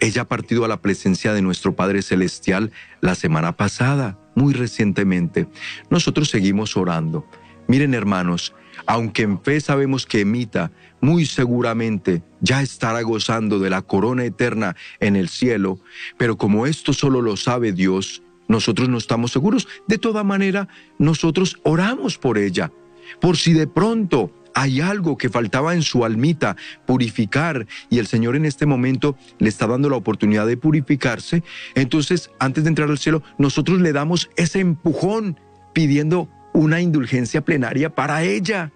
ella 0.00 0.22
ha 0.22 0.28
partido 0.28 0.64
a 0.64 0.68
la 0.68 0.80
presencia 0.80 1.32
de 1.32 1.42
nuestro 1.42 1.76
Padre 1.76 2.02
Celestial 2.02 2.72
la 3.00 3.14
semana 3.14 3.56
pasada, 3.56 4.18
muy 4.34 4.54
recientemente. 4.54 5.46
Nosotros 5.90 6.30
seguimos 6.30 6.76
orando. 6.76 7.26
Miren 7.68 7.94
hermanos, 7.94 8.54
aunque 8.86 9.22
en 9.22 9.40
fe 9.40 9.60
sabemos 9.60 10.06
que 10.06 10.20
Emita 10.20 10.72
muy 11.00 11.26
seguramente 11.26 12.22
ya 12.40 12.62
estará 12.62 13.02
gozando 13.02 13.58
de 13.58 13.70
la 13.70 13.82
corona 13.82 14.24
eterna 14.24 14.76
en 14.98 15.16
el 15.16 15.28
cielo, 15.28 15.78
pero 16.16 16.36
como 16.36 16.66
esto 16.66 16.92
solo 16.92 17.22
lo 17.22 17.36
sabe 17.36 17.72
Dios, 17.72 18.22
nosotros 18.48 18.88
no 18.88 18.98
estamos 18.98 19.30
seguros. 19.30 19.68
De 19.86 19.98
toda 19.98 20.24
manera, 20.24 20.68
nosotros 20.98 21.60
oramos 21.62 22.18
por 22.18 22.38
ella, 22.38 22.72
por 23.20 23.36
si 23.36 23.52
de 23.52 23.66
pronto 23.66 24.32
hay 24.54 24.80
algo 24.80 25.16
que 25.16 25.28
faltaba 25.28 25.74
en 25.74 25.82
su 25.82 26.04
almita, 26.04 26.56
purificar, 26.86 27.66
y 27.88 27.98
el 27.98 28.06
Señor 28.06 28.36
en 28.36 28.44
este 28.44 28.66
momento 28.66 29.16
le 29.38 29.48
está 29.48 29.66
dando 29.66 29.88
la 29.88 29.96
oportunidad 29.96 30.46
de 30.46 30.56
purificarse, 30.56 31.42
entonces 31.74 32.30
antes 32.38 32.64
de 32.64 32.68
entrar 32.70 32.90
al 32.90 32.98
cielo, 32.98 33.22
nosotros 33.38 33.80
le 33.80 33.92
damos 33.92 34.30
ese 34.36 34.60
empujón 34.60 35.38
pidiendo 35.72 36.28
una 36.52 36.80
indulgencia 36.80 37.42
plenaria 37.42 37.94
para 37.94 38.22
ella, 38.22 38.72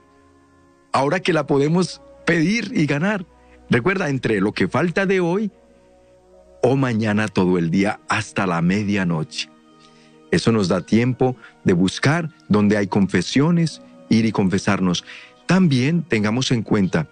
ahora 0.93 1.21
que 1.21 1.33
la 1.33 1.47
podemos 1.47 2.01
pedir 2.25 2.73
y 2.75 2.87
ganar. 2.87 3.27
Recuerda, 3.71 4.09
entre 4.09 4.41
lo 4.41 4.53
que 4.53 4.69
falta 4.69 5.07
de 5.07 5.21
hoy 5.21 5.51
o 6.63 6.77
mañana 6.77 7.29
todo 7.29 7.59
el 7.59 7.71
día 7.71 8.01
hasta 8.09 8.47
la 8.47 8.63
medianoche. 8.63 9.51
Eso 10.31 10.51
nos 10.51 10.69
da 10.69 10.81
tiempo 10.81 11.37
de 11.65 11.75
buscar 11.75 12.31
donde 12.49 12.77
hay 12.77 12.87
confesiones, 12.87 13.83
ir 14.09 14.25
y 14.25 14.33
confesarnos. 14.33 15.05
También 15.47 16.03
tengamos 16.03 16.51
en 16.51 16.63
cuenta 16.63 17.09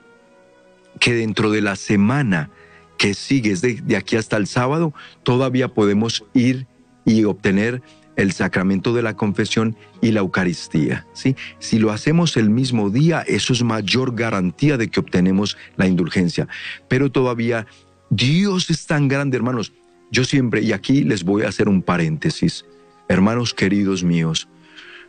que 1.01 1.14
dentro 1.14 1.51
de 1.51 1.62
la 1.62 1.77
semana 1.77 2.51
que 2.99 3.14
sigue, 3.14 3.55
de, 3.57 3.97
aquí 3.97 4.16
hasta 4.16 4.37
el 4.37 4.47
sábado, 4.47 4.95
todavía 5.23 5.68
podemos 5.68 6.25
ir 6.35 6.66
y 7.05 7.25
obtener 7.25 7.83
el 8.16 8.33
sacramento 8.33 8.92
de 8.95 9.03
la 9.03 9.16
confesión 9.16 9.77
y 10.01 10.12
la 10.12 10.21
Eucaristía. 10.21 11.07
¿sí? 11.12 11.35
Si 11.59 11.79
lo 11.79 11.90
hacemos 11.90 12.37
el 12.37 12.51
mismo 12.51 12.90
día, 12.90 13.23
eso 13.27 13.53
es 13.53 13.62
mayor 13.62 14.14
garantía 14.14 14.77
de 14.77 14.88
que 14.88 15.01
obtenemos 15.01 15.57
la 15.77 15.87
indulgencia. 15.87 16.47
Pero 16.88 17.11
todavía 17.11 17.66
Dios 18.11 18.71
es 18.71 18.87
tan 18.87 19.09
grande, 19.09 19.37
hermanos. 19.37 19.73
Yo 20.11 20.25
siempre, 20.25 20.61
y 20.61 20.73
aquí 20.73 21.05
les 21.05 21.25
voy 21.25 21.42
a 21.42 21.49
hacer 21.49 21.68
un 21.68 21.83
paréntesis, 21.83 22.66
hermanos 23.09 23.55
queridos 23.55 24.05
míos, 24.05 24.47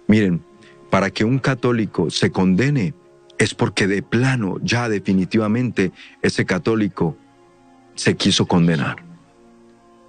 miren, 0.07 0.41
para 0.89 1.09
que 1.09 1.25
un 1.25 1.39
católico 1.39 2.09
se 2.09 2.31
condene, 2.31 2.93
es 3.37 3.53
porque 3.53 3.87
de 3.87 4.01
plano, 4.01 4.57
ya 4.61 4.89
definitivamente, 4.89 5.91
ese 6.21 6.45
católico 6.45 7.17
se 7.95 8.15
quiso 8.15 8.45
condenar. 8.45 9.03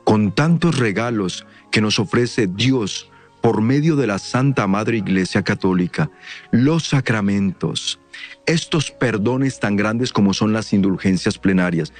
Con 0.05 0.33
tantos 0.33 0.79
regalos 0.79 1.47
que 1.71 1.81
nos 1.81 1.99
ofrece 1.99 2.47
Dios 2.47 3.11
por 3.41 3.61
medio 3.61 3.97
de 3.97 4.07
la 4.07 4.19
Santa 4.19 4.67
Madre 4.67 4.99
Iglesia 4.99 5.43
Católica, 5.43 6.11
los 6.51 6.85
sacramentos, 6.85 7.99
estos 8.47 8.91
perdones 8.91 9.61
tan 9.61 9.77
grandes 9.77 10.13
como 10.13 10.33
son 10.33 10.53
las 10.53 10.73
indulgencias 10.73 11.39
plenarias, 11.39 11.93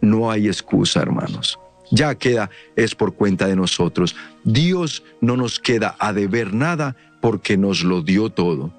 no 0.00 0.30
hay 0.30 0.46
excusa, 0.46 1.00
hermanos. 1.00 1.58
Ya 1.90 2.14
queda, 2.14 2.50
es 2.76 2.94
por 2.94 3.14
cuenta 3.14 3.46
de 3.46 3.56
nosotros. 3.56 4.16
Dios 4.44 5.02
no 5.20 5.36
nos 5.36 5.58
queda 5.60 5.96
a 5.98 6.12
deber 6.12 6.54
nada 6.54 6.96
porque 7.20 7.56
nos 7.56 7.82
lo 7.82 8.02
dio 8.02 8.30
todo. 8.30 8.72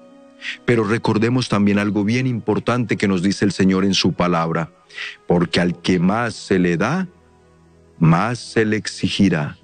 Pero 0.64 0.84
recordemos 0.84 1.48
también 1.48 1.78
algo 1.78 2.04
bien 2.04 2.26
importante 2.26 2.96
que 2.96 3.08
nos 3.08 3.22
dice 3.22 3.44
el 3.44 3.52
Señor 3.52 3.84
en 3.84 3.94
su 3.94 4.12
palabra, 4.12 4.70
porque 5.26 5.60
al 5.60 5.80
que 5.80 5.98
más 5.98 6.34
se 6.34 6.58
le 6.58 6.76
da, 6.76 7.08
más 7.98 8.38
se 8.38 8.64
le 8.64 8.76
exigirá. 8.76 9.56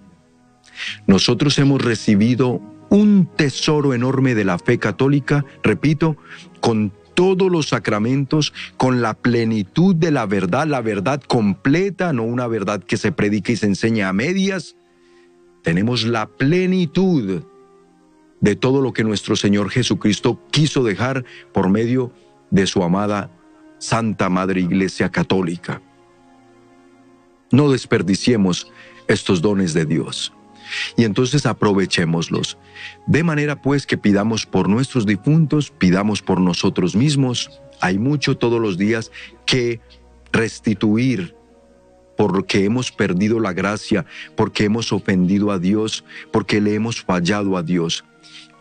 Nosotros 1.07 1.59
hemos 1.59 1.83
recibido 1.83 2.61
un 2.88 3.29
tesoro 3.37 3.95
enorme 3.95 4.35
de 4.35 4.45
la 4.45 4.59
fe 4.59 4.79
católica, 4.79 5.45
repito, 5.62 6.16
con 6.61 6.92
todos 7.14 7.51
los 7.51 7.68
sacramentos, 7.68 8.53
con 8.77 9.03
la 9.03 9.14
plenitud 9.14 9.95
de 9.95 10.11
la 10.11 10.27
verdad, 10.27 10.66
la 10.66 10.81
verdad 10.81 11.23
completa, 11.27 12.12
no 12.12 12.25
una 12.25 12.47
verdad 12.47 12.83
que 12.83 12.97
se 12.97 13.12
predica 13.12 13.53
y 13.53 13.57
se 13.57 13.66
enseña 13.66 14.09
a 14.09 14.12
medias. 14.12 14.77
Tenemos 15.62 16.05
la 16.05 16.27
plenitud 16.27 17.42
de 18.43 18.57
todo 18.57 18.83
lo 18.83 18.93
que 18.93 19.05
nuestro 19.05 19.37
Señor 19.37 19.71
Jesucristo 19.71 20.39
quiso 20.51 20.83
dejar 20.83 21.25
por 21.53 21.71
medio 21.71 22.13
de 22.51 22.67
su 22.67 22.83
amada 22.83 23.31
Santa 23.79 24.29
Madre 24.29 24.61
Iglesia 24.61 25.09
Católica. 25.09 25.81
No 27.51 27.71
desperdiciemos 27.71 28.71
estos 29.09 29.41
dones 29.41 29.73
de 29.75 29.87
Dios. 29.87 30.33
Y 30.97 31.05
entonces 31.05 31.47
aprovechémoslos. 31.47 32.59
De 33.07 33.23
manera 33.23 33.61
pues 33.63 33.87
que 33.87 33.99
pidamos 33.99 34.45
por 34.45 34.69
nuestros 34.69 35.07
difuntos, 35.07 35.71
pidamos 35.71 36.21
por 36.21 36.41
nosotros 36.41 36.97
mismos. 36.97 37.51
Hay 37.81 37.99
mucho 37.99 38.37
todos 38.37 38.61
los 38.61 38.77
días 38.77 39.13
que 39.47 39.81
restituir 40.33 41.37
porque 42.17 42.65
hemos 42.65 42.91
perdido 42.91 43.39
la 43.39 43.53
gracia, 43.53 44.05
porque 44.37 44.65
hemos 44.65 44.93
ofendido 44.93 45.51
a 45.51 45.59
Dios, 45.59 46.05
porque 46.33 46.61
le 46.61 46.75
hemos 46.75 47.03
fallado 47.03 47.57
a 47.57 47.63
Dios. 47.63 48.05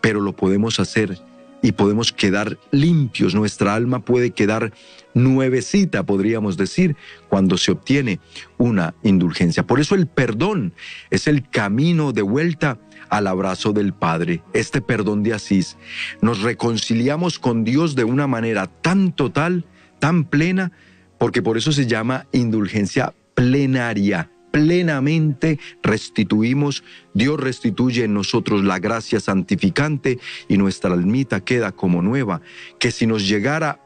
Pero 0.02 0.20
lo 0.20 0.36
podemos 0.36 0.78
hacer 0.78 1.18
y 1.62 1.72
podemos 1.72 2.12
quedar 2.12 2.58
limpios. 2.72 3.34
Nuestra 3.34 3.74
alma 3.74 4.04
puede 4.04 4.32
quedar 4.32 4.72
nuevecita, 5.14 6.02
podríamos 6.02 6.56
decir, 6.56 6.96
cuando 7.28 7.56
se 7.56 7.72
obtiene 7.72 8.20
una 8.58 8.94
indulgencia. 9.02 9.62
Por 9.62 9.80
eso 9.80 9.94
el 9.94 10.06
perdón 10.06 10.74
es 11.10 11.26
el 11.28 11.48
camino 11.48 12.12
de 12.12 12.22
vuelta 12.22 12.78
al 13.08 13.26
abrazo 13.28 13.72
del 13.72 13.92
Padre, 13.94 14.42
este 14.52 14.80
perdón 14.80 15.22
de 15.22 15.34
Asís. 15.34 15.76
Nos 16.20 16.42
reconciliamos 16.42 17.38
con 17.38 17.64
Dios 17.64 17.94
de 17.94 18.04
una 18.04 18.26
manera 18.26 18.66
tan 18.66 19.12
total, 19.12 19.64
tan 20.00 20.24
plena, 20.24 20.72
porque 21.18 21.42
por 21.42 21.56
eso 21.56 21.72
se 21.72 21.86
llama 21.86 22.26
indulgencia 22.32 23.14
plenaria 23.34 24.30
plenamente 24.52 25.58
restituimos, 25.82 26.84
Dios 27.14 27.40
restituye 27.40 28.04
en 28.04 28.14
nosotros 28.14 28.62
la 28.62 28.78
gracia 28.78 29.18
santificante 29.18 30.20
y 30.48 30.58
nuestra 30.58 30.92
almita 30.92 31.40
queda 31.40 31.72
como 31.72 32.02
nueva, 32.02 32.42
que 32.78 32.92
si 32.92 33.06
nos 33.08 33.26
llegara 33.26 33.80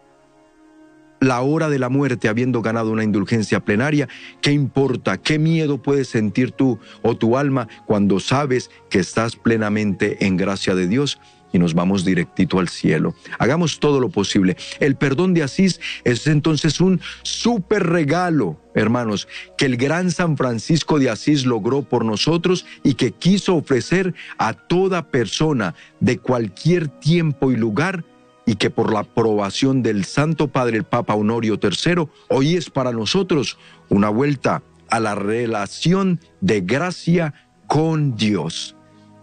la 1.21 1.41
hora 1.41 1.71
de 1.71 1.79
la 1.79 1.89
muerte 1.89 2.29
habiendo 2.29 2.61
ganado 2.61 2.91
una 2.91 3.05
indulgencia 3.05 3.61
plenaria, 3.61 4.09
¿qué 4.43 4.53
importa? 4.53 5.17
¿Qué 5.17 5.39
miedo 5.39 5.81
puedes 5.81 6.09
sentir 6.09 6.51
tú 6.53 6.79
o 7.03 7.17
tu 7.17 7.39
alma 7.39 7.69
cuando 7.87 8.21
sabes 8.21 8.71
que 8.91 8.99
estás 8.99 9.37
plenamente 9.37 10.27
en 10.27 10.37
gracia 10.37 10.75
de 10.75 10.87
Dios? 10.89 11.19
Y 11.57 11.59
nos 11.59 11.75
vamos 11.75 12.05
directito 12.05 12.59
al 12.59 12.69
cielo. 12.69 13.15
Hagamos 13.39 13.81
todo 13.81 13.99
lo 13.99 14.11
posible. 14.11 14.57
El 14.79 14.97
perdón 14.97 15.35
de 15.35 15.43
Asís 15.43 15.81
es 16.05 16.27
entonces 16.27 16.81
un 16.81 17.01
súper 17.23 17.87
regalo, 17.87 18.61
hermanos, 18.75 19.27
que 19.57 19.67
el 19.67 19.77
gran 19.77 20.11
San 20.11 20.37
Francisco 20.37 20.99
de 20.99 21.11
Asís 21.11 21.47
logró 21.47 21.83
por 21.83 22.05
nosotros 22.05 22.67
y 22.83 22.95
que 22.95 23.13
quiso 23.13 23.57
ofrecer 23.57 24.15
a 24.39 24.53
toda 24.53 25.11
persona 25.11 25.75
de 26.01 26.19
cualquier 26.19 26.89
tiempo 26.89 27.51
y 27.51 27.57
lugar 27.57 28.05
y 28.45 28.57
que 28.57 28.71
por 28.71 28.93
la 28.93 29.01
aprobación 29.01 29.83
del 29.83 30.05
Santo 30.05 30.49
Padre 30.49 30.77
el 30.77 30.85
Papa 30.85 31.15
Honorio 31.15 31.59
III, 31.61 32.07
hoy 32.29 32.55
es 32.55 32.71
para 32.71 32.93
nosotros 32.93 33.59
una 33.89 34.09
vuelta 34.09 34.63
a 34.89 35.01
la 35.01 35.15
relación 35.15 36.21
de 36.41 36.61
gracia 36.61 37.35
con 37.67 38.15
Dios. 38.15 38.77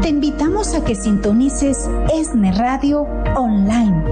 Te 0.01 0.10
invitamos 0.10 0.75
a 0.75 0.84
que 0.84 0.95
sintonices 0.95 1.89
ESNE 2.13 2.51
Radio 2.53 3.07
online, 3.36 4.03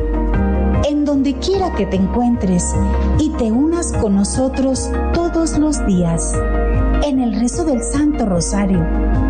en 0.88 1.06
donde 1.06 1.36
quiera 1.36 1.74
que 1.76 1.86
te 1.86 1.98
encuentres 1.98 2.76
y 3.20 3.30
te 3.32 3.52
unas 3.52 3.92
con 3.94 4.16
nosotros 4.16 4.90
todos 5.14 5.58
los 5.58 5.86
días 5.86 6.34
en 7.04 7.20
el 7.20 7.40
rezo 7.40 7.64
del 7.64 7.82
Santo 7.82 8.26
Rosario. 8.26 8.86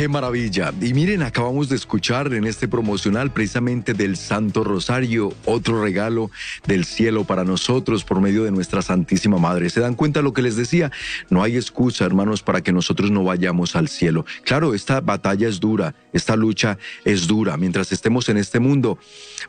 Qué 0.00 0.08
maravilla. 0.08 0.72
Y 0.80 0.94
miren, 0.94 1.20
acabamos 1.20 1.68
de 1.68 1.76
escuchar 1.76 2.32
en 2.32 2.46
este 2.46 2.68
promocional 2.68 3.34
precisamente 3.34 3.92
del 3.92 4.16
Santo 4.16 4.64
Rosario, 4.64 5.34
otro 5.44 5.82
regalo 5.82 6.30
del 6.66 6.86
cielo 6.86 7.24
para 7.24 7.44
nosotros 7.44 8.02
por 8.02 8.22
medio 8.22 8.44
de 8.44 8.50
nuestra 8.50 8.80
Santísima 8.80 9.36
Madre. 9.36 9.68
¿Se 9.68 9.78
dan 9.80 9.94
cuenta 9.94 10.22
lo 10.22 10.32
que 10.32 10.40
les 10.40 10.56
decía? 10.56 10.90
No 11.28 11.42
hay 11.42 11.56
excusa, 11.56 12.06
hermanos, 12.06 12.42
para 12.42 12.62
que 12.62 12.72
nosotros 12.72 13.10
no 13.10 13.24
vayamos 13.24 13.76
al 13.76 13.88
cielo. 13.88 14.24
Claro, 14.42 14.72
esta 14.72 15.02
batalla 15.02 15.46
es 15.46 15.60
dura, 15.60 15.94
esta 16.14 16.34
lucha 16.34 16.78
es 17.04 17.26
dura. 17.26 17.58
Mientras 17.58 17.92
estemos 17.92 18.30
en 18.30 18.38
este 18.38 18.58
mundo, 18.58 18.98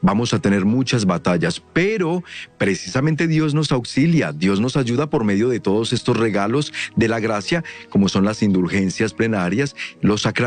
vamos 0.02 0.34
a 0.34 0.40
tener 0.40 0.66
muchas 0.66 1.06
batallas, 1.06 1.64
pero 1.72 2.26
precisamente 2.58 3.28
Dios 3.28 3.54
nos 3.54 3.72
auxilia, 3.72 4.34
Dios 4.34 4.60
nos 4.60 4.76
ayuda 4.76 5.10
por 5.10 5.24
medio 5.24 5.48
de 5.48 5.62
todos 5.62 5.94
estos 5.94 6.18
regalos 6.18 6.74
de 6.98 7.08
la 7.08 7.22
gracia, 7.22 7.64
como 7.90 8.10
son 8.10 8.26
las 8.26 8.44
indulgencias 8.44 9.14
plenarias, 9.14 9.78
los 10.02 10.24
sacramentos, 10.24 10.41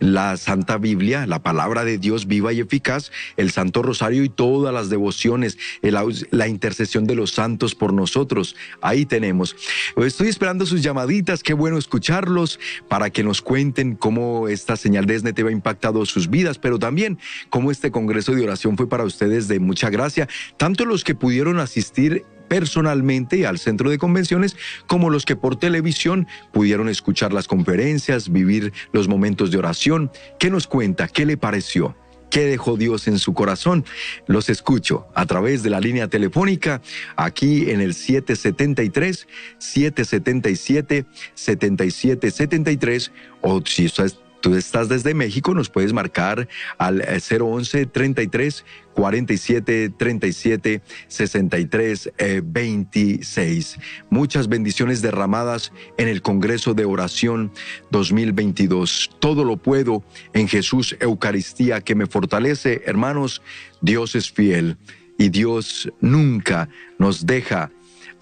la 0.00 0.36
Santa 0.36 0.78
Biblia, 0.78 1.26
la 1.26 1.42
palabra 1.42 1.84
de 1.84 1.98
Dios 1.98 2.26
viva 2.26 2.52
y 2.52 2.60
eficaz, 2.60 3.10
el 3.36 3.50
Santo 3.50 3.82
Rosario 3.82 4.24
y 4.24 4.28
todas 4.28 4.72
las 4.72 4.88
devociones, 4.90 5.58
la 5.82 6.48
intercesión 6.48 7.06
de 7.06 7.14
los 7.14 7.32
santos 7.32 7.74
por 7.74 7.92
nosotros. 7.92 8.56
Ahí 8.80 9.06
tenemos. 9.06 9.56
Estoy 9.96 10.28
esperando 10.28 10.66
sus 10.66 10.82
llamaditas, 10.82 11.42
qué 11.42 11.54
bueno 11.54 11.78
escucharlos 11.78 12.58
para 12.88 13.10
que 13.10 13.22
nos 13.22 13.42
cuenten 13.42 13.96
cómo 13.96 14.48
esta 14.48 14.76
señal 14.76 15.06
de 15.06 15.18
SNT 15.18 15.38
ha 15.40 15.50
impactado 15.50 16.04
sus 16.06 16.28
vidas, 16.30 16.58
pero 16.58 16.78
también 16.78 17.18
cómo 17.50 17.70
este 17.70 17.90
Congreso 17.90 18.34
de 18.34 18.44
Oración 18.44 18.76
fue 18.76 18.88
para 18.88 19.04
ustedes 19.04 19.48
de 19.48 19.60
mucha 19.60 19.90
gracia, 19.90 20.28
tanto 20.56 20.84
los 20.84 21.04
que 21.04 21.14
pudieron 21.14 21.58
asistir 21.58 22.24
personalmente 22.52 23.46
al 23.46 23.58
centro 23.58 23.88
de 23.88 23.96
convenciones, 23.96 24.56
como 24.86 25.08
los 25.08 25.24
que 25.24 25.36
por 25.36 25.56
televisión 25.56 26.26
pudieron 26.52 26.90
escuchar 26.90 27.32
las 27.32 27.48
conferencias, 27.48 28.30
vivir 28.30 28.74
los 28.92 29.08
momentos 29.08 29.50
de 29.50 29.56
oración. 29.56 30.10
¿Qué 30.38 30.50
nos 30.50 30.66
cuenta? 30.66 31.08
¿Qué 31.08 31.24
le 31.24 31.38
pareció? 31.38 31.96
¿Qué 32.28 32.44
dejó 32.44 32.76
Dios 32.76 33.08
en 33.08 33.18
su 33.18 33.32
corazón? 33.32 33.86
Los 34.26 34.50
escucho 34.50 35.06
a 35.14 35.24
través 35.24 35.62
de 35.62 35.70
la 35.70 35.80
línea 35.80 36.08
telefónica 36.08 36.82
aquí 37.16 37.70
en 37.70 37.80
el 37.80 37.94
773 37.94 39.26
777 39.56 41.06
7773 41.34 43.12
o 43.40 43.62
si 43.64 43.86
estás 43.86 44.18
tú 44.42 44.54
estás 44.54 44.90
desde 44.90 45.14
México, 45.14 45.54
nos 45.54 45.70
puedes 45.70 45.94
marcar 45.94 46.48
al 46.76 47.00
011 47.00 47.86
33 47.86 48.64
47 48.92 49.90
37 49.96 50.82
63 51.08 52.12
26. 52.42 53.78
Muchas 54.10 54.48
bendiciones 54.48 55.00
derramadas 55.00 55.72
en 55.96 56.08
el 56.08 56.20
Congreso 56.20 56.74
de 56.74 56.84
Oración 56.84 57.52
2022. 57.90 59.12
Todo 59.18 59.44
lo 59.44 59.56
puedo 59.56 60.04
en 60.34 60.48
Jesús 60.48 60.96
Eucaristía 61.00 61.80
que 61.80 61.94
me 61.94 62.06
fortalece. 62.06 62.82
Hermanos, 62.84 63.40
Dios 63.80 64.14
es 64.14 64.30
fiel 64.30 64.76
y 65.16 65.30
Dios 65.30 65.90
nunca 66.00 66.68
nos 66.98 67.24
deja 67.24 67.70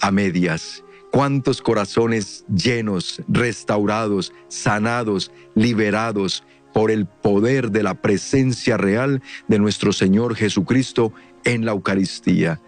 a 0.00 0.10
medias 0.10 0.84
cuántos 1.10 1.62
corazones 1.62 2.44
llenos, 2.48 3.22
restaurados, 3.28 4.32
sanados, 4.48 5.30
liberados 5.54 6.44
por 6.72 6.90
el 6.90 7.06
poder 7.06 7.70
de 7.70 7.82
la 7.82 7.94
presencia 7.94 8.76
real 8.76 9.22
de 9.48 9.58
nuestro 9.58 9.92
Señor 9.92 10.36
Jesucristo 10.36 11.12
en 11.44 11.64
la 11.64 11.72
Eucaristía. 11.72 12.60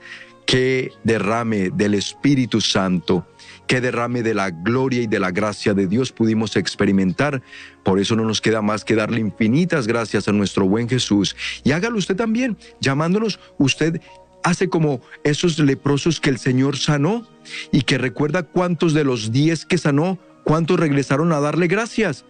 Qué 0.46 0.90
derrame 1.04 1.70
del 1.70 1.94
Espíritu 1.94 2.60
Santo, 2.60 3.26
qué 3.68 3.80
derrame 3.80 4.22
de 4.22 4.34
la 4.34 4.50
gloria 4.50 5.02
y 5.02 5.06
de 5.06 5.20
la 5.20 5.30
gracia 5.30 5.72
de 5.72 5.86
Dios 5.86 6.10
pudimos 6.10 6.56
experimentar. 6.56 7.42
Por 7.84 8.00
eso 8.00 8.16
no 8.16 8.24
nos 8.24 8.40
queda 8.40 8.60
más 8.60 8.84
que 8.84 8.96
darle 8.96 9.20
infinitas 9.20 9.86
gracias 9.86 10.26
a 10.26 10.32
nuestro 10.32 10.66
buen 10.66 10.88
Jesús. 10.88 11.36
Y 11.62 11.70
hágalo 11.70 11.96
usted 11.96 12.16
también, 12.16 12.58
llamándonos 12.80 13.38
usted 13.56 14.00
hace 14.42 14.68
como 14.68 15.00
esos 15.24 15.58
leprosos 15.58 16.20
que 16.20 16.30
el 16.30 16.38
Señor 16.38 16.76
sanó 16.76 17.26
y 17.70 17.82
que 17.82 17.98
recuerda 17.98 18.42
cuántos 18.42 18.94
de 18.94 19.04
los 19.04 19.32
diez 19.32 19.64
que 19.64 19.78
sanó, 19.78 20.18
cuántos 20.44 20.78
regresaron 20.78 21.32
a 21.32 21.40
darle 21.40 21.66
gracias. 21.66 22.24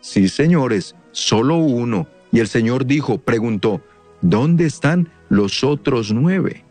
Sí, 0.00 0.28
señores, 0.28 0.96
solo 1.12 1.56
uno. 1.56 2.08
Y 2.32 2.40
el 2.40 2.48
Señor 2.48 2.86
dijo, 2.86 3.18
preguntó, 3.18 3.82
¿dónde 4.20 4.66
están 4.66 5.10
los 5.28 5.62
otros 5.62 6.12
nueve? 6.12 6.64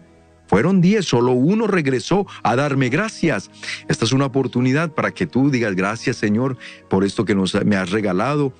Fueron 0.48 0.82
diez, 0.82 1.06
solo 1.06 1.32
uno 1.32 1.66
regresó 1.66 2.28
a 2.44 2.58
darme 2.58 2.90
gracias. 2.90 3.50
Esta 3.88 4.04
es 4.04 4.12
una 4.12 4.26
oportunidad 4.26 4.92
para 4.92 5.12
que 5.12 5.26
tú 5.26 5.50
digas 5.50 5.76
gracias, 5.76 6.18
Señor, 6.18 6.58
por 6.90 7.06
esto 7.06 7.24
que 7.24 7.36
nos, 7.36 7.54
me 7.64 7.78
has 7.78 7.92
regalado, 7.92 8.52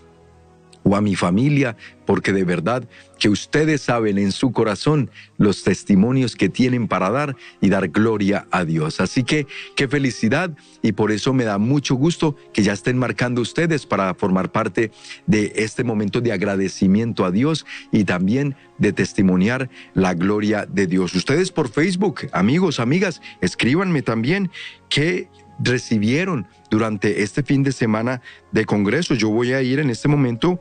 o 0.84 0.96
a 0.96 1.02
mi 1.02 1.16
familia, 1.16 1.76
porque 2.06 2.34
de 2.34 2.44
verdad 2.44 2.88
que 3.20 3.30
ustedes 3.30 3.82
saben 3.82 4.18
en 4.18 4.32
su 4.32 4.52
corazón 4.52 5.12
los 5.38 5.64
testimonios 5.64 6.36
que 6.36 6.50
tienen 6.50 6.88
para 6.88 7.10
dar 7.10 7.36
y 7.62 7.70
dar 7.70 7.90
gloria 7.90 8.48
a 8.52 8.66
Dios. 8.66 9.00
Así 9.00 9.24
que 9.24 9.46
qué 9.76 9.88
felicidad 9.88 10.52
y 10.82 10.94
por 10.94 11.12
eso 11.12 11.34
me 11.34 11.44
da 11.44 11.58
mucho 11.58 11.96
gusto 11.96 12.36
que 12.52 12.64
ya 12.64 12.74
estén 12.74 12.98
marcando 12.98 13.42
ustedes 13.42 13.86
para 13.86 14.14
formar 14.16 14.52
parte 14.52 14.92
de 15.28 15.54
este 15.56 15.84
momento 15.84 16.20
de 16.20 16.32
agradecimiento 16.32 17.24
a 17.24 17.32
Dios 17.32 17.66
y 17.92 18.04
también 18.04 18.56
de 18.80 18.92
testimoniar 18.92 19.70
la 19.94 20.16
gloria 20.16 20.66
de 20.66 20.88
Dios. 20.88 21.14
Ustedes 21.14 21.52
por 21.52 21.70
Facebook, 21.70 22.28
amigos, 22.32 22.80
amigas, 22.80 23.22
escríbanme 23.40 24.02
también 24.02 24.50
qué 24.90 25.30
recibieron 25.64 26.48
durante 26.70 27.24
este 27.24 27.44
fin 27.44 27.64
de 27.64 27.72
semana 27.72 28.22
de 28.52 28.66
Congreso. 28.66 29.16
Yo 29.16 29.30
voy 29.30 29.54
a 29.54 29.62
ir 29.62 29.80
en 29.80 29.90
este 29.90 30.08
momento, 30.08 30.60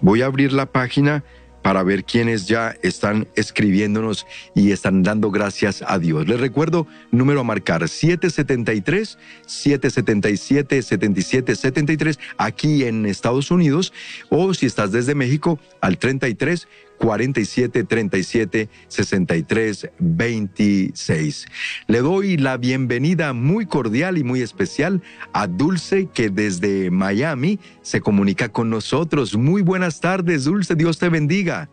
voy 0.00 0.22
a 0.22 0.26
abrir 0.26 0.52
la 0.52 0.66
página 0.66 1.24
para 1.62 1.82
ver 1.82 2.04
quiénes 2.04 2.46
ya 2.46 2.74
están 2.82 3.28
escribiéndonos 3.36 4.26
y 4.54 4.72
están 4.72 5.02
dando 5.02 5.30
gracias 5.30 5.82
a 5.86 5.98
Dios. 5.98 6.26
Les 6.26 6.40
recuerdo, 6.40 6.86
número 7.10 7.40
a 7.40 7.44
marcar 7.44 7.88
773 7.88 9.18
777 9.46 10.82
7773 10.82 12.18
aquí 12.36 12.84
en 12.84 13.06
Estados 13.06 13.50
Unidos 13.50 13.92
o 14.28 14.52
si 14.54 14.66
estás 14.66 14.92
desde 14.92 15.14
México 15.14 15.58
al 15.80 15.98
33 15.98 16.68
47 17.02 17.84
37 17.84 18.68
63 18.86 19.90
26. 19.98 21.46
Le 21.88 21.98
doy 21.98 22.36
la 22.36 22.56
bienvenida 22.56 23.32
muy 23.32 23.66
cordial 23.66 24.18
y 24.18 24.24
muy 24.24 24.40
especial 24.40 25.02
a 25.32 25.48
Dulce 25.48 26.08
que 26.14 26.30
desde 26.30 26.90
Miami 26.92 27.58
se 27.80 28.00
comunica 28.00 28.50
con 28.50 28.70
nosotros. 28.70 29.36
Muy 29.36 29.62
buenas 29.62 30.00
tardes, 30.00 30.44
Dulce, 30.44 30.76
Dios 30.76 30.98
te 30.98 31.08
bendiga. 31.08 31.68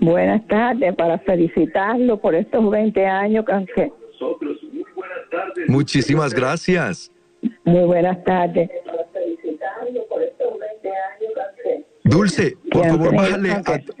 Buenas 0.00 0.46
tardes, 0.46 0.94
para 0.94 1.18
felicitarlo 1.20 2.20
por 2.20 2.34
estos 2.34 2.70
20 2.70 3.06
años 3.06 3.46
que... 3.74 3.90
Muchísimas 5.68 6.34
gracias. 6.34 7.10
Muy 7.64 7.84
buenas 7.84 8.22
tardes. 8.24 8.68
Dulce, 12.04 12.58
por 12.70 12.86
favor, 12.86 13.16
bájale 13.16 13.50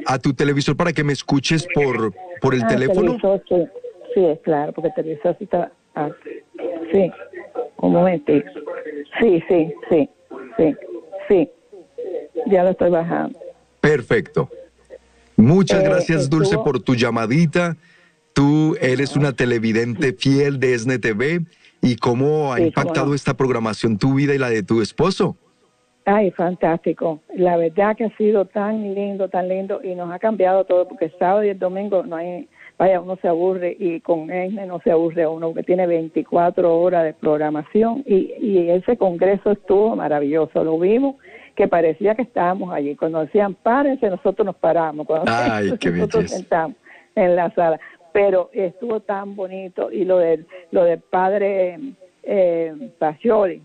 a, 0.06 0.18
tu 0.18 0.34
televisor 0.34 0.76
para 0.76 0.92
que 0.92 1.02
me 1.02 1.14
escuches 1.14 1.66
por, 1.74 2.12
por 2.40 2.54
el 2.54 2.62
ah, 2.62 2.68
teléfono. 2.68 3.18
sí. 3.48 3.66
sí, 4.14 4.26
claro, 4.44 4.72
porque 4.72 4.88
el 4.88 4.94
televisor 4.94 5.36
está... 5.40 5.72
Ah, 5.94 6.10
sí, 6.92 7.10
un 7.78 7.92
momento. 7.92 8.32
Sí, 9.20 9.42
sí, 9.48 9.72
sí, 9.88 10.10
sí, 10.58 10.76
sí. 11.28 11.50
Ya 12.46 12.64
lo 12.64 12.70
estoy 12.70 12.90
bajando. 12.90 13.38
Perfecto. 13.80 14.50
Muchas 15.36 15.82
eh, 15.82 15.84
gracias, 15.84 16.28
Dulce, 16.28 16.58
por 16.58 16.80
tu 16.80 16.94
llamadita. 16.94 17.76
Tú 18.34 18.76
eres 18.80 19.16
una 19.16 19.32
televidente 19.32 20.12
fiel 20.12 20.58
de 20.58 20.78
SNTV 20.78 21.46
y 21.80 21.96
cómo 21.96 22.52
ha 22.52 22.60
impactado 22.60 23.14
esta 23.14 23.34
programación 23.34 23.96
tu 23.96 24.14
vida 24.14 24.34
y 24.34 24.38
la 24.38 24.50
de 24.50 24.62
tu 24.62 24.82
esposo. 24.82 25.36
Ay, 26.06 26.30
fantástico. 26.32 27.20
La 27.34 27.56
verdad 27.56 27.96
que 27.96 28.04
ha 28.04 28.16
sido 28.16 28.44
tan 28.44 28.94
lindo, 28.94 29.28
tan 29.28 29.48
lindo 29.48 29.80
y 29.82 29.94
nos 29.94 30.12
ha 30.12 30.18
cambiado 30.18 30.64
todo 30.64 30.86
porque 30.86 31.06
el 31.06 31.18
sábado 31.18 31.44
y 31.44 31.48
el 31.48 31.58
domingo 31.58 32.02
no 32.02 32.16
hay, 32.16 32.46
vaya, 32.78 33.00
uno 33.00 33.16
se 33.22 33.28
aburre 33.28 33.74
y 33.78 34.00
con 34.00 34.30
ESNE 34.30 34.66
no 34.66 34.80
se 34.80 34.90
aburre 34.90 35.26
uno 35.26 35.54
que 35.54 35.62
tiene 35.62 35.86
24 35.86 36.78
horas 36.78 37.04
de 37.04 37.14
programación 37.14 38.04
y, 38.06 38.34
y 38.38 38.70
ese 38.70 38.98
congreso 38.98 39.52
estuvo 39.52 39.96
maravilloso. 39.96 40.62
Lo 40.62 40.78
vimos 40.78 41.16
que 41.54 41.68
parecía 41.68 42.14
que 42.14 42.22
estábamos 42.22 42.72
allí. 42.74 42.96
Cuando 42.96 43.20
decían 43.20 43.54
párense, 43.54 44.10
nosotros 44.10 44.44
nos 44.44 44.56
paramos. 44.56 45.06
Cuando 45.06 45.32
Ay, 45.32 45.72
qué 45.80 45.90
nosotros 45.90 46.30
sentamos 46.30 46.76
en 47.14 47.34
la 47.34 47.50
sala. 47.54 47.80
Pero 48.12 48.50
estuvo 48.52 49.00
tan 49.00 49.34
bonito 49.36 49.90
y 49.90 50.04
lo 50.04 50.18
del, 50.18 50.46
lo 50.70 50.84
del 50.84 51.00
padre 51.00 51.78
eh, 52.26 52.72
Pacioli 52.98 53.62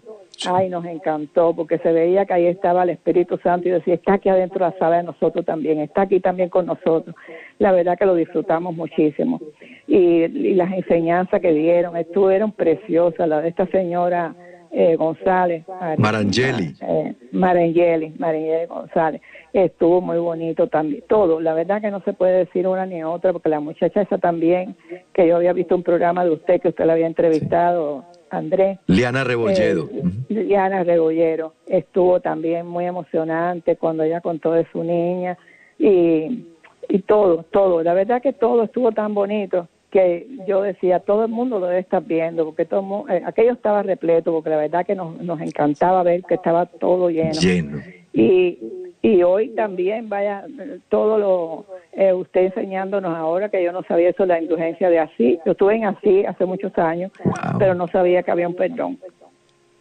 Ay, 0.48 0.70
nos 0.70 0.86
encantó 0.86 1.54
porque 1.54 1.80
se 1.80 1.92
veía 1.92 2.26
que 2.26 2.34
ahí 2.34 2.46
estaba 2.46 2.84
el 2.84 2.92
Espíritu 2.92 3.38
Santo 3.40 3.68
y 3.68 3.72
decía, 3.72 3.96
está 3.96 4.14
aquí 4.14 4.30
adentro 4.30 4.66
de 4.66 4.72
la 4.72 4.78
sala 4.78 4.98
de 4.98 5.04
nosotros 5.04 5.46
también, 5.46 5.80
está 5.80 6.04
aquí 6.04 6.20
también 6.22 6.50
con 6.50 6.66
nosotros. 6.66 7.14
La 7.58 7.72
verdad 7.74 7.98
que 7.98 8.06
lo 8.06 8.16
disfrutamos 8.16 8.74
muchísimo. 8.76 9.42
Y, 9.88 10.28
las 10.56 10.72
enseñanzas 10.72 11.42
que 11.42 11.52
dieron, 11.52 11.98
estuvieron 11.98 12.52
preciosas, 12.52 13.28
la 13.28 13.42
de 13.42 13.50
esta 13.50 13.66
señora 13.68 14.34
eh, 14.72 14.96
González. 14.96 15.66
Marangeli. 15.98 16.76
Eh, 16.82 17.16
Marangeli, 17.32 18.14
Marangeli 18.18 18.66
González. 18.68 19.22
Estuvo 19.52 20.02
muy 20.02 20.18
bonito 20.18 20.68
también. 20.68 21.04
Todo, 21.08 21.40
la 21.40 21.54
verdad 21.54 21.82
que 21.82 21.90
no 21.90 22.02
se 22.02 22.14
puede 22.14 22.46
decir 22.46 22.68
una 22.68 22.86
ni 22.86 23.04
otra, 23.04 23.34
porque 23.34 23.50
la 23.50 23.60
muchacha 23.60 24.02
esa 24.02 24.18
también, 24.18 24.76
que 25.14 25.28
yo 25.28 25.38
había 25.38 25.54
visto 25.54 25.76
un 25.76 25.84
programa 25.84 26.24
de 26.24 26.32
usted, 26.32 26.62
que 26.62 26.70
usted 26.70 26.86
la 26.86 26.94
había 26.94 27.08
entrevistado, 27.08 28.06
Andrés. 28.30 28.78
Liana 28.86 29.24
Rebolledo. 29.24 29.90
Eh, 29.92 30.04
Liana 30.30 30.84
Rebollero. 30.84 31.54
Estuvo 31.68 32.20
también 32.20 32.68
muy 32.68 32.86
emocionante 32.86 33.76
cuando 33.76 34.04
ella 34.04 34.22
contó 34.22 34.52
de 34.52 34.68
su 34.72 34.84
niña 34.84 35.38
y, 35.80 36.46
y 36.88 37.00
todo, 37.08 37.44
todo. 37.52 37.82
La 37.82 37.96
verdad 37.96 38.22
que 38.22 38.34
todo 38.34 38.64
estuvo 38.64 38.92
tan 38.92 39.16
bonito 39.16 39.68
que 39.92 40.28
yo 40.48 40.62
decía, 40.62 41.00
todo 41.00 41.26
el 41.26 41.32
mundo 41.32 41.60
lo 41.60 41.68
debe 41.68 41.80
estar 41.80 42.04
viendo, 42.04 42.46
porque 42.46 42.66
todo 42.66 43.06
eh, 43.10 43.24
aquello 43.26 43.54
estaba 43.54 43.82
repleto, 43.82 44.32
porque 44.32 44.50
la 44.50 44.58
verdad 44.58 44.86
que 44.86 44.96
nos, 44.96 45.20
nos 45.22 45.42
encantaba 45.42 46.04
ver 46.04 46.24
que 46.24 46.36
estaba 46.36 46.66
todo 46.66 47.10
lleno. 47.10 47.32
Lleno. 47.32 47.80
Y, 48.14 48.60
y 49.02 49.24
hoy 49.24 49.50
también, 49.50 50.10
vaya, 50.10 50.46
todo 50.90 51.18
lo, 51.18 51.66
eh, 51.94 52.14
usted 52.14 52.46
enseñándonos 52.46 53.16
ahora, 53.16 53.50
que 53.50 53.64
yo 53.64 53.72
no 53.72 53.82
sabía 53.84 54.10
eso, 54.10 54.26
la 54.26 54.42
indulgencia 54.42 54.90
de 54.90 55.00
así. 55.00 55.40
Yo 55.46 55.54
estuve 55.54 55.76
en 55.76 55.86
así 55.86 56.26
hace 56.26 56.46
muchos 56.46 56.78
años, 56.78 57.12
pero 57.58 57.74
no 57.74 57.88
sabía 57.88 58.22
que 58.22 58.32
había 58.32 58.48
un 58.48 58.56
perdón 58.56 59.00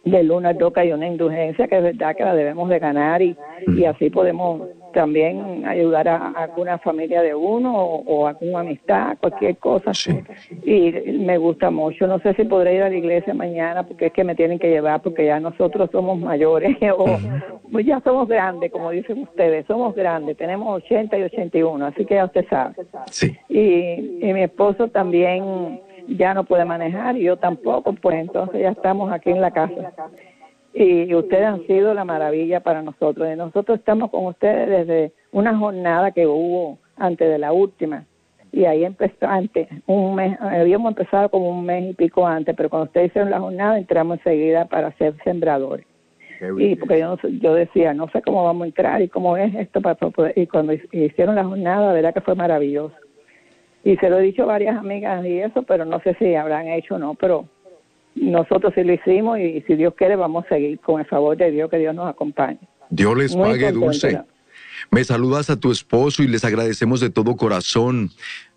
de 0.05 0.23
luna 0.23 0.57
toca 0.57 0.83
y 0.85 0.91
una 0.91 1.07
indulgencia 1.07 1.67
que 1.67 1.77
es 1.77 1.83
verdad 1.83 2.15
que 2.15 2.23
la 2.23 2.33
debemos 2.33 2.69
de 2.69 2.79
ganar 2.79 3.21
y, 3.21 3.35
y 3.67 3.85
así 3.85 4.09
podemos 4.09 4.61
también 4.93 5.65
ayudar 5.65 6.07
a, 6.07 6.29
alguna 6.31 6.77
familia 6.77 7.21
de 7.21 7.35
uno 7.35 7.75
o, 7.75 8.27
a 8.27 8.31
alguna 8.31 8.61
amistad, 8.61 9.17
cualquier 9.19 9.57
cosa. 9.57 9.91
Y 10.63 10.91
me 11.19 11.37
gusta 11.37 11.71
mucho. 11.71 12.07
No 12.07 12.19
sé 12.19 12.33
si 12.33 12.43
podré 12.43 12.75
ir 12.75 12.83
a 12.83 12.89
la 12.89 12.95
iglesia 12.95 13.33
mañana 13.33 13.83
porque 13.83 14.07
es 14.07 14.13
que 14.13 14.23
me 14.23 14.35
tienen 14.35 14.59
que 14.59 14.69
llevar 14.69 15.01
porque 15.01 15.25
ya 15.25 15.39
nosotros 15.39 15.89
somos 15.91 16.19
mayores 16.19 16.77
o 16.97 17.79
ya 17.79 18.01
somos 18.01 18.27
grandes, 18.27 18.71
como 18.71 18.91
dicen 18.91 19.23
ustedes, 19.23 19.65
somos 19.65 19.95
grandes, 19.95 20.37
tenemos 20.37 20.83
80 20.83 21.17
y 21.17 21.23
81, 21.23 21.85
así 21.85 22.05
que 22.05 22.15
ya 22.15 22.25
usted 22.25 22.45
sabe. 22.49 22.75
Sí. 23.11 23.37
Y, 23.47 24.27
y 24.27 24.33
mi 24.33 24.43
esposo 24.43 24.87
también 24.89 25.79
ya 26.07 26.33
no 26.33 26.43
puede 26.43 26.65
manejar 26.65 27.17
y 27.17 27.23
yo 27.23 27.37
tampoco, 27.37 27.93
pues 27.93 28.17
entonces 28.17 28.61
ya 28.61 28.69
estamos 28.69 29.11
aquí 29.11 29.29
en 29.29 29.41
la 29.41 29.51
casa. 29.51 29.93
Y 30.73 31.13
ustedes 31.15 31.45
han 31.45 31.65
sido 31.65 31.93
la 31.93 32.05
maravilla 32.05 32.59
para 32.61 32.81
nosotros. 32.81 33.27
Y 33.31 33.35
nosotros 33.35 33.79
estamos 33.79 34.11
con 34.11 34.25
ustedes 34.25 34.69
desde 34.69 35.13
una 35.31 35.57
jornada 35.57 36.11
que 36.11 36.27
hubo 36.27 36.77
antes 36.95 37.29
de 37.29 37.39
la 37.39 37.51
última. 37.51 38.05
Y 38.51 38.65
ahí 38.65 38.83
empezó 38.83 39.27
antes, 39.27 39.67
un 39.85 40.15
mes, 40.15 40.39
habíamos 40.41 40.89
empezado 40.89 41.29
como 41.29 41.49
un 41.49 41.65
mes 41.65 41.91
y 41.91 41.93
pico 41.93 42.25
antes, 42.25 42.55
pero 42.55 42.69
cuando 42.69 42.87
ustedes 42.87 43.07
hicieron 43.07 43.29
la 43.29 43.39
jornada 43.39 43.77
entramos 43.77 44.17
enseguida 44.17 44.65
para 44.65 44.91
ser 44.93 45.13
sembradores. 45.23 45.85
Y 46.57 46.75
porque 46.75 46.99
yo, 46.99 47.17
yo 47.41 47.53
decía, 47.53 47.93
no 47.93 48.09
sé 48.09 48.21
cómo 48.21 48.45
vamos 48.45 48.63
a 48.63 48.67
entrar 48.67 49.01
y 49.01 49.09
cómo 49.09 49.35
es 49.37 49.53
esto 49.55 49.81
para 49.81 49.95
poder, 49.95 50.33
y 50.37 50.47
cuando 50.47 50.73
hicieron 50.73 51.35
la 51.35 51.43
jornada, 51.43 51.87
la 51.87 51.93
verdad 51.93 52.13
que 52.13 52.21
fue 52.21 52.33
maravilloso. 52.33 52.95
Y 53.83 53.97
se 53.97 54.09
lo 54.09 54.19
he 54.19 54.23
dicho 54.23 54.43
a 54.43 54.47
varias 54.47 54.77
amigas 54.77 55.23
y 55.25 55.39
eso, 55.39 55.63
pero 55.63 55.85
no 55.85 55.99
sé 55.99 56.15
si 56.15 56.35
habrán 56.35 56.67
hecho 56.67 56.95
o 56.95 56.99
no, 56.99 57.13
pero 57.13 57.45
nosotros 58.21 58.73
sí 58.75 58.83
lo 58.83 58.93
hicimos 58.93 59.39
y 59.39 59.61
si 59.67 59.75
Dios 59.75 59.93
quiere 59.95 60.15
vamos 60.15 60.45
a 60.45 60.49
seguir 60.49 60.79
con 60.79 60.99
el 60.99 61.07
favor 61.07 61.37
de 61.37 61.51
Dios, 61.51 61.69
que 61.69 61.77
Dios 61.77 61.95
nos 61.95 62.09
acompañe. 62.09 62.59
Dios 62.89 63.17
les 63.17 63.35
pague, 63.35 63.71
Dulce. 63.71 64.21
Me 64.91 65.03
saludas 65.03 65.49
a 65.49 65.59
tu 65.59 65.71
esposo 65.71 66.23
y 66.23 66.27
les 66.27 66.43
agradecemos 66.43 66.99
de 66.99 67.09
todo 67.09 67.35
corazón 67.35 68.09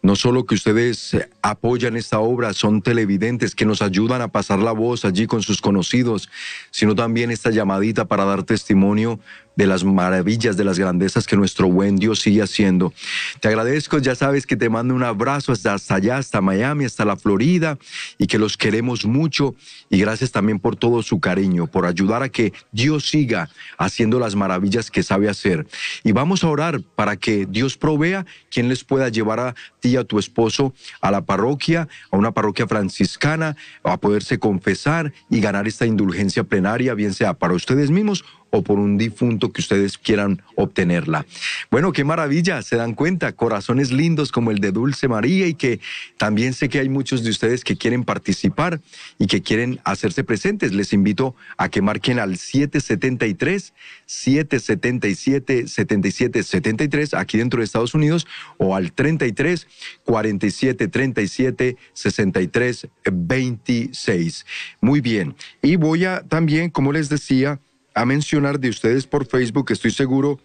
no 0.02 0.16
solo 0.16 0.44
que 0.44 0.56
ustedes 0.56 1.16
apoyan 1.42 1.96
esta 1.96 2.18
obra, 2.18 2.52
son 2.52 2.82
televidentes 2.82 3.54
que 3.54 3.64
nos 3.64 3.82
ayudan 3.82 4.20
a 4.20 4.28
pasar 4.28 4.58
la 4.58 4.72
voz 4.72 5.04
allí 5.04 5.26
con 5.28 5.42
sus 5.42 5.60
conocidos, 5.60 6.28
sino 6.72 6.96
también 6.96 7.30
esta 7.30 7.50
llamadita 7.50 8.04
para 8.06 8.24
dar 8.24 8.42
testimonio 8.42 9.20
de 9.56 9.66
las 9.66 9.84
maravillas, 9.84 10.56
de 10.56 10.64
las 10.64 10.78
grandezas 10.78 11.26
que 11.26 11.36
nuestro 11.36 11.68
buen 11.68 11.96
Dios 11.96 12.20
sigue 12.20 12.42
haciendo. 12.42 12.92
Te 13.40 13.48
agradezco, 13.48 13.98
ya 13.98 14.14
sabes 14.14 14.46
que 14.46 14.56
te 14.56 14.70
mando 14.70 14.94
un 14.94 15.02
abrazo 15.02 15.52
hasta, 15.52 15.76
allá, 15.94 16.16
hasta 16.16 16.40
Miami, 16.40 16.84
hasta 16.84 17.04
la 17.04 17.16
Florida, 17.16 17.78
y 18.18 18.26
que 18.26 18.38
los 18.38 18.56
queremos 18.56 19.04
mucho. 19.04 19.54
Y 19.90 19.98
gracias 19.98 20.32
también 20.32 20.58
por 20.58 20.76
todo 20.76 21.02
su 21.02 21.20
cariño, 21.20 21.66
por 21.66 21.86
ayudar 21.86 22.22
a 22.22 22.28
que 22.28 22.52
Dios 22.72 23.08
siga 23.08 23.50
haciendo 23.78 24.18
las 24.18 24.34
maravillas 24.34 24.90
que 24.90 25.02
sabe 25.02 25.28
hacer. 25.28 25.66
Y 26.02 26.12
vamos 26.12 26.44
a 26.44 26.48
orar 26.48 26.80
para 26.94 27.16
que 27.16 27.46
Dios 27.46 27.76
provea 27.76 28.24
quien 28.50 28.68
les 28.68 28.84
pueda 28.84 29.08
llevar 29.10 29.40
a 29.40 29.54
ti 29.80 29.91
a 30.00 30.04
tu 30.04 30.18
esposo 30.18 30.74
a 31.00 31.10
la 31.10 31.24
parroquia, 31.24 31.88
a 32.10 32.16
una 32.16 32.32
parroquia 32.32 32.66
franciscana, 32.66 33.56
a 33.82 33.98
poderse 33.98 34.38
confesar 34.38 35.12
y 35.30 35.40
ganar 35.40 35.66
esta 35.68 35.86
indulgencia 35.86 36.44
plenaria, 36.44 36.94
bien 36.94 37.14
sea 37.14 37.34
para 37.34 37.54
ustedes 37.54 37.90
mismos 37.90 38.24
o 38.52 38.62
por 38.62 38.78
un 38.78 38.98
difunto 38.98 39.50
que 39.50 39.62
ustedes 39.62 39.96
quieran 39.96 40.42
obtenerla. 40.56 41.24
Bueno, 41.70 41.90
qué 41.92 42.04
maravilla, 42.04 42.60
se 42.60 42.76
dan 42.76 42.94
cuenta, 42.94 43.32
corazones 43.32 43.90
lindos 43.90 44.30
como 44.30 44.50
el 44.50 44.58
de 44.58 44.72
Dulce 44.72 45.08
María 45.08 45.46
y 45.46 45.54
que 45.54 45.80
también 46.18 46.52
sé 46.52 46.68
que 46.68 46.78
hay 46.78 46.90
muchos 46.90 47.24
de 47.24 47.30
ustedes 47.30 47.64
que 47.64 47.76
quieren 47.76 48.04
participar 48.04 48.80
y 49.18 49.26
que 49.26 49.40
quieren 49.40 49.80
hacerse 49.84 50.22
presentes. 50.22 50.74
Les 50.74 50.92
invito 50.92 51.34
a 51.56 51.70
que 51.70 51.80
marquen 51.80 52.18
al 52.18 52.36
773 52.36 53.72
777 54.04 55.66
7773 55.68 57.14
aquí 57.14 57.38
dentro 57.38 57.60
de 57.60 57.64
Estados 57.64 57.94
Unidos 57.94 58.26
o 58.58 58.76
al 58.76 58.92
33 58.92 59.66
47 60.04 60.88
37 60.88 61.76
63 61.94 62.88
26. 63.10 64.46
Muy 64.82 65.00
bien. 65.00 65.34
Y 65.62 65.76
voy 65.76 66.04
a 66.04 66.22
también, 66.22 66.68
como 66.68 66.92
les 66.92 67.08
decía, 67.08 67.58
a 67.94 68.04
mencionar 68.04 68.58
de 68.60 68.68
ustedes 68.68 69.06
por 69.06 69.26
Facebook, 69.26 69.70
estoy 69.70 69.90
seguro 69.90 70.40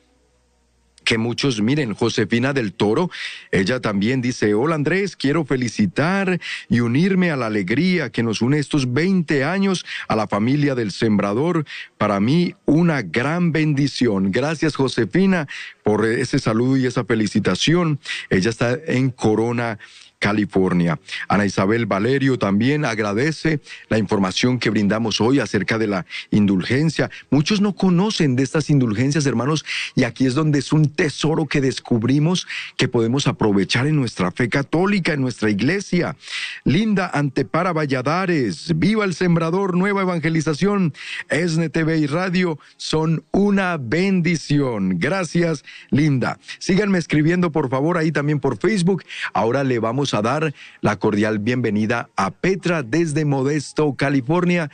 que 1.08 1.18
muchos 1.18 1.62
miren, 1.62 1.94
Josefina 1.94 2.52
del 2.52 2.74
Toro, 2.74 3.10
ella 3.54 3.80
también 3.80 4.22
dice, 4.22 4.54
hola 4.54 4.76
Andrés, 4.76 5.16
quiero 5.16 5.46
felicitar 5.46 6.38
y 6.68 6.82
unirme 6.82 7.32
a 7.32 7.38
la 7.38 7.46
alegría 7.46 8.12
que 8.12 8.24
nos 8.24 8.42
une 8.42 8.60
estos 8.60 8.92
20 8.92 9.46
años 9.46 9.86
a 10.10 10.18
la 10.18 10.28
familia 10.28 10.76
del 10.76 10.92
Sembrador. 10.92 11.64
Para 11.98 12.20
mí, 12.20 12.56
una 12.66 13.04
gran 13.04 13.54
bendición. 13.54 14.34
Gracias 14.34 14.76
Josefina 14.76 15.48
por 15.82 16.06
ese 16.06 16.40
saludo 16.40 16.76
y 16.76 16.86
esa 16.86 17.06
felicitación. 17.06 18.02
Ella 18.30 18.50
está 18.50 18.78
en 18.88 19.10
Corona, 19.10 19.80
California. 20.20 21.00
Ana 21.28 21.46
Isabel 21.46 21.86
Valerio 21.86 22.38
también 22.40 22.86
agradece 22.86 23.60
la 23.90 23.98
información 23.98 24.60
que 24.60 24.70
brindamos 24.70 25.22
hoy 25.22 25.40
acerca 25.40 25.78
de 25.78 25.88
la 25.88 26.06
indulgencia. 26.32 27.10
Muchos 27.30 27.62
no 27.62 27.76
conocen 27.76 28.36
de 28.36 28.44
estas 28.44 28.70
indulgencias, 28.70 29.26
hermanos, 29.26 29.66
y 29.96 30.04
aquí 30.04 30.26
es 30.26 30.36
donde 30.36 30.60
es 30.60 30.72
un 30.72 30.90
tesoro 30.90 31.46
que 31.46 31.62
descubrimos 31.62 32.48
que 32.76 32.88
podemos 32.88 33.28
aprovechar 33.28 33.88
en 33.88 33.96
nuestra 33.96 34.32
fe 34.32 34.50
católica, 34.50 35.14
en 35.14 35.22
nuestra 35.22 35.50
iglesia. 35.50 36.16
Linda 36.64 37.10
Antepara 37.14 37.74
Valladares, 37.74 38.74
viva 38.78 39.06
el 39.06 39.14
sembrador, 39.14 39.76
nueva 39.76 40.02
evangelización. 40.02 40.94
ESNE 41.30 41.72
y 41.98 42.08
radio 42.08 42.60
son 42.78 43.24
una 43.32 43.78
bendición. 43.78 45.00
Gracias, 45.00 45.64
Linda. 45.90 46.40
Síganme 46.60 46.98
escribiendo, 46.98 47.52
por 47.52 47.70
favor, 47.70 47.98
ahí 47.98 48.12
también 48.12 48.40
por 48.40 48.58
Facebook. 48.58 49.04
Ahora 49.34 49.64
le 49.64 49.80
vamos 49.80 50.07
a 50.14 50.22
dar 50.22 50.54
la 50.82 50.98
cordial 50.98 51.40
bienvenida 51.40 52.10
a 52.16 52.32
Petra 52.32 52.84
desde 52.84 53.26
Modesto, 53.26 53.96
California. 53.96 54.70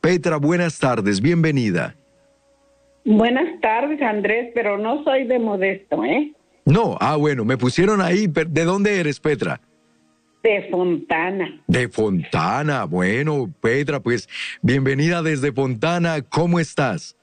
Petra, 0.00 0.36
buenas 0.36 0.78
tardes, 0.78 1.20
bienvenida. 1.20 1.94
Buenas 3.04 3.60
tardes, 3.60 4.00
Andrés, 4.02 4.50
pero 4.54 4.78
no 4.78 5.02
soy 5.04 5.26
de 5.26 5.38
Modesto, 5.38 6.04
¿eh? 6.04 6.32
No, 6.64 6.96
ah, 7.00 7.16
bueno, 7.16 7.44
me 7.44 7.56
pusieron 7.56 8.00
ahí. 8.00 8.26
¿De 8.26 8.64
dónde 8.64 9.00
eres, 9.00 9.18
Petra? 9.18 9.60
De 10.42 10.68
Fontana. 10.70 11.62
De 11.66 11.88
Fontana, 11.88 12.84
bueno, 12.84 13.52
Petra, 13.60 14.00
pues 14.00 14.28
bienvenida 14.62 15.22
desde 15.22 15.52
Fontana, 15.52 16.22
¿cómo 16.22 16.58
estás? 16.58 17.16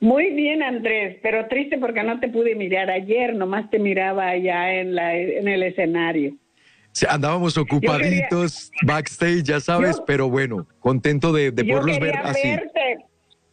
Muy 0.00 0.30
bien, 0.30 0.62
Andrés, 0.62 1.18
pero 1.22 1.46
triste 1.48 1.78
porque 1.78 2.02
no 2.02 2.18
te 2.20 2.28
pude 2.28 2.54
mirar 2.54 2.90
ayer, 2.90 3.34
nomás 3.34 3.68
te 3.70 3.78
miraba 3.78 4.28
allá 4.28 4.74
en, 4.74 4.94
la, 4.94 5.14
en 5.16 5.46
el 5.46 5.62
escenario. 5.62 6.34
andábamos 7.08 7.58
ocupaditos 7.58 8.70
backstage, 8.82 9.42
ya 9.42 9.60
sabes, 9.60 10.00
pero 10.06 10.30
bueno, 10.30 10.66
contento 10.80 11.32
de, 11.32 11.50
de 11.50 11.64
poderlos 11.64 11.98
ver 11.98 12.16
así. 12.16 12.48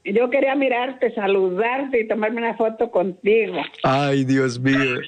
Yo 0.05 0.29
quería 0.29 0.55
mirarte, 0.55 1.13
saludarte 1.15 2.01
y 2.01 2.07
tomarme 2.07 2.37
una 2.37 2.55
foto 2.55 2.91
contigo. 2.91 3.57
Ay, 3.83 4.23
Dios 4.23 4.59
mío. 4.59 5.01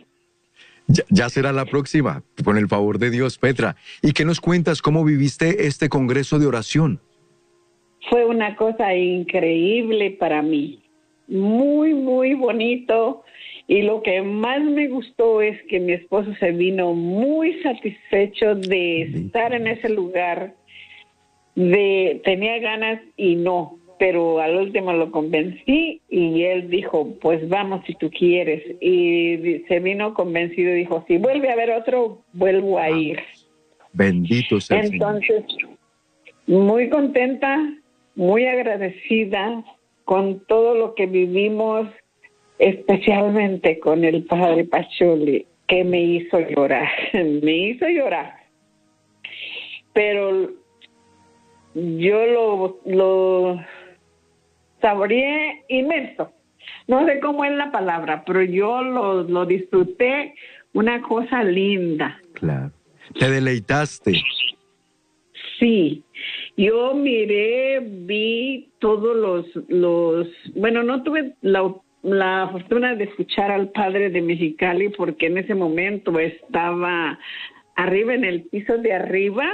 Ya, 0.87 1.03
ya, 1.09 1.29
será 1.29 1.51
la 1.51 1.65
próxima, 1.65 2.23
con 2.43 2.57
el 2.57 2.67
favor 2.67 2.97
de 2.97 3.11
Dios, 3.11 3.37
Petra. 3.37 3.75
¿Y 4.01 4.13
qué 4.13 4.25
nos 4.25 4.41
cuentas? 4.41 4.81
¿Cómo 4.81 5.03
viviste 5.05 5.67
este 5.67 5.87
congreso 5.87 6.39
de 6.39 6.47
oración? 6.47 6.99
Fue 8.09 8.25
una 8.25 8.55
cosa 8.55 8.95
increíble 8.95 10.11
para 10.11 10.41
mí 10.41 10.86
muy, 11.27 11.93
muy 11.93 12.33
bonito. 12.33 13.23
Y 13.67 13.81
lo 13.81 14.01
que 14.01 14.21
más 14.21 14.61
me 14.61 14.87
gustó 14.87 15.41
es 15.41 15.61
que 15.63 15.79
mi 15.79 15.93
esposo 15.93 16.33
se 16.39 16.51
vino 16.51 16.93
muy 16.93 17.61
satisfecho 17.61 18.55
de 18.55 19.01
estar 19.01 19.53
en 19.53 19.67
ese 19.67 19.89
lugar 19.89 20.53
de 21.55 22.21
tenía 22.23 22.59
ganas 22.59 23.01
y 23.17 23.35
no, 23.35 23.79
pero 23.99 24.39
al 24.39 24.55
último 24.55 24.93
lo 24.93 25.11
convencí 25.11 26.01
y 26.07 26.43
él 26.43 26.69
dijo, 26.69 27.15
pues 27.19 27.49
vamos 27.49 27.83
si 27.85 27.95
tú 27.95 28.09
quieres. 28.09 28.63
Y 28.79 29.63
se 29.67 29.79
vino 29.79 30.13
convencido 30.13 30.71
y 30.71 30.79
dijo, 30.79 31.03
si 31.07 31.17
vuelve 31.17 31.49
a 31.49 31.53
haber 31.53 31.71
otro, 31.71 32.21
vuelvo 32.31 32.79
a 32.79 32.89
ir. 32.89 33.19
Bendito 33.91 34.61
sea 34.61 34.79
Entonces, 34.79 35.43
muy 36.45 36.89
contenta, 36.89 37.57
muy 38.15 38.45
agradecida 38.45 39.63
con 40.07 40.39
todo 40.45 40.73
lo 40.73 40.95
que 40.95 41.05
vivimos, 41.05 41.85
especialmente 42.59 43.77
con 43.77 44.05
el 44.05 44.23
padre 44.23 44.63
Pacholi, 44.63 45.45
que 45.67 45.83
me 45.83 46.01
hizo 46.01 46.39
llorar, 46.39 46.87
me 47.13 47.51
hizo 47.51 47.89
llorar. 47.89 48.37
Pero 49.91 50.49
yo 51.73 52.25
lo, 52.25 52.79
lo 52.85 53.61
saboreé 54.79 55.65
inmenso. 55.67 56.31
No 56.87 57.05
sé 57.05 57.19
cómo 57.19 57.43
es 57.43 57.51
la 57.51 57.69
palabra, 57.69 58.23
pero 58.25 58.41
yo 58.43 58.81
lo, 58.83 59.23
lo 59.23 59.45
disfruté, 59.45 60.35
una 60.71 61.01
cosa 61.01 61.43
linda. 61.43 62.17
Claro. 62.31 62.71
¿Te 63.19 63.29
deleitaste? 63.29 64.13
Sí, 65.59 66.01
yo 66.57 66.95
miré, 66.95 67.79
vi 67.79 68.71
todos 68.79 69.15
los, 69.15 69.69
los, 69.69 70.27
bueno, 70.55 70.81
no 70.81 71.03
tuve 71.03 71.35
la, 71.41 71.71
la 72.01 72.49
fortuna 72.51 72.95
de 72.95 73.05
escuchar 73.05 73.51
al 73.51 73.69
padre 73.69 74.09
de 74.09 74.21
Mexicali 74.21 74.89
porque 74.89 75.27
en 75.27 75.37
ese 75.37 75.53
momento 75.53 76.19
estaba 76.19 77.19
arriba 77.75 78.15
en 78.15 78.25
el 78.25 78.43
piso 78.43 78.77
de 78.79 78.93
arriba 78.93 79.45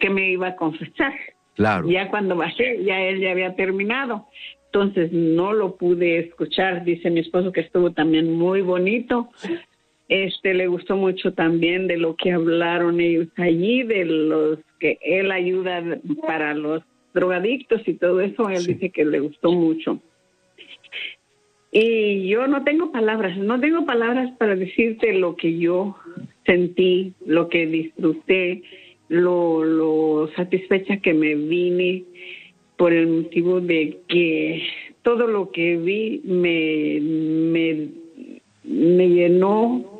que 0.00 0.10
me 0.10 0.32
iba 0.32 0.48
a 0.48 0.56
confesar. 0.56 1.14
Claro. 1.54 1.88
Ya 1.88 2.10
cuando 2.10 2.36
bajé, 2.36 2.82
ya 2.84 3.00
él 3.02 3.20
ya 3.20 3.30
había 3.30 3.54
terminado. 3.54 4.26
Entonces 4.66 5.12
no 5.12 5.52
lo 5.52 5.76
pude 5.76 6.18
escuchar. 6.18 6.84
Dice 6.84 7.10
mi 7.10 7.20
esposo 7.20 7.52
que 7.52 7.60
estuvo 7.60 7.92
también 7.92 8.32
muy 8.32 8.62
bonito. 8.62 9.30
Este 10.10 10.54
le 10.54 10.66
gustó 10.66 10.96
mucho 10.96 11.32
también 11.34 11.86
de 11.86 11.96
lo 11.96 12.16
que 12.16 12.32
hablaron 12.32 13.00
ellos 13.00 13.28
allí, 13.36 13.84
de 13.84 14.04
los 14.04 14.58
que 14.80 14.98
él 15.02 15.30
ayuda 15.30 16.00
para 16.26 16.52
los 16.52 16.82
drogadictos 17.14 17.86
y 17.86 17.94
todo 17.94 18.20
eso. 18.20 18.50
Él 18.50 18.66
dice 18.66 18.90
que 18.90 19.04
le 19.04 19.20
gustó 19.20 19.52
mucho. 19.52 20.00
Y 21.70 22.26
yo 22.26 22.48
no 22.48 22.64
tengo 22.64 22.90
palabras, 22.90 23.38
no 23.38 23.60
tengo 23.60 23.86
palabras 23.86 24.32
para 24.36 24.56
decirte 24.56 25.12
lo 25.12 25.36
que 25.36 25.56
yo 25.56 25.96
sentí, 26.44 27.14
lo 27.24 27.48
que 27.48 27.68
disfruté, 27.68 28.64
lo, 29.08 29.62
lo 29.62 30.28
satisfecha 30.34 30.96
que 30.96 31.14
me 31.14 31.36
vine 31.36 32.02
por 32.76 32.92
el 32.92 33.06
motivo 33.06 33.60
de 33.60 33.98
que 34.08 34.60
todo 35.02 35.28
lo 35.28 35.52
que 35.52 35.76
vi 35.76 36.20
me, 36.24 36.98
me, 37.00 37.88
me 38.64 39.08
llenó, 39.08 39.99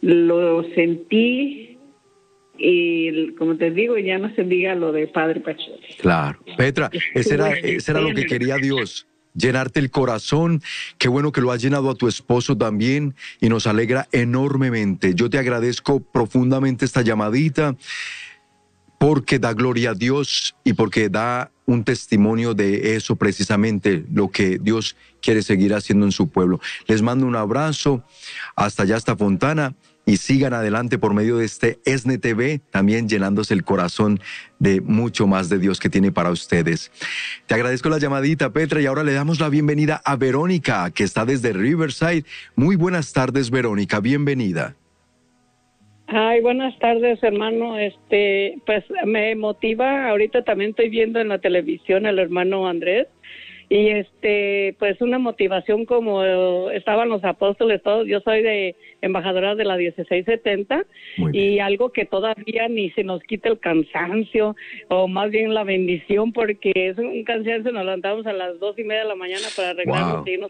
lo 0.00 0.62
sentí 0.74 1.78
y 2.56 3.32
como 3.34 3.56
te 3.56 3.70
digo, 3.70 3.96
ya 3.98 4.18
no 4.18 4.34
se 4.34 4.42
diga 4.42 4.74
lo 4.74 4.92
de 4.92 5.06
Padre 5.06 5.40
Pacholi. 5.40 5.78
Claro. 6.00 6.40
Petra, 6.56 6.90
ese 7.14 7.34
era, 7.34 7.52
ese 7.52 7.90
era 7.92 8.00
lo 8.00 8.12
que 8.12 8.26
quería 8.26 8.56
Dios 8.56 9.06
llenarte 9.34 9.80
el 9.80 9.90
corazón. 9.90 10.62
Qué 10.98 11.08
bueno 11.08 11.32
que 11.32 11.40
lo 11.40 11.52
has 11.52 11.62
llenado 11.62 11.90
a 11.90 11.94
tu 11.94 12.08
esposo 12.08 12.56
también 12.56 13.14
y 13.40 13.48
nos 13.48 13.66
alegra 13.66 14.08
enormemente. 14.12 15.14
Yo 15.14 15.30
te 15.30 15.38
agradezco 15.38 16.00
profundamente 16.00 16.84
esta 16.84 17.02
llamadita 17.02 17.76
porque 18.98 19.38
da 19.38 19.52
gloria 19.54 19.90
a 19.90 19.94
Dios 19.94 20.56
y 20.64 20.72
porque 20.72 21.08
da 21.08 21.52
un 21.66 21.84
testimonio 21.84 22.54
de 22.54 22.96
eso 22.96 23.14
precisamente, 23.14 24.04
lo 24.12 24.30
que 24.30 24.58
Dios 24.58 24.96
quiere 25.22 25.42
seguir 25.42 25.72
haciendo 25.74 26.04
en 26.04 26.12
su 26.12 26.28
pueblo. 26.30 26.60
Les 26.86 27.02
mando 27.02 27.26
un 27.26 27.36
abrazo 27.36 28.02
hasta 28.56 28.82
allá, 28.82 28.96
hasta 28.96 29.16
Fontana, 29.16 29.74
y 30.08 30.16
sigan 30.16 30.54
adelante 30.54 30.98
por 30.98 31.12
medio 31.12 31.36
de 31.36 31.44
este 31.44 31.80
ESNE 31.84 32.16
TV, 32.16 32.62
también 32.70 33.10
llenándose 33.10 33.52
el 33.52 33.62
corazón 33.62 34.20
de 34.58 34.80
mucho 34.80 35.26
más 35.26 35.50
de 35.50 35.58
Dios 35.58 35.78
que 35.78 35.90
tiene 35.90 36.10
para 36.12 36.30
ustedes. 36.30 36.90
Te 37.46 37.54
agradezco 37.54 37.90
la 37.90 37.98
llamadita, 37.98 38.50
Petra, 38.50 38.80
y 38.80 38.86
ahora 38.86 39.04
le 39.04 39.12
damos 39.12 39.38
la 39.38 39.50
bienvenida 39.50 40.00
a 40.02 40.16
Verónica, 40.16 40.90
que 40.92 41.04
está 41.04 41.26
desde 41.26 41.52
Riverside. 41.52 42.24
Muy 42.56 42.76
buenas 42.76 43.12
tardes, 43.12 43.50
Verónica, 43.50 44.00
bienvenida. 44.00 44.76
Ay, 46.06 46.40
buenas 46.40 46.78
tardes, 46.78 47.22
hermano. 47.22 47.78
Este, 47.78 48.56
pues 48.64 48.84
me 49.04 49.36
motiva. 49.36 50.08
Ahorita 50.08 50.42
también 50.42 50.70
estoy 50.70 50.88
viendo 50.88 51.20
en 51.20 51.28
la 51.28 51.38
televisión 51.38 52.06
al 52.06 52.18
hermano 52.18 52.66
Andrés 52.66 53.08
y 53.70 53.88
este, 53.88 54.74
pues 54.78 55.00
una 55.02 55.18
motivación 55.18 55.84
como 55.84 56.22
estaban 56.70 57.10
los 57.10 57.22
apóstoles 57.24 57.82
todos. 57.82 58.06
Yo 58.06 58.20
soy 58.20 58.42
de 58.42 58.76
embajadora 59.02 59.54
de 59.54 59.64
la 59.64 59.76
1670 59.76 60.86
y 61.32 61.58
algo 61.58 61.90
que 61.90 62.06
todavía 62.06 62.68
ni 62.68 62.90
se 62.90 63.04
nos 63.04 63.22
quita 63.22 63.50
el 63.50 63.58
cansancio 63.58 64.56
o 64.88 65.06
más 65.06 65.30
bien 65.30 65.52
la 65.52 65.64
bendición 65.64 66.32
porque 66.32 66.72
es 66.74 66.96
un 66.96 67.22
cansancio. 67.24 67.72
Nos 67.72 67.84
levantamos 67.84 68.26
a 68.26 68.32
las 68.32 68.58
dos 68.58 68.78
y 68.78 68.84
media 68.84 69.02
de 69.02 69.08
la 69.08 69.16
mañana 69.16 69.46
para 69.54 69.70
arreglarnos 69.70 70.26
y 70.26 70.40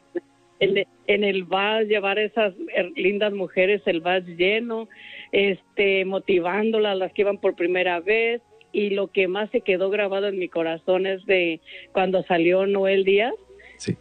en, 0.61 0.87
en 1.07 1.25
el 1.25 1.45
vas 1.45 1.87
llevar 1.87 2.19
esas 2.19 2.55
lindas 2.95 3.33
mujeres 3.33 3.83
el 3.87 4.01
vas 4.01 4.25
lleno 4.27 4.89
este, 5.33 6.05
motivándolas, 6.05 6.97
las 6.97 7.13
que 7.13 7.23
iban 7.23 7.39
por 7.39 7.55
primera 7.55 8.01
vez. 8.01 8.43
Y 8.79 8.91
lo 8.91 9.09
que 9.09 9.27
más 9.27 9.51
se 9.51 9.63
quedó 9.63 9.91
grabado 9.91 10.29
en 10.29 10.39
mi 10.39 10.49
corazón 10.49 11.05
es 11.07 11.25
de 11.27 11.61
cuando 11.93 12.23
salió 12.23 12.65
Noel 12.65 13.03
Díaz. 13.03 13.35
Sí. 13.79 13.97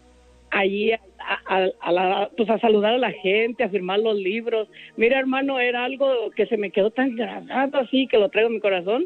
Allí 0.52 0.92
a, 0.92 2.30
pues 2.38 2.48
a 2.50 2.60
saludar 2.60 2.94
a 2.94 3.00
la 3.00 3.12
gente, 3.12 3.64
a 3.64 3.70
firmar 3.70 4.00
los 4.00 4.16
libros. 4.16 4.70
Mira, 4.96 5.18
hermano, 5.18 5.60
era 5.60 5.84
algo 5.84 6.30
que 6.36 6.46
se 6.46 6.58
me 6.58 6.70
quedó 6.70 6.92
tan 6.92 7.16
grabado 7.16 7.80
así 7.80 8.06
que 8.06 8.20
lo 8.20 8.30
traigo 8.30 8.50
en 8.50 8.56
mi 8.56 8.62
corazón. 8.62 9.06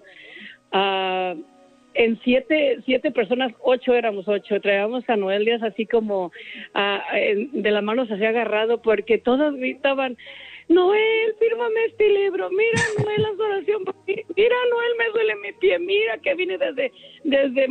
Uh, 0.74 1.42
en 1.94 2.20
siete, 2.24 2.80
siete 2.86 3.12
personas, 3.12 3.54
ocho 3.62 3.94
éramos 3.94 4.28
ocho, 4.28 4.60
traíamos 4.62 5.10
a 5.10 5.16
Noel 5.16 5.46
Díaz 5.46 5.64
así 5.64 5.86
como 5.86 6.32
de 6.74 7.72
las 7.72 7.84
manos 7.84 8.10
así 8.12 8.24
agarrado 8.26 8.82
porque 8.82 9.18
todos 9.18 9.56
gritaban, 9.56 10.18
Noel, 10.72 11.36
fírmame 11.38 11.86
este 11.86 12.10
libro. 12.10 12.50
Mira, 12.50 12.82
Noel, 13.04 13.22
la 13.22 13.46
oración 13.46 13.84
Mira, 14.08 14.56
Noel, 14.70 14.92
me 14.98 15.10
duele 15.14 15.36
mi 15.36 15.52
pie. 15.54 15.80
Mira 15.80 16.18
que 16.20 16.34
vine 16.36 16.58
desde, 16.58 16.92
desde 17.24 17.68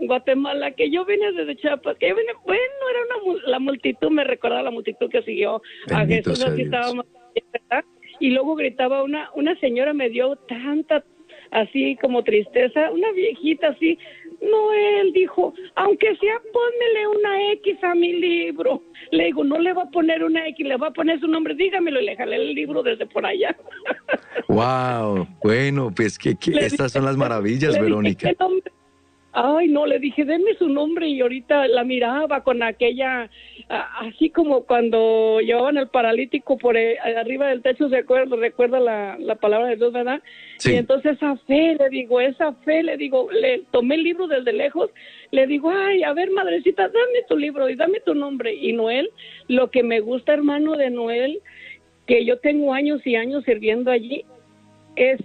Guatemala, 0.00 0.70
que 0.72 0.90
yo 0.90 1.04
vine 1.04 1.32
desde 1.32 1.56
Chiapas, 1.56 1.96
que 1.98 2.08
yo 2.08 2.16
vine. 2.16 2.32
Bueno, 2.44 2.62
era 2.90 3.16
una, 3.24 3.40
la 3.46 3.58
multitud, 3.58 4.10
me 4.10 4.24
recordaba 4.24 4.62
la 4.62 4.70
multitud 4.70 5.10
que 5.10 5.22
siguió 5.22 5.62
a 5.90 6.06
Jesús. 6.06 6.44
Así 6.44 6.62
estábamos, 6.62 7.06
Y 8.20 8.30
luego 8.30 8.54
gritaba 8.54 9.02
una, 9.02 9.30
una 9.34 9.58
señora, 9.60 9.92
me 9.94 10.10
dio 10.10 10.36
tanta, 10.36 11.04
así 11.50 11.96
como 11.96 12.24
tristeza, 12.24 12.90
una 12.90 13.10
viejita 13.12 13.68
así, 13.68 13.98
no, 14.50 14.72
él 14.72 15.12
dijo, 15.12 15.54
aunque 15.76 16.16
sea, 16.16 16.40
pónmele 16.52 17.08
una 17.08 17.52
X 17.52 17.76
a 17.82 17.94
mi 17.94 18.12
libro. 18.12 18.82
Le 19.10 19.26
digo, 19.26 19.44
no 19.44 19.58
le 19.58 19.72
va 19.72 19.82
a 19.82 19.90
poner 19.90 20.24
una 20.24 20.46
X, 20.48 20.66
le 20.66 20.76
va 20.76 20.88
a 20.88 20.92
poner 20.92 21.20
su 21.20 21.28
nombre, 21.28 21.54
dígamelo 21.54 22.00
y 22.00 22.06
le 22.06 22.16
jalé 22.16 22.36
el 22.36 22.54
libro 22.54 22.82
desde 22.82 23.06
por 23.06 23.24
allá. 23.26 23.56
Wow, 24.48 25.26
bueno, 25.42 25.90
pues 25.94 26.18
que, 26.18 26.36
estas 26.60 26.92
son 26.92 27.04
las 27.04 27.16
maravillas, 27.16 27.78
Verónica. 27.78 28.30
Ay, 29.36 29.66
no, 29.66 29.84
le 29.84 29.98
dije, 29.98 30.24
denme 30.24 30.54
su 30.54 30.68
nombre 30.68 31.08
y 31.08 31.20
ahorita 31.20 31.66
la 31.66 31.82
miraba 31.82 32.44
con 32.44 32.62
aquella, 32.62 33.28
así 33.68 34.30
como 34.30 34.62
cuando 34.62 35.40
llevaban 35.40 35.76
el 35.76 35.88
paralítico 35.88 36.56
por 36.56 36.76
eh, 36.76 37.00
arriba 37.00 37.48
del 37.48 37.60
techo, 37.60 37.88
¿se 37.88 37.96
acuerda? 37.96 38.36
Recuerda 38.36 38.78
la, 38.78 39.16
la 39.18 39.34
palabra 39.34 39.70
de 39.70 39.76
Dios, 39.76 39.92
¿verdad? 39.92 40.22
Y 40.64 40.74
entonces 40.74 41.16
esa 41.16 41.34
fe, 41.48 41.74
le 41.74 41.88
digo, 41.88 42.20
esa 42.20 42.52
fe, 42.52 42.84
le 42.84 42.96
digo, 42.96 43.28
le 43.32 43.64
tomé 43.72 43.96
el 43.96 44.04
libro 44.04 44.28
desde 44.28 44.52
lejos, 44.52 44.90
le 45.32 45.48
digo, 45.48 45.68
ay, 45.68 46.04
a 46.04 46.12
ver, 46.12 46.30
madrecita, 46.30 46.84
dame 46.84 47.24
tu 47.28 47.36
libro 47.36 47.68
y 47.68 47.74
dame 47.74 47.98
tu 48.06 48.14
nombre. 48.14 48.54
Y 48.54 48.72
Noel, 48.72 49.10
lo 49.48 49.68
que 49.68 49.82
me 49.82 49.98
gusta, 49.98 50.32
hermano 50.32 50.76
de 50.76 50.90
Noel, 50.90 51.40
que 52.06 52.24
yo 52.24 52.38
tengo 52.38 52.72
años 52.72 53.04
y 53.04 53.16
años 53.16 53.42
sirviendo 53.44 53.90
allí, 53.90 54.24
es 54.94 55.20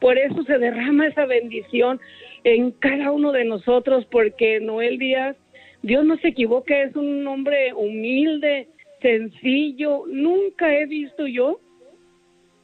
por 0.00 0.18
eso 0.18 0.42
se 0.44 0.58
derrama 0.58 1.06
esa 1.06 1.26
bendición 1.26 2.00
en 2.44 2.70
cada 2.72 3.12
uno 3.12 3.32
de 3.32 3.44
nosotros, 3.44 4.06
porque 4.10 4.60
Noel 4.60 4.98
Díaz, 4.98 5.36
Dios 5.82 6.04
no 6.04 6.16
se 6.18 6.28
equivoca, 6.28 6.82
es 6.82 6.96
un 6.96 7.26
hombre 7.26 7.72
humilde, 7.74 8.68
sencillo, 9.00 10.04
nunca 10.08 10.74
he 10.74 10.86
visto 10.86 11.26
yo, 11.26 11.60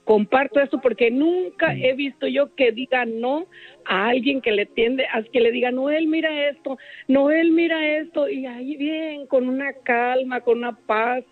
comparto 0.04 0.60
esto 0.60 0.80
porque 0.80 1.10
nunca 1.10 1.74
he 1.74 1.94
visto 1.94 2.26
yo 2.26 2.54
que 2.54 2.70
diga 2.70 3.04
no 3.04 3.46
a 3.84 4.08
alguien 4.08 4.40
que 4.40 4.52
le 4.52 4.66
tiende, 4.66 5.04
a 5.12 5.22
que 5.22 5.40
le 5.40 5.50
diga, 5.50 5.72
Noel, 5.72 6.06
mira 6.06 6.48
esto, 6.48 6.78
Noel, 7.08 7.50
mira 7.52 7.98
esto, 7.98 8.28
y 8.28 8.46
ahí 8.46 8.76
bien, 8.76 9.26
con 9.26 9.48
una 9.48 9.72
calma, 9.82 10.40
con 10.40 10.58
una 10.58 10.76
paz, 10.86 11.24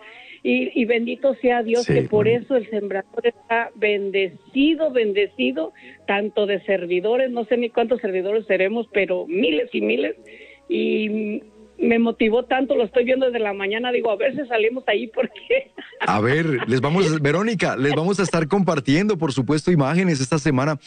Y, 0.47 0.85
bendito 0.85 1.35
sea 1.37 1.63
Dios 1.63 1.87
que 1.87 2.03
por 2.03 2.29
eso 2.29 2.55
el 2.57 2.69
sembrador 2.69 3.27
está 3.27 3.71
bendecido, 3.77 4.91
bendecido, 4.91 5.73
tanto 6.07 6.45
de 6.45 6.61
servidores, 6.67 7.31
no 7.31 7.47
sé 7.47 7.57
ni 7.57 7.71
cuántos 7.71 8.03
servidores 8.03 8.45
seremos, 8.45 8.87
pero 8.93 9.27
miles 9.27 9.71
y 9.73 9.81
miles. 9.81 10.17
Y 10.69 11.43
me 11.79 11.99
motivó 11.99 12.45
tanto, 12.45 12.75
lo 12.75 12.85
estoy 12.85 13.05
viendo 13.05 13.27
desde 13.27 13.41
la 13.41 13.53
mañana, 13.53 13.91
digo, 13.91 14.11
a 14.11 14.17
ver 14.17 14.35
si 14.35 14.47
salimos 14.47 14.85
ahí 14.87 15.09
porque... 15.09 15.73
A 16.07 16.21
ver, 16.21 16.69
les 16.69 16.81
vamos, 16.81 17.21
Verónica, 17.23 17.77
les 17.77 17.95
vamos 17.95 18.21
a 18.21 18.25
estar 18.25 18.47
compartiendo, 18.47 19.17
por 19.17 19.33
supuesto, 19.33 19.71
imágenes 19.71 20.21
esta 20.21 20.39
semana, 20.39 20.79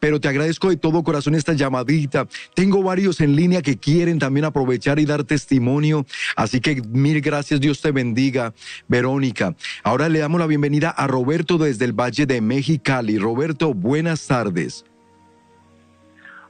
pero 0.00 0.18
te 0.18 0.26
agradezco 0.26 0.68
de 0.68 0.76
todo 0.76 1.04
corazón 1.04 1.34
esta 1.34 1.52
llamadita. 1.52 2.26
Tengo 2.54 2.82
varios 2.82 3.20
en 3.20 3.36
línea 3.36 3.62
que 3.62 3.78
quieren 3.78 4.18
también 4.18 4.44
aprovechar 4.44 4.98
y 4.98 5.04
dar 5.04 5.22
testimonio, 5.22 6.06
así 6.34 6.60
que 6.60 6.82
mil 6.88 7.20
gracias, 7.20 7.60
Dios 7.60 7.80
te 7.80 7.92
bendiga, 7.92 8.52
Verónica. 8.88 9.54
Ahora 9.84 10.08
le 10.08 10.18
damos 10.18 10.40
la 10.40 10.46
bienvenida 10.46 10.90
a 10.90 11.06
Roberto 11.06 11.56
desde 11.56 11.84
el 11.84 11.92
Valle 11.92 12.26
de 12.26 12.40
Mexicali. 12.40 13.18
Roberto, 13.18 13.74
buenas 13.74 14.26
tardes. 14.26 14.84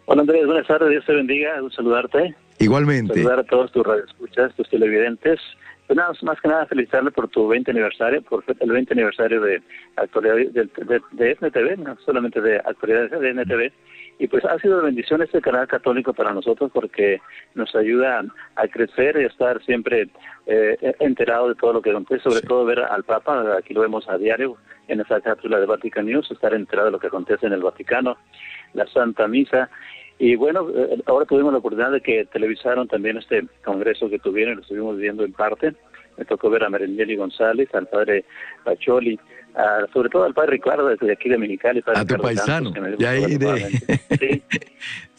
Hola 0.07 0.23
Andrés, 0.23 0.47
buenas 0.47 0.67
tardes, 0.67 0.91
Dios 0.91 1.05
te 1.05 1.15
bendiga, 1.15 1.63
un 1.63 1.71
saludarte. 1.71 2.35
Igualmente. 2.59 3.15
Saludar 3.15 3.41
a 3.41 3.45
todos 3.45 3.73
tus 3.73 3.87
radioescuchas, 3.87 4.55
tus 4.55 4.69
televidentes. 4.69 5.41
Pues 5.87 5.99
nada, 5.99 6.13
más 6.23 6.41
que 6.41 6.49
nada 6.49 6.65
felicitarle 6.67 7.11
por 7.11 7.29
tu 7.29 7.47
20 7.47 7.71
aniversario, 7.71 8.23
por 8.23 8.43
el 8.59 8.71
20 8.71 8.95
aniversario 8.95 9.41
de 9.43 9.63
actualidad 9.97 10.37
de, 10.37 11.01
de, 11.13 11.37
NTV, 11.41 11.79
no 11.79 11.97
solamente 12.07 12.41
de 12.41 12.57
actualidad 12.57 13.11
de 13.11 13.35
NTV. 13.35 13.73
Y 14.19 14.29
pues 14.29 14.45
ha 14.45 14.59
sido 14.61 14.79
de 14.79 14.85
bendición 14.85 15.21
este 15.23 15.41
canal 15.41 15.67
católico 15.67 16.15
para 16.15 16.33
nosotros 16.33 16.71
porque 16.73 17.21
nos 17.55 17.75
ayuda 17.75 18.25
a 18.55 18.69
crecer 18.69 19.17
y 19.21 19.25
a 19.25 19.27
estar 19.27 19.63
siempre 19.65 20.09
eh, 20.47 20.95
enterado 21.01 21.49
de 21.49 21.57
todo 21.57 21.75
lo 21.75 21.83
que 21.83 21.91
acontece, 21.91 22.23
sobre 22.23 22.41
todo 22.43 22.65
ver 22.65 22.79
al 22.79 23.03
Papa, 23.03 23.45
aquí 23.59 23.75
lo 23.75 23.81
vemos 23.81 24.09
a 24.09 24.17
diario 24.17 24.57
en 24.87 25.01
esa 25.01 25.21
cápsula 25.21 25.59
de 25.59 25.67
Vatican 25.67 26.07
News, 26.07 26.31
estar 26.31 26.55
enterado 26.55 26.87
de 26.87 26.93
lo 26.93 27.01
que 27.01 27.09
acontece 27.09 27.47
en 27.47 27.55
el 27.55 27.63
Vaticano, 27.63 28.17
la 28.73 28.87
Santa 28.87 29.27
Misa 29.27 29.69
y 30.19 30.37
bueno, 30.37 30.69
eh, 30.71 31.03
ahora 31.07 31.27
tuvimos 31.27 31.53
la 31.53 31.59
oportunidad 31.59 31.93
de 31.93 32.01
que 32.01 32.25
televisaron 32.27 32.89
también 32.89 33.17
este 33.19 33.47
congreso 33.65 34.09
que 34.09 34.19
tuvieron 34.19 34.57
lo 34.57 34.63
estuvimos 34.63 34.97
viendo 34.99 35.25
en 35.25 35.33
parte. 35.33 35.75
Me 36.17 36.25
tocó 36.25 36.49
ver 36.49 36.63
a 36.63 36.71
Merendeli 36.71 37.17
González, 37.17 37.69
al 37.75 37.89
padre 37.89 38.25
Pacholi, 38.65 39.19
sobre 39.93 40.09
todo 40.09 40.25
al 40.25 40.35
padre 40.35 40.53
Ricardo 40.53 40.87
desde 40.87 41.13
aquí 41.13 41.29
de 41.29 41.39
Mexicali. 41.39 41.83
a 41.93 42.05
tu 42.05 42.17
paisano, 42.19 42.73
ya 42.99 43.11
ahí 43.11 43.37
de... 43.37 43.81
Sí. 44.19 44.43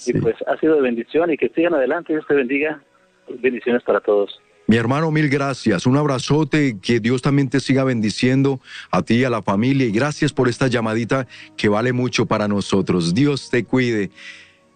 Y 0.07 0.13
pues 0.19 0.35
ha 0.45 0.55
sido 0.57 0.75
de 0.75 0.81
bendición 0.81 1.31
y 1.31 1.37
que 1.37 1.49
sigan 1.49 1.73
adelante, 1.73 2.13
Dios 2.13 2.25
te 2.27 2.35
bendiga. 2.35 2.81
Bendiciones 3.27 3.81
para 3.81 4.01
todos. 4.01 4.39
Mi 4.67 4.77
hermano, 4.77 5.11
mil 5.11 5.29
gracias. 5.29 5.85
Un 5.85 5.95
abrazote, 5.95 6.77
que 6.81 6.99
Dios 6.99 7.21
también 7.21 7.49
te 7.49 7.59
siga 7.59 7.83
bendiciendo 7.83 8.59
a 8.89 9.03
ti 9.03 9.15
y 9.15 9.23
a 9.23 9.29
la 9.29 9.41
familia. 9.43 9.85
Y 9.85 9.91
gracias 9.91 10.33
por 10.33 10.47
esta 10.47 10.67
llamadita 10.67 11.27
que 11.55 11.69
vale 11.69 11.93
mucho 11.93 12.25
para 12.25 12.47
nosotros. 12.47 13.13
Dios 13.13 13.49
te 13.49 13.63
cuide. 13.63 14.09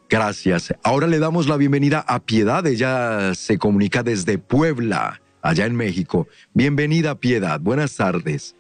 Gracias. 0.10 0.74
Ahora 0.84 1.06
le 1.06 1.20
damos 1.20 1.48
la 1.48 1.56
bienvenida 1.56 2.04
a 2.08 2.20
Piedad. 2.20 2.66
Ella 2.66 3.36
se 3.36 3.60
comunica 3.60 4.02
desde 4.02 4.40
Puebla, 4.40 5.22
allá 5.44 5.68
en 5.68 5.76
México. 5.76 6.28
Bienvenida, 6.56 7.14
Piedad. 7.14 7.60
Buenas 7.62 7.96
tardes. 7.96 8.56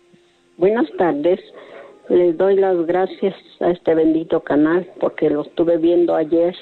Buenas 0.57 0.87
tardes. 0.99 1.39
Les 2.07 2.37
doy 2.37 2.55
las 2.55 2.85
gracias 2.85 3.33
a 3.61 3.71
este 3.71 3.95
bendito 3.95 4.41
canal 4.41 4.87
porque 4.99 5.31
lo 5.31 5.41
estuve 5.41 5.77
viendo 5.77 6.15
ayer. 6.15 6.55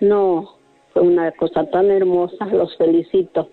No, 0.00 0.56
fue 0.92 1.02
una 1.02 1.30
cosa 1.32 1.64
tan 1.70 1.88
hermosa. 1.92 2.46
Los 2.46 2.76
felicito 2.76 3.50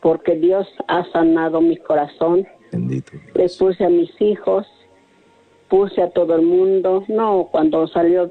porque 0.00 0.36
Dios 0.36 0.68
ha 0.86 1.04
sanado 1.10 1.60
mi 1.60 1.76
corazón. 1.76 2.46
Bendito. 2.70 3.10
Les 3.34 3.56
puse 3.56 3.84
a 3.84 3.88
mis 3.88 4.10
hijos 4.20 4.68
puse 5.70 6.02
a 6.02 6.10
todo 6.10 6.34
el 6.34 6.42
mundo. 6.42 7.04
No, 7.08 7.48
cuando 7.50 7.86
salió 7.86 8.30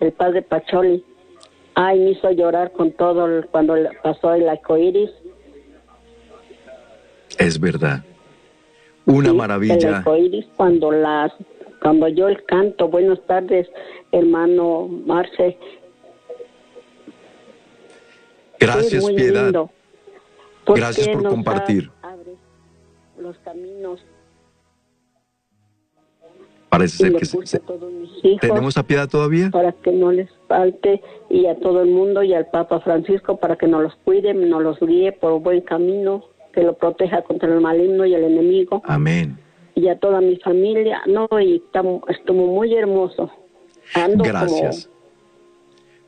el 0.00 0.12
padre, 0.12 0.42
Pacholi, 0.42 1.02
ay, 1.74 1.98
me 1.98 2.10
hizo 2.10 2.30
llorar 2.30 2.70
con 2.72 2.92
todo 2.92 3.26
cuando 3.50 3.74
pasó 4.02 4.34
el 4.34 4.48
arcoíris. 4.48 5.10
Es 7.38 7.58
verdad. 7.58 8.04
Una 9.06 9.32
maravilla. 9.32 9.74
El 9.74 9.94
arcoíris 9.94 10.46
cuando 10.56 10.92
las 10.92 11.32
cuando 11.80 12.06
yo 12.08 12.28
el 12.28 12.44
canto. 12.44 12.88
Buenas 12.88 13.20
tardes, 13.26 13.68
hermano 14.12 14.86
Marce. 14.86 15.58
Gracias, 18.60 19.04
Piedad. 19.10 19.52
Gracias 20.66 21.08
por 21.08 21.28
compartir. 21.28 21.90
los 23.18 23.36
caminos 23.38 24.00
Parece 26.78 26.96
ser 26.96 27.12
que 27.14 27.24
se, 27.24 27.60
tenemos 28.40 28.76
a 28.76 28.82
piedad 28.82 29.08
todavía. 29.08 29.50
Para 29.50 29.72
que 29.72 29.92
no 29.92 30.12
les 30.12 30.28
falte 30.48 31.02
y 31.30 31.46
a 31.46 31.56
todo 31.56 31.82
el 31.82 31.90
mundo 31.90 32.22
y 32.22 32.34
al 32.34 32.46
Papa 32.46 32.80
Francisco 32.80 33.36
para 33.36 33.56
que 33.56 33.66
nos 33.66 33.82
los 33.82 33.94
cuide, 34.04 34.34
nos 34.34 34.62
los 34.62 34.80
guíe 34.80 35.12
por 35.12 35.40
buen 35.40 35.60
camino, 35.60 36.24
que 36.52 36.62
lo 36.62 36.74
proteja 36.74 37.22
contra 37.22 37.52
el 37.52 37.60
maligno 37.60 38.06
y 38.06 38.14
el 38.14 38.24
enemigo. 38.24 38.82
Amén. 38.86 39.38
Y 39.74 39.88
a 39.88 39.98
toda 39.98 40.20
mi 40.20 40.36
familia, 40.36 41.02
no, 41.06 41.28
y 41.40 41.62
estuvo 42.08 42.46
muy 42.46 42.74
hermoso. 42.74 43.30
Gracias. 43.94 44.90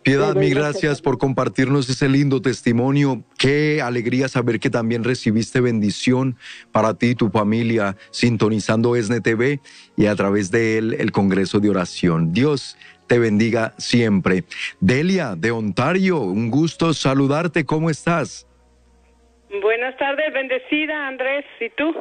Piedad, 0.07 0.37
mil 0.37 0.55
gracias 0.55 1.03
por 1.03 1.19
compartirnos 1.19 1.91
ese 1.91 2.09
lindo 2.09 2.41
testimonio. 2.41 3.25
Qué 3.37 3.83
alegría 3.83 4.29
saber 4.29 4.61
que 4.61 4.71
también 4.71 5.03
recibiste 5.03 5.61
bendición 5.61 6.37
para 6.71 6.95
ti 6.95 7.09
y 7.09 7.15
tu 7.17 7.29
familia 7.29 7.97
sintonizando 8.13 8.95
ESNE 8.95 9.21
TV 9.21 9.59
y 9.97 10.07
a 10.07 10.15
través 10.15 10.53
de 10.53 10.79
él 10.79 10.97
el 11.01 11.11
Congreso 11.11 11.59
de 11.59 11.71
Oración. 11.71 12.33
Dios 12.33 12.79
te 13.09 13.19
bendiga 13.19 13.75
siempre. 13.79 14.45
Delia, 14.79 15.35
de 15.35 15.51
Ontario, 15.51 16.21
un 16.21 16.53
gusto 16.53 16.95
saludarte. 16.95 17.65
¿Cómo 17.65 17.91
estás? 17.91 18.47
Buenas 19.61 19.97
tardes, 19.97 20.33
bendecida 20.33 21.09
Andrés. 21.09 21.45
¿Y 21.61 21.69
tú? 21.71 21.93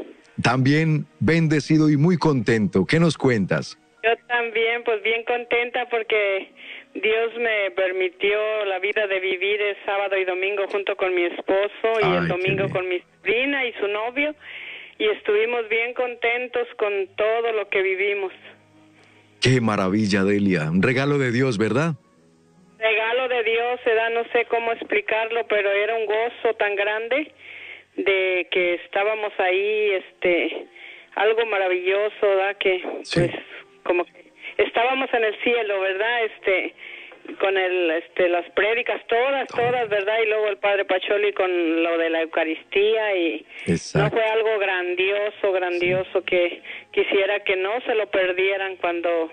También 0.44 1.08
bendecido 1.20 1.90
y 1.90 1.98
muy 1.98 2.18
contento. 2.18 2.86
¿Qué 2.86 3.00
nos 3.00 3.18
cuentas? 3.18 3.80
Yo 4.04 4.12
también, 4.28 4.84
pues 4.84 5.02
bien 5.02 5.24
contenta 5.26 5.90
porque 5.90 6.54
Dios 6.96 7.38
me 7.38 7.72
permitió 7.72 8.66
la 8.66 8.80
vida 8.80 9.06
de 9.08 9.20
vivir 9.20 9.62
el 9.62 9.76
sábado 9.86 10.18
y 10.18 10.24
domingo 10.24 10.64
junto 10.72 10.96
con 10.96 11.14
mi 11.14 11.26
esposo 11.26 12.00
y 12.02 12.16
el 12.16 12.28
domingo 12.30 12.70
con 12.70 12.88
mi 12.88 13.00
sobrina 13.00 13.66
y 13.66 13.74
su 13.74 13.88
novio 13.88 14.34
y 14.98 15.10
estuvimos 15.10 15.68
bien 15.68 15.94
contentos 15.94 16.68
con 16.78 17.08
todo 17.18 17.52
lo 17.52 17.68
que 17.68 17.82
vivimos. 17.82 18.32
Qué 19.42 19.60
maravilla, 19.60 20.24
Delia. 20.24 20.72
Un 20.72 20.82
regalo 20.82 21.18
de 21.18 21.32
Dios, 21.32 21.58
¿verdad? 21.58 21.96
Regalo 22.80 23.28
de 23.28 23.44
Dios, 23.44 23.80
se 23.84 23.94
da, 23.94 24.10
no 24.12 24.24
sé 24.32 24.46
cómo 24.46 24.72
explicarlo, 24.72 25.46
pero 25.48 25.70
era 25.70 25.96
un 25.96 26.06
gozo 26.06 26.56
tan 26.58 26.76
grande 26.76 27.34
de 27.98 28.48
que 28.52 28.76
estábamos 28.76 29.34
ahí, 29.38 29.92
este, 29.92 30.66
algo 31.16 31.46
maravilloso, 31.46 32.22
¿verdad? 32.22 32.58
Que, 32.58 32.82
pues, 33.14 33.32
como 33.84 34.06
que 34.06 34.25
estábamos 34.58 35.14
en 35.14 35.24
el 35.24 35.36
cielo, 35.44 35.80
¿verdad? 35.80 36.24
Este 36.26 36.74
con 37.40 37.58
el 37.58 37.92
este 37.92 38.30
las 38.30 38.48
prédicas 38.52 39.02
todas 39.08 39.48
todas 39.48 39.90
verdad 39.90 40.16
y 40.24 40.28
luego 40.28 40.48
el 40.48 40.58
padre 40.58 40.86
Pacholi 40.86 41.34
con 41.34 41.84
lo 41.84 41.98
de 41.98 42.10
la 42.10 42.22
Eucaristía 42.22 43.16
y 43.16 43.46
no 43.96 44.10
fue 44.12 44.24
algo 44.24 44.60
grandioso 44.60 45.52
grandioso 45.52 46.24
que 46.24 46.62
quisiera 46.92 47.40
que 47.40 47.56
no 47.56 47.82
se 47.82 47.96
lo 47.96 48.08
perdieran 48.12 48.76
cuando 48.78 49.32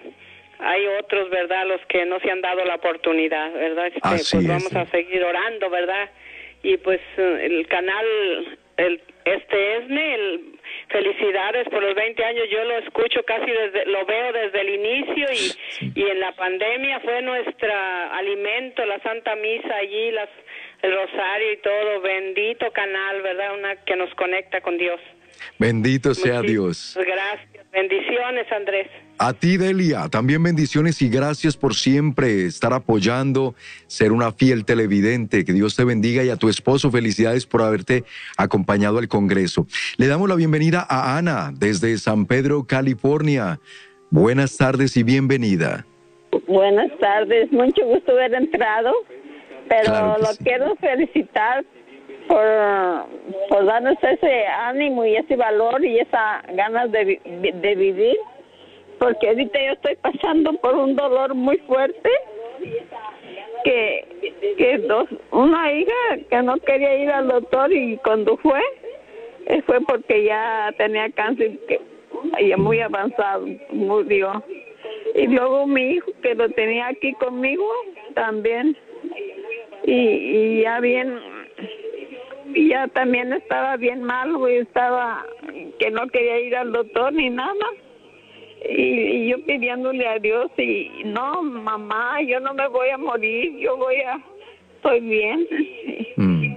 hay 0.58 0.86
otros 1.00 1.28
verdad 1.30 1.66
los 1.66 1.80
que 1.86 2.06
no 2.06 2.18
se 2.20 2.30
han 2.30 2.40
dado 2.40 2.64
la 2.64 2.76
oportunidad 2.76 3.52
verdad 3.52 3.88
este, 3.88 4.00
pues 4.00 4.48
vamos 4.48 4.74
a 4.74 4.86
seguir 4.86 5.22
orando 5.22 5.68
verdad 5.68 6.08
y 6.62 6.78
pues 6.78 7.00
el 7.18 7.66
canal 7.68 8.06
el 8.78 9.02
este 9.24 9.76
ESNE 9.76 10.14
el 10.14 10.51
felicidades 10.88 11.68
por 11.68 11.82
los 11.82 11.94
20 11.94 12.24
años. 12.24 12.48
Yo 12.50 12.64
lo 12.64 12.78
escucho 12.78 13.22
casi 13.24 13.50
desde, 13.50 13.86
lo 13.86 14.04
veo 14.04 14.32
desde 14.32 14.60
el 14.60 14.68
inicio 14.70 15.26
y, 15.32 16.00
y 16.00 16.08
en 16.08 16.20
la 16.20 16.32
pandemia 16.32 17.00
fue 17.00 17.22
nuestro 17.22 17.72
alimento, 18.12 18.84
la 18.84 18.98
Santa 19.00 19.36
Misa 19.36 19.76
allí, 19.76 20.10
las, 20.12 20.28
el 20.82 20.94
rosario 20.94 21.52
y 21.52 21.56
todo. 21.58 22.00
Bendito 22.00 22.70
canal, 22.72 23.22
¿verdad? 23.22 23.54
Una 23.54 23.76
que 23.84 23.96
nos 23.96 24.14
conecta 24.14 24.60
con 24.60 24.78
Dios. 24.78 25.00
Bendito 25.58 26.14
sea 26.14 26.42
Dios. 26.42 26.96
Gracias. 26.96 27.52
Bendiciones, 27.72 28.46
Andrés. 28.52 28.86
A 29.16 29.32
ti, 29.32 29.56
Delia, 29.56 30.08
también 30.10 30.42
bendiciones 30.42 31.00
y 31.00 31.08
gracias 31.08 31.56
por 31.56 31.74
siempre 31.74 32.44
estar 32.44 32.74
apoyando, 32.74 33.54
ser 33.86 34.12
una 34.12 34.30
fiel 34.32 34.66
televidente. 34.66 35.46
Que 35.46 35.54
Dios 35.54 35.74
te 35.74 35.84
bendiga 35.84 36.22
y 36.22 36.28
a 36.28 36.36
tu 36.36 36.50
esposo, 36.50 36.90
felicidades 36.90 37.46
por 37.46 37.62
haberte 37.62 38.04
acompañado 38.36 38.98
al 38.98 39.08
Congreso. 39.08 39.66
Le 39.96 40.06
damos 40.06 40.28
la 40.28 40.34
bienvenida 40.34 40.86
a 40.86 41.16
Ana 41.16 41.50
desde 41.54 41.96
San 41.96 42.26
Pedro, 42.26 42.64
California. 42.66 43.58
Buenas 44.10 44.58
tardes 44.58 44.94
y 44.98 45.02
bienvenida. 45.02 45.86
Buenas 46.46 46.90
tardes, 46.98 47.50
mucho 47.52 47.86
gusto 47.86 48.12
haber 48.12 48.34
entrado, 48.34 48.92
pero 49.68 50.18
lo 50.18 50.28
quiero 50.42 50.76
felicitar 50.76 51.64
por, 52.32 52.46
por 53.50 53.66
darnos 53.66 53.98
ese 54.02 54.46
ánimo 54.46 55.04
y 55.04 55.16
ese 55.16 55.36
valor 55.36 55.84
y 55.84 55.98
esa 55.98 56.42
ganas 56.54 56.90
de, 56.90 57.20
de 57.24 57.74
vivir, 57.74 58.16
porque 58.98 59.28
ahorita 59.28 59.58
yo 59.62 59.72
estoy 59.72 59.96
pasando 59.96 60.54
por 60.54 60.74
un 60.74 60.96
dolor 60.96 61.34
muy 61.34 61.58
fuerte 61.58 62.08
que, 63.64 64.32
que 64.56 64.78
dos, 64.78 65.08
una 65.30 65.72
hija 65.74 65.92
que 66.30 66.42
no 66.42 66.56
quería 66.56 66.96
ir 66.96 67.10
al 67.10 67.28
doctor 67.28 67.70
y 67.70 67.98
cuando 67.98 68.38
fue, 68.38 68.62
eh, 69.46 69.60
fue 69.66 69.82
porque 69.82 70.24
ya 70.24 70.72
tenía 70.78 71.10
cáncer 71.10 71.58
que, 71.68 71.82
ya 72.48 72.56
muy 72.56 72.80
avanzado, 72.80 73.46
murió. 73.70 74.42
Y 75.14 75.26
luego 75.26 75.66
mi 75.66 75.82
hijo 75.96 76.10
que 76.22 76.34
lo 76.34 76.48
tenía 76.48 76.86
aquí 76.88 77.12
conmigo 77.14 77.68
también. 78.14 78.74
Y, 79.84 79.92
y 79.92 80.62
ya 80.62 80.80
bien, 80.80 81.18
ya 82.54 82.88
también 82.88 83.32
estaba 83.32 83.76
bien 83.76 84.02
mal, 84.02 84.36
güey, 84.36 84.58
estaba 84.58 85.24
que 85.78 85.90
no 85.90 86.06
quería 86.08 86.40
ir 86.40 86.56
al 86.56 86.72
doctor 86.72 87.12
ni 87.12 87.30
nada. 87.30 87.66
Y, 88.68 89.28
yo 89.28 89.44
pidiéndole 89.44 90.06
a 90.06 90.18
Dios 90.18 90.50
y 90.56 91.02
no, 91.04 91.42
mamá, 91.42 92.22
yo 92.22 92.38
no 92.40 92.54
me 92.54 92.68
voy 92.68 92.90
a 92.90 92.98
morir, 92.98 93.56
yo 93.58 93.76
voy 93.76 93.96
a, 93.96 94.20
estoy 94.76 95.00
bien. 95.00 95.46
Mm. 96.16 96.54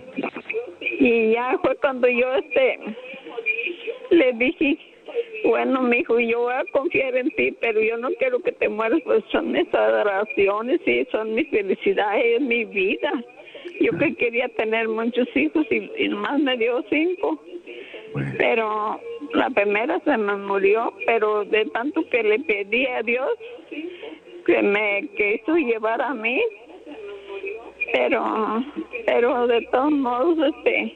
Y 0.99 1.33
ya 1.33 1.57
fue 1.61 1.75
cuando 1.77 2.07
yo 2.07 2.33
este 2.35 2.79
le 4.11 4.33
dije, 4.33 4.77
bueno, 5.45 5.81
mi 5.81 5.97
hijo, 5.97 6.19
yo 6.19 6.41
voy 6.41 6.53
a 6.53 6.65
confiar 6.71 7.15
en 7.15 7.29
ti, 7.31 7.55
pero 7.59 7.81
yo 7.81 7.97
no 7.97 8.09
quiero 8.19 8.39
que 8.39 8.51
te 8.51 8.69
mueras, 8.69 9.01
pues 9.03 9.23
son 9.31 9.51
mis 9.51 9.71
adoraciones 9.73 10.79
y 10.85 11.05
son 11.11 11.33
mis 11.33 11.49
felicidades, 11.49 12.41
mi 12.41 12.65
vida. 12.65 13.11
Yo 13.79 13.97
que 13.97 14.15
quería 14.15 14.47
tener 14.49 14.87
muchos 14.87 15.27
hijos 15.35 15.65
y, 15.69 15.91
y 15.97 16.07
nomás 16.09 16.39
me 16.39 16.57
dio 16.57 16.83
cinco. 16.89 17.41
Pero 18.37 18.99
la 19.33 19.49
primera 19.49 19.99
se 20.05 20.17
me 20.17 20.35
murió, 20.37 20.93
pero 21.05 21.43
de 21.45 21.65
tanto 21.65 22.07
que 22.09 22.23
le 22.23 22.39
pedí 22.39 22.85
a 22.87 23.01
Dios 23.03 23.29
que 24.45 24.61
me 24.61 25.09
quiso 25.17 25.55
llevar 25.55 26.01
a 26.01 26.13
mí, 26.13 26.41
pero 27.93 28.63
pero 29.05 29.47
de 29.47 29.61
todos 29.71 29.91
modos 29.91 30.37
este 30.55 30.95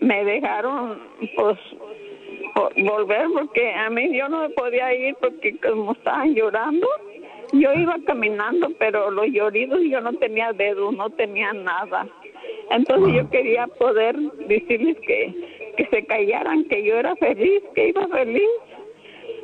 me 0.00 0.24
dejaron 0.24 0.98
pues 1.36 1.58
volver 2.76 3.26
porque 3.34 3.72
a 3.72 3.90
mí 3.90 4.16
yo 4.16 4.28
no 4.28 4.42
me 4.42 4.50
podía 4.50 4.94
ir 4.94 5.14
porque 5.20 5.56
como 5.58 5.92
estaban 5.92 6.34
llorando 6.34 6.86
yo 7.52 7.72
iba 7.74 7.96
caminando 8.06 8.70
pero 8.78 9.10
los 9.10 9.26
lloridos 9.26 9.80
yo 9.82 10.00
no 10.00 10.12
tenía 10.14 10.52
dedos 10.52 10.94
no 10.94 11.10
tenía 11.10 11.52
nada 11.52 12.06
entonces 12.70 13.14
yo 13.14 13.30
quería 13.30 13.66
poder 13.66 14.16
decirles 14.46 14.96
que 15.06 15.34
que 15.76 15.86
se 15.86 16.04
callaran, 16.04 16.64
que 16.64 16.82
yo 16.84 16.96
era 16.98 17.16
feliz, 17.16 17.62
que 17.74 17.88
iba 17.88 18.06
feliz, 18.08 18.48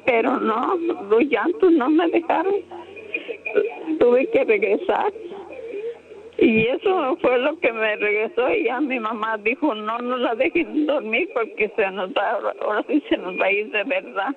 pero 0.04 0.38
no, 0.38 0.76
los 1.08 1.22
llantos 1.24 1.72
no 1.72 1.88
me 1.90 2.08
dejaron. 2.08 2.56
Tuve 3.98 4.26
que 4.30 4.44
regresar. 4.44 5.12
Y 6.38 6.66
eso 6.66 7.16
fue 7.20 7.38
lo 7.38 7.58
que 7.58 7.72
me 7.72 7.96
regresó 7.96 8.48
y 8.50 8.64
ya 8.64 8.80
mi 8.80 9.00
mamá 9.00 9.38
dijo, 9.38 9.74
no, 9.74 9.98
no 9.98 10.16
la 10.18 10.36
dejen 10.36 10.86
dormir 10.86 11.28
porque 11.34 11.68
se 11.74 11.90
nos 11.90 12.10
va, 12.10 12.38
ahora 12.60 12.84
sí 12.86 13.02
se 13.08 13.16
nos 13.16 13.36
va 13.40 13.46
a 13.46 13.52
ir 13.52 13.70
de 13.72 13.82
verdad. 13.82 14.36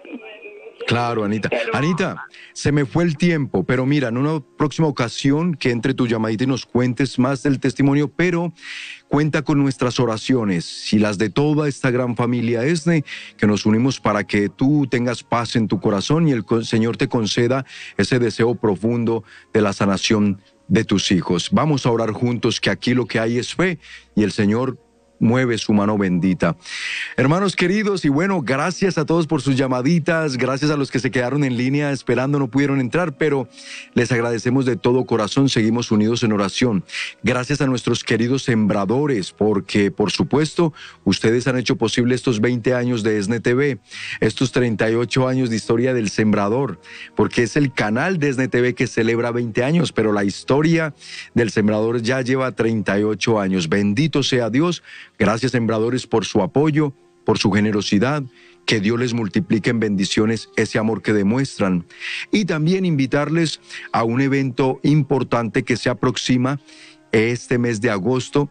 Claro, 0.87 1.23
Anita. 1.23 1.49
Anita, 1.73 2.27
se 2.53 2.71
me 2.71 2.85
fue 2.85 3.03
el 3.03 3.15
tiempo, 3.15 3.63
pero 3.63 3.85
mira, 3.85 4.09
en 4.09 4.17
una 4.17 4.41
próxima 4.57 4.87
ocasión 4.87 5.53
que 5.55 5.71
entre 5.71 5.93
tu 5.93 6.07
llamadita 6.07 6.43
y 6.43 6.47
nos 6.47 6.65
cuentes 6.65 7.17
más 7.17 7.43
del 7.43 7.59
testimonio, 7.59 8.09
pero 8.09 8.51
cuenta 9.07 9.41
con 9.41 9.59
nuestras 9.59 9.99
oraciones 9.99 10.91
y 10.91 10.99
las 10.99 11.17
de 11.17 11.29
toda 11.29 11.67
esta 11.67 11.91
gran 11.91 12.15
familia 12.15 12.65
ESNE, 12.65 13.05
que 13.37 13.47
nos 13.47 13.65
unimos 13.65 13.99
para 13.99 14.25
que 14.25 14.49
tú 14.49 14.87
tengas 14.89 15.23
paz 15.23 15.55
en 15.55 15.67
tu 15.67 15.79
corazón 15.79 16.27
y 16.27 16.31
el 16.31 16.43
Señor 16.63 16.97
te 16.97 17.07
conceda 17.07 17.65
ese 17.97 18.19
deseo 18.19 18.55
profundo 18.55 19.23
de 19.53 19.61
la 19.61 19.73
sanación 19.73 20.41
de 20.67 20.83
tus 20.83 21.11
hijos. 21.11 21.49
Vamos 21.51 21.85
a 21.85 21.91
orar 21.91 22.11
juntos 22.11 22.59
que 22.59 22.69
aquí 22.69 22.93
lo 22.93 23.05
que 23.05 23.19
hay 23.19 23.37
es 23.37 23.53
fe 23.53 23.79
y 24.15 24.23
el 24.23 24.31
Señor 24.31 24.77
mueve 25.21 25.57
su 25.57 25.71
mano 25.71 25.97
bendita. 25.97 26.57
Hermanos 27.15 27.55
queridos, 27.55 28.03
y 28.03 28.09
bueno, 28.09 28.41
gracias 28.41 28.97
a 28.97 29.05
todos 29.05 29.27
por 29.27 29.41
sus 29.41 29.55
llamaditas, 29.55 30.35
gracias 30.35 30.71
a 30.71 30.75
los 30.75 30.91
que 30.91 30.99
se 30.99 31.11
quedaron 31.11 31.45
en 31.45 31.55
línea 31.55 31.91
esperando, 31.91 32.39
no 32.39 32.49
pudieron 32.49 32.81
entrar, 32.81 33.15
pero 33.15 33.47
les 33.93 34.11
agradecemos 34.11 34.65
de 34.65 34.75
todo 34.75 35.05
corazón, 35.05 35.47
seguimos 35.47 35.91
unidos 35.91 36.23
en 36.23 36.33
oración. 36.33 36.83
Gracias 37.23 37.61
a 37.61 37.67
nuestros 37.67 38.03
queridos 38.03 38.43
sembradores, 38.43 39.31
porque 39.31 39.91
por 39.91 40.11
supuesto, 40.11 40.73
ustedes 41.03 41.47
han 41.47 41.57
hecho 41.57 41.75
posible 41.75 42.15
estos 42.15 42.41
20 42.41 42.73
años 42.73 43.03
de 43.03 43.19
ESNE 43.19 43.39
TV, 43.39 43.79
estos 44.19 44.51
38 44.51 45.27
años 45.27 45.49
de 45.49 45.55
historia 45.55 45.93
del 45.93 46.09
sembrador, 46.09 46.79
porque 47.15 47.43
es 47.43 47.55
el 47.55 47.71
canal 47.71 48.17
de 48.17 48.29
ESNE 48.29 48.47
TV 48.47 48.73
que 48.73 48.87
celebra 48.87 49.31
20 49.31 49.63
años, 49.63 49.91
pero 49.91 50.11
la 50.11 50.23
historia 50.23 50.95
del 51.35 51.51
sembrador 51.51 52.01
ya 52.01 52.21
lleva 52.21 52.51
38 52.51 53.39
años. 53.39 53.69
Bendito 53.69 54.23
sea 54.23 54.49
Dios 54.49 54.81
Gracias, 55.21 55.51
sembradores, 55.51 56.07
por 56.07 56.25
su 56.25 56.41
apoyo, 56.41 56.95
por 57.25 57.37
su 57.37 57.51
generosidad. 57.51 58.23
Que 58.65 58.79
Dios 58.79 58.99
les 58.99 59.13
multiplique 59.13 59.69
en 59.69 59.79
bendiciones 59.79 60.49
ese 60.55 60.79
amor 60.79 61.03
que 61.03 61.13
demuestran. 61.13 61.85
Y 62.31 62.45
también 62.45 62.85
invitarles 62.85 63.61
a 63.91 64.03
un 64.03 64.19
evento 64.19 64.79
importante 64.81 65.61
que 65.61 65.77
se 65.77 65.91
aproxima 65.91 66.59
este 67.11 67.59
mes 67.59 67.81
de 67.81 67.91
agosto 67.91 68.49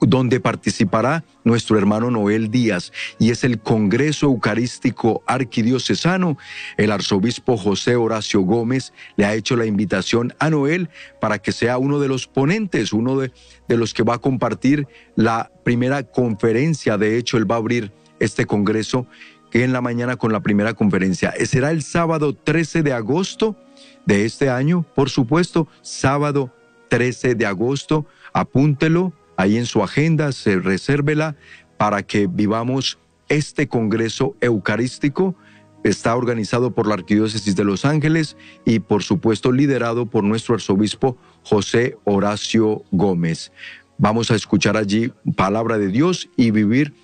donde 0.00 0.40
participará 0.40 1.24
nuestro 1.44 1.78
hermano 1.78 2.10
Noel 2.10 2.50
Díaz 2.50 2.92
y 3.18 3.30
es 3.30 3.44
el 3.44 3.60
Congreso 3.60 4.26
Eucarístico 4.26 5.22
Arquidiocesano. 5.26 6.36
El 6.76 6.92
arzobispo 6.92 7.56
José 7.56 7.96
Horacio 7.96 8.40
Gómez 8.40 8.92
le 9.16 9.24
ha 9.24 9.34
hecho 9.34 9.56
la 9.56 9.66
invitación 9.66 10.34
a 10.38 10.50
Noel 10.50 10.90
para 11.20 11.38
que 11.38 11.52
sea 11.52 11.78
uno 11.78 11.98
de 12.00 12.08
los 12.08 12.26
ponentes, 12.26 12.92
uno 12.92 13.16
de, 13.16 13.32
de 13.68 13.76
los 13.76 13.94
que 13.94 14.02
va 14.02 14.14
a 14.14 14.18
compartir 14.18 14.86
la 15.16 15.50
primera 15.64 16.02
conferencia. 16.02 16.98
De 16.98 17.16
hecho, 17.16 17.36
él 17.36 17.50
va 17.50 17.56
a 17.56 17.58
abrir 17.58 17.92
este 18.20 18.46
Congreso 18.46 19.06
en 19.52 19.72
la 19.72 19.80
mañana 19.80 20.16
con 20.16 20.32
la 20.32 20.40
primera 20.40 20.74
conferencia. 20.74 21.32
Será 21.46 21.70
el 21.70 21.82
sábado 21.82 22.34
13 22.34 22.82
de 22.82 22.92
agosto 22.92 23.56
de 24.04 24.24
este 24.24 24.50
año, 24.50 24.84
por 24.94 25.10
supuesto, 25.10 25.68
sábado 25.82 26.52
13 26.88 27.34
de 27.36 27.46
agosto. 27.46 28.06
Apúntelo, 28.32 29.12
ahí 29.36 29.56
en 29.56 29.66
su 29.66 29.82
agenda, 29.82 30.32
se 30.32 30.58
resérvela 30.58 31.36
para 31.76 32.02
que 32.02 32.26
vivamos 32.26 32.98
este 33.28 33.68
Congreso 33.68 34.36
Eucarístico. 34.40 35.34
Está 35.82 36.16
organizado 36.16 36.74
por 36.74 36.86
la 36.86 36.94
Arquidiócesis 36.94 37.56
de 37.56 37.64
Los 37.64 37.84
Ángeles 37.84 38.36
y 38.64 38.78
por 38.78 39.02
supuesto 39.02 39.52
liderado 39.52 40.06
por 40.06 40.24
nuestro 40.24 40.54
arzobispo 40.54 41.18
José 41.42 41.96
Horacio 42.04 42.82
Gómez. 42.90 43.52
Vamos 43.98 44.30
a 44.30 44.34
escuchar 44.34 44.76
allí 44.76 45.12
palabra 45.36 45.78
de 45.78 45.88
Dios 45.88 46.28
y 46.36 46.50
vivir 46.50 46.94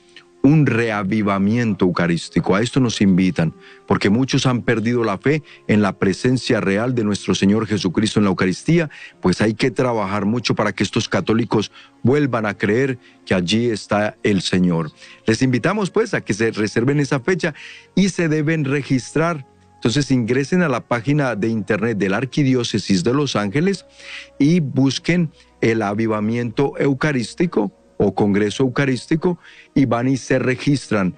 un 0.43 0.66
reavivamiento 0.66 1.84
eucarístico. 1.84 2.55
A 2.55 2.62
esto 2.62 2.80
nos 2.80 3.01
invitan, 3.01 3.55
porque 3.86 4.11
muchos 4.11 4.47
han 4.47 4.62
perdido 4.62 5.05
la 5.05 5.18
fe 5.18 5.43
en 5.68 5.82
la 5.82 5.99
presencia 5.99 6.61
real 6.61 6.95
de 6.95 7.05
nuestro 7.05 7.34
Señor 7.34 7.66
Jesucristo 7.66 8.20
en 8.20 8.24
la 8.24 8.30
Eucaristía, 8.30 8.91
pues 9.20 9.41
hay 9.41 9.55
que 9.55 9.70
trabajar 9.70 10.24
mucho 10.24 10.55
para 10.55 10.72
que 10.72 10.82
estos 10.82 11.09
católicos 11.09 11.70
vuelvan 12.03 12.47
a 12.47 12.57
creer 12.57 12.99
que 13.26 13.34
allí 13.34 13.66
está 13.66 14.16
el 14.22 14.43
Señor. 14.43 14.91
Les 15.26 15.43
invitamos 15.43 15.91
pues 15.91 16.14
a 16.14 16.20
que 16.22 16.34
se 16.34 16.51
reserven 16.51 17.01
esa 17.01 17.20
fecha 17.20 17.55
y 17.95 18.09
se 18.09 18.28
deben 18.28 18.64
registrar. 18.64 19.47
Entonces 19.74 20.11
ingresen 20.11 20.62
a 20.62 20.68
la 20.68 20.86
página 20.86 21.36
de 21.36 21.49
internet 21.49 21.97
de 21.97 22.11
la 22.11 22.18
Arquidiócesis 22.18 23.03
de 23.03 23.14
Los 23.14 23.34
Ángeles 23.34 23.86
y 24.38 24.61
busquen 24.61 25.30
el 25.62 25.80
avivamiento 25.80 26.78
eucarístico 26.78 27.72
o 28.03 28.14
Congreso 28.14 28.62
Eucarístico 28.62 29.38
y 29.74 29.84
van 29.84 30.09
y 30.09 30.16
se 30.16 30.38
registran. 30.38 31.14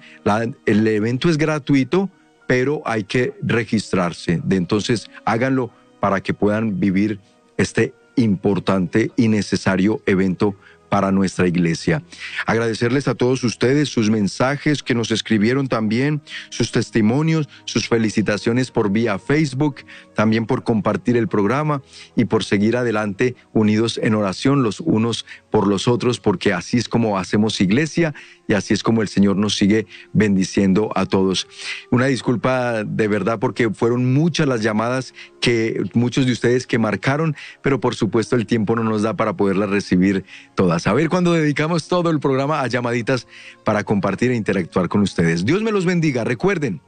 el 0.65 0.85
evento 0.85 1.29
es 1.29 1.37
gratuito, 1.37 2.09
pero 2.45 2.81
hay 2.85 3.05
que 3.05 3.33
registrarse. 3.41 4.41
De 4.43 4.57
entonces, 4.57 5.09
háganlo 5.23 5.71
para 6.01 6.21
que 6.21 6.33
puedan 6.33 6.81
vivir 6.81 7.19
este 7.55 7.93
importante 8.17 9.11
y 9.15 9.29
necesario 9.29 10.01
evento 10.05 10.55
para 10.93 11.11
nuestra 11.11 11.47
iglesia. 11.47 12.03
Agradecerles 12.45 13.07
a 13.07 13.15
todos 13.15 13.43
ustedes 13.43 13.89
sus 13.89 14.11
mensajes 14.11 14.83
que 14.83 14.93
nos 14.93 15.09
escribieron 15.09 15.67
también, 15.67 16.21
sus 16.51 16.71
testimonios, 16.71 17.49
sus 17.65 17.87
felicitaciones 17.87 18.69
por 18.69 18.91
vía 18.91 19.17
Facebook, 19.17 19.77
también 20.13 20.45
por 20.45 20.63
compartir 20.63 21.17
el 21.17 21.27
programa 21.27 21.81
y 22.15 22.25
por 22.25 22.43
seguir 22.43 22.77
adelante 22.77 23.35
unidos 23.53 23.99
en 24.03 24.13
oración 24.13 24.61
los 24.61 24.81
unos 24.81 25.25
por 25.53 25.67
los 25.67 25.87
otros, 25.87 26.19
porque 26.19 26.51
así 26.51 26.79
es 26.79 26.89
como 26.89 27.19
hacemos 27.19 27.61
iglesia 27.61 28.15
y 28.47 28.55
así 28.55 28.73
es 28.73 28.81
como 28.81 29.03
el 29.03 29.07
Señor 29.07 29.35
nos 29.35 29.55
sigue 29.55 29.85
bendiciendo 30.11 30.89
a 30.95 31.05
todos. 31.05 31.47
Una 31.91 32.07
disculpa 32.07 32.83
de 32.83 33.07
verdad 33.07 33.37
porque 33.37 33.69
fueron 33.69 34.15
muchas 34.15 34.47
las 34.47 34.61
llamadas 34.61 35.13
que 35.41 35.83
muchos 35.93 36.25
de 36.25 36.31
ustedes 36.31 36.65
que 36.65 36.79
marcaron, 36.79 37.35
pero 37.61 37.79
por 37.79 37.93
supuesto 37.93 38.35
el 38.35 38.47
tiempo 38.47 38.75
no 38.75 38.83
nos 38.83 39.03
da 39.03 39.15
para 39.15 39.37
poderlas 39.37 39.69
recibir 39.69 40.25
todas. 40.55 40.87
A 40.87 40.93
ver 40.93 41.07
cuando 41.07 41.33
dedicamos 41.33 41.87
todo 41.87 42.09
el 42.09 42.19
programa 42.19 42.61
a 42.61 42.67
llamaditas 42.67 43.27
para 43.63 43.83
compartir 43.83 44.31
e 44.31 44.35
interactuar 44.35 44.89
con 44.89 45.01
ustedes. 45.01 45.45
Dios 45.45 45.61
me 45.61 45.71
los 45.71 45.85
bendiga. 45.85 46.23
Recuerden, 46.23 46.81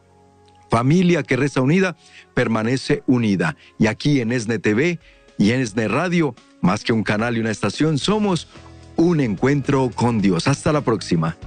familia 0.71 1.21
que 1.21 1.35
reza 1.35 1.61
unida 1.61 1.97
permanece 2.33 3.03
unida. 3.05 3.57
Y 3.77 3.85
aquí 3.85 4.21
en 4.21 4.31
ESNE 4.31 4.57
TV 4.57 4.99
y 5.37 5.51
en 5.51 5.61
ESNE 5.61 5.87
Radio 5.87 6.33
más 6.65 6.83
que 6.83 6.93
un 6.93 7.03
canal 7.03 7.37
y 7.37 7.39
una 7.39 7.51
estación, 7.51 7.99
somos 7.99 8.47
un 8.95 9.19
encuentro 9.19 9.91
con 9.93 10.19
Dios. 10.19 10.47
Hasta 10.47 10.73
la 10.73 10.81
próxima. 10.81 11.37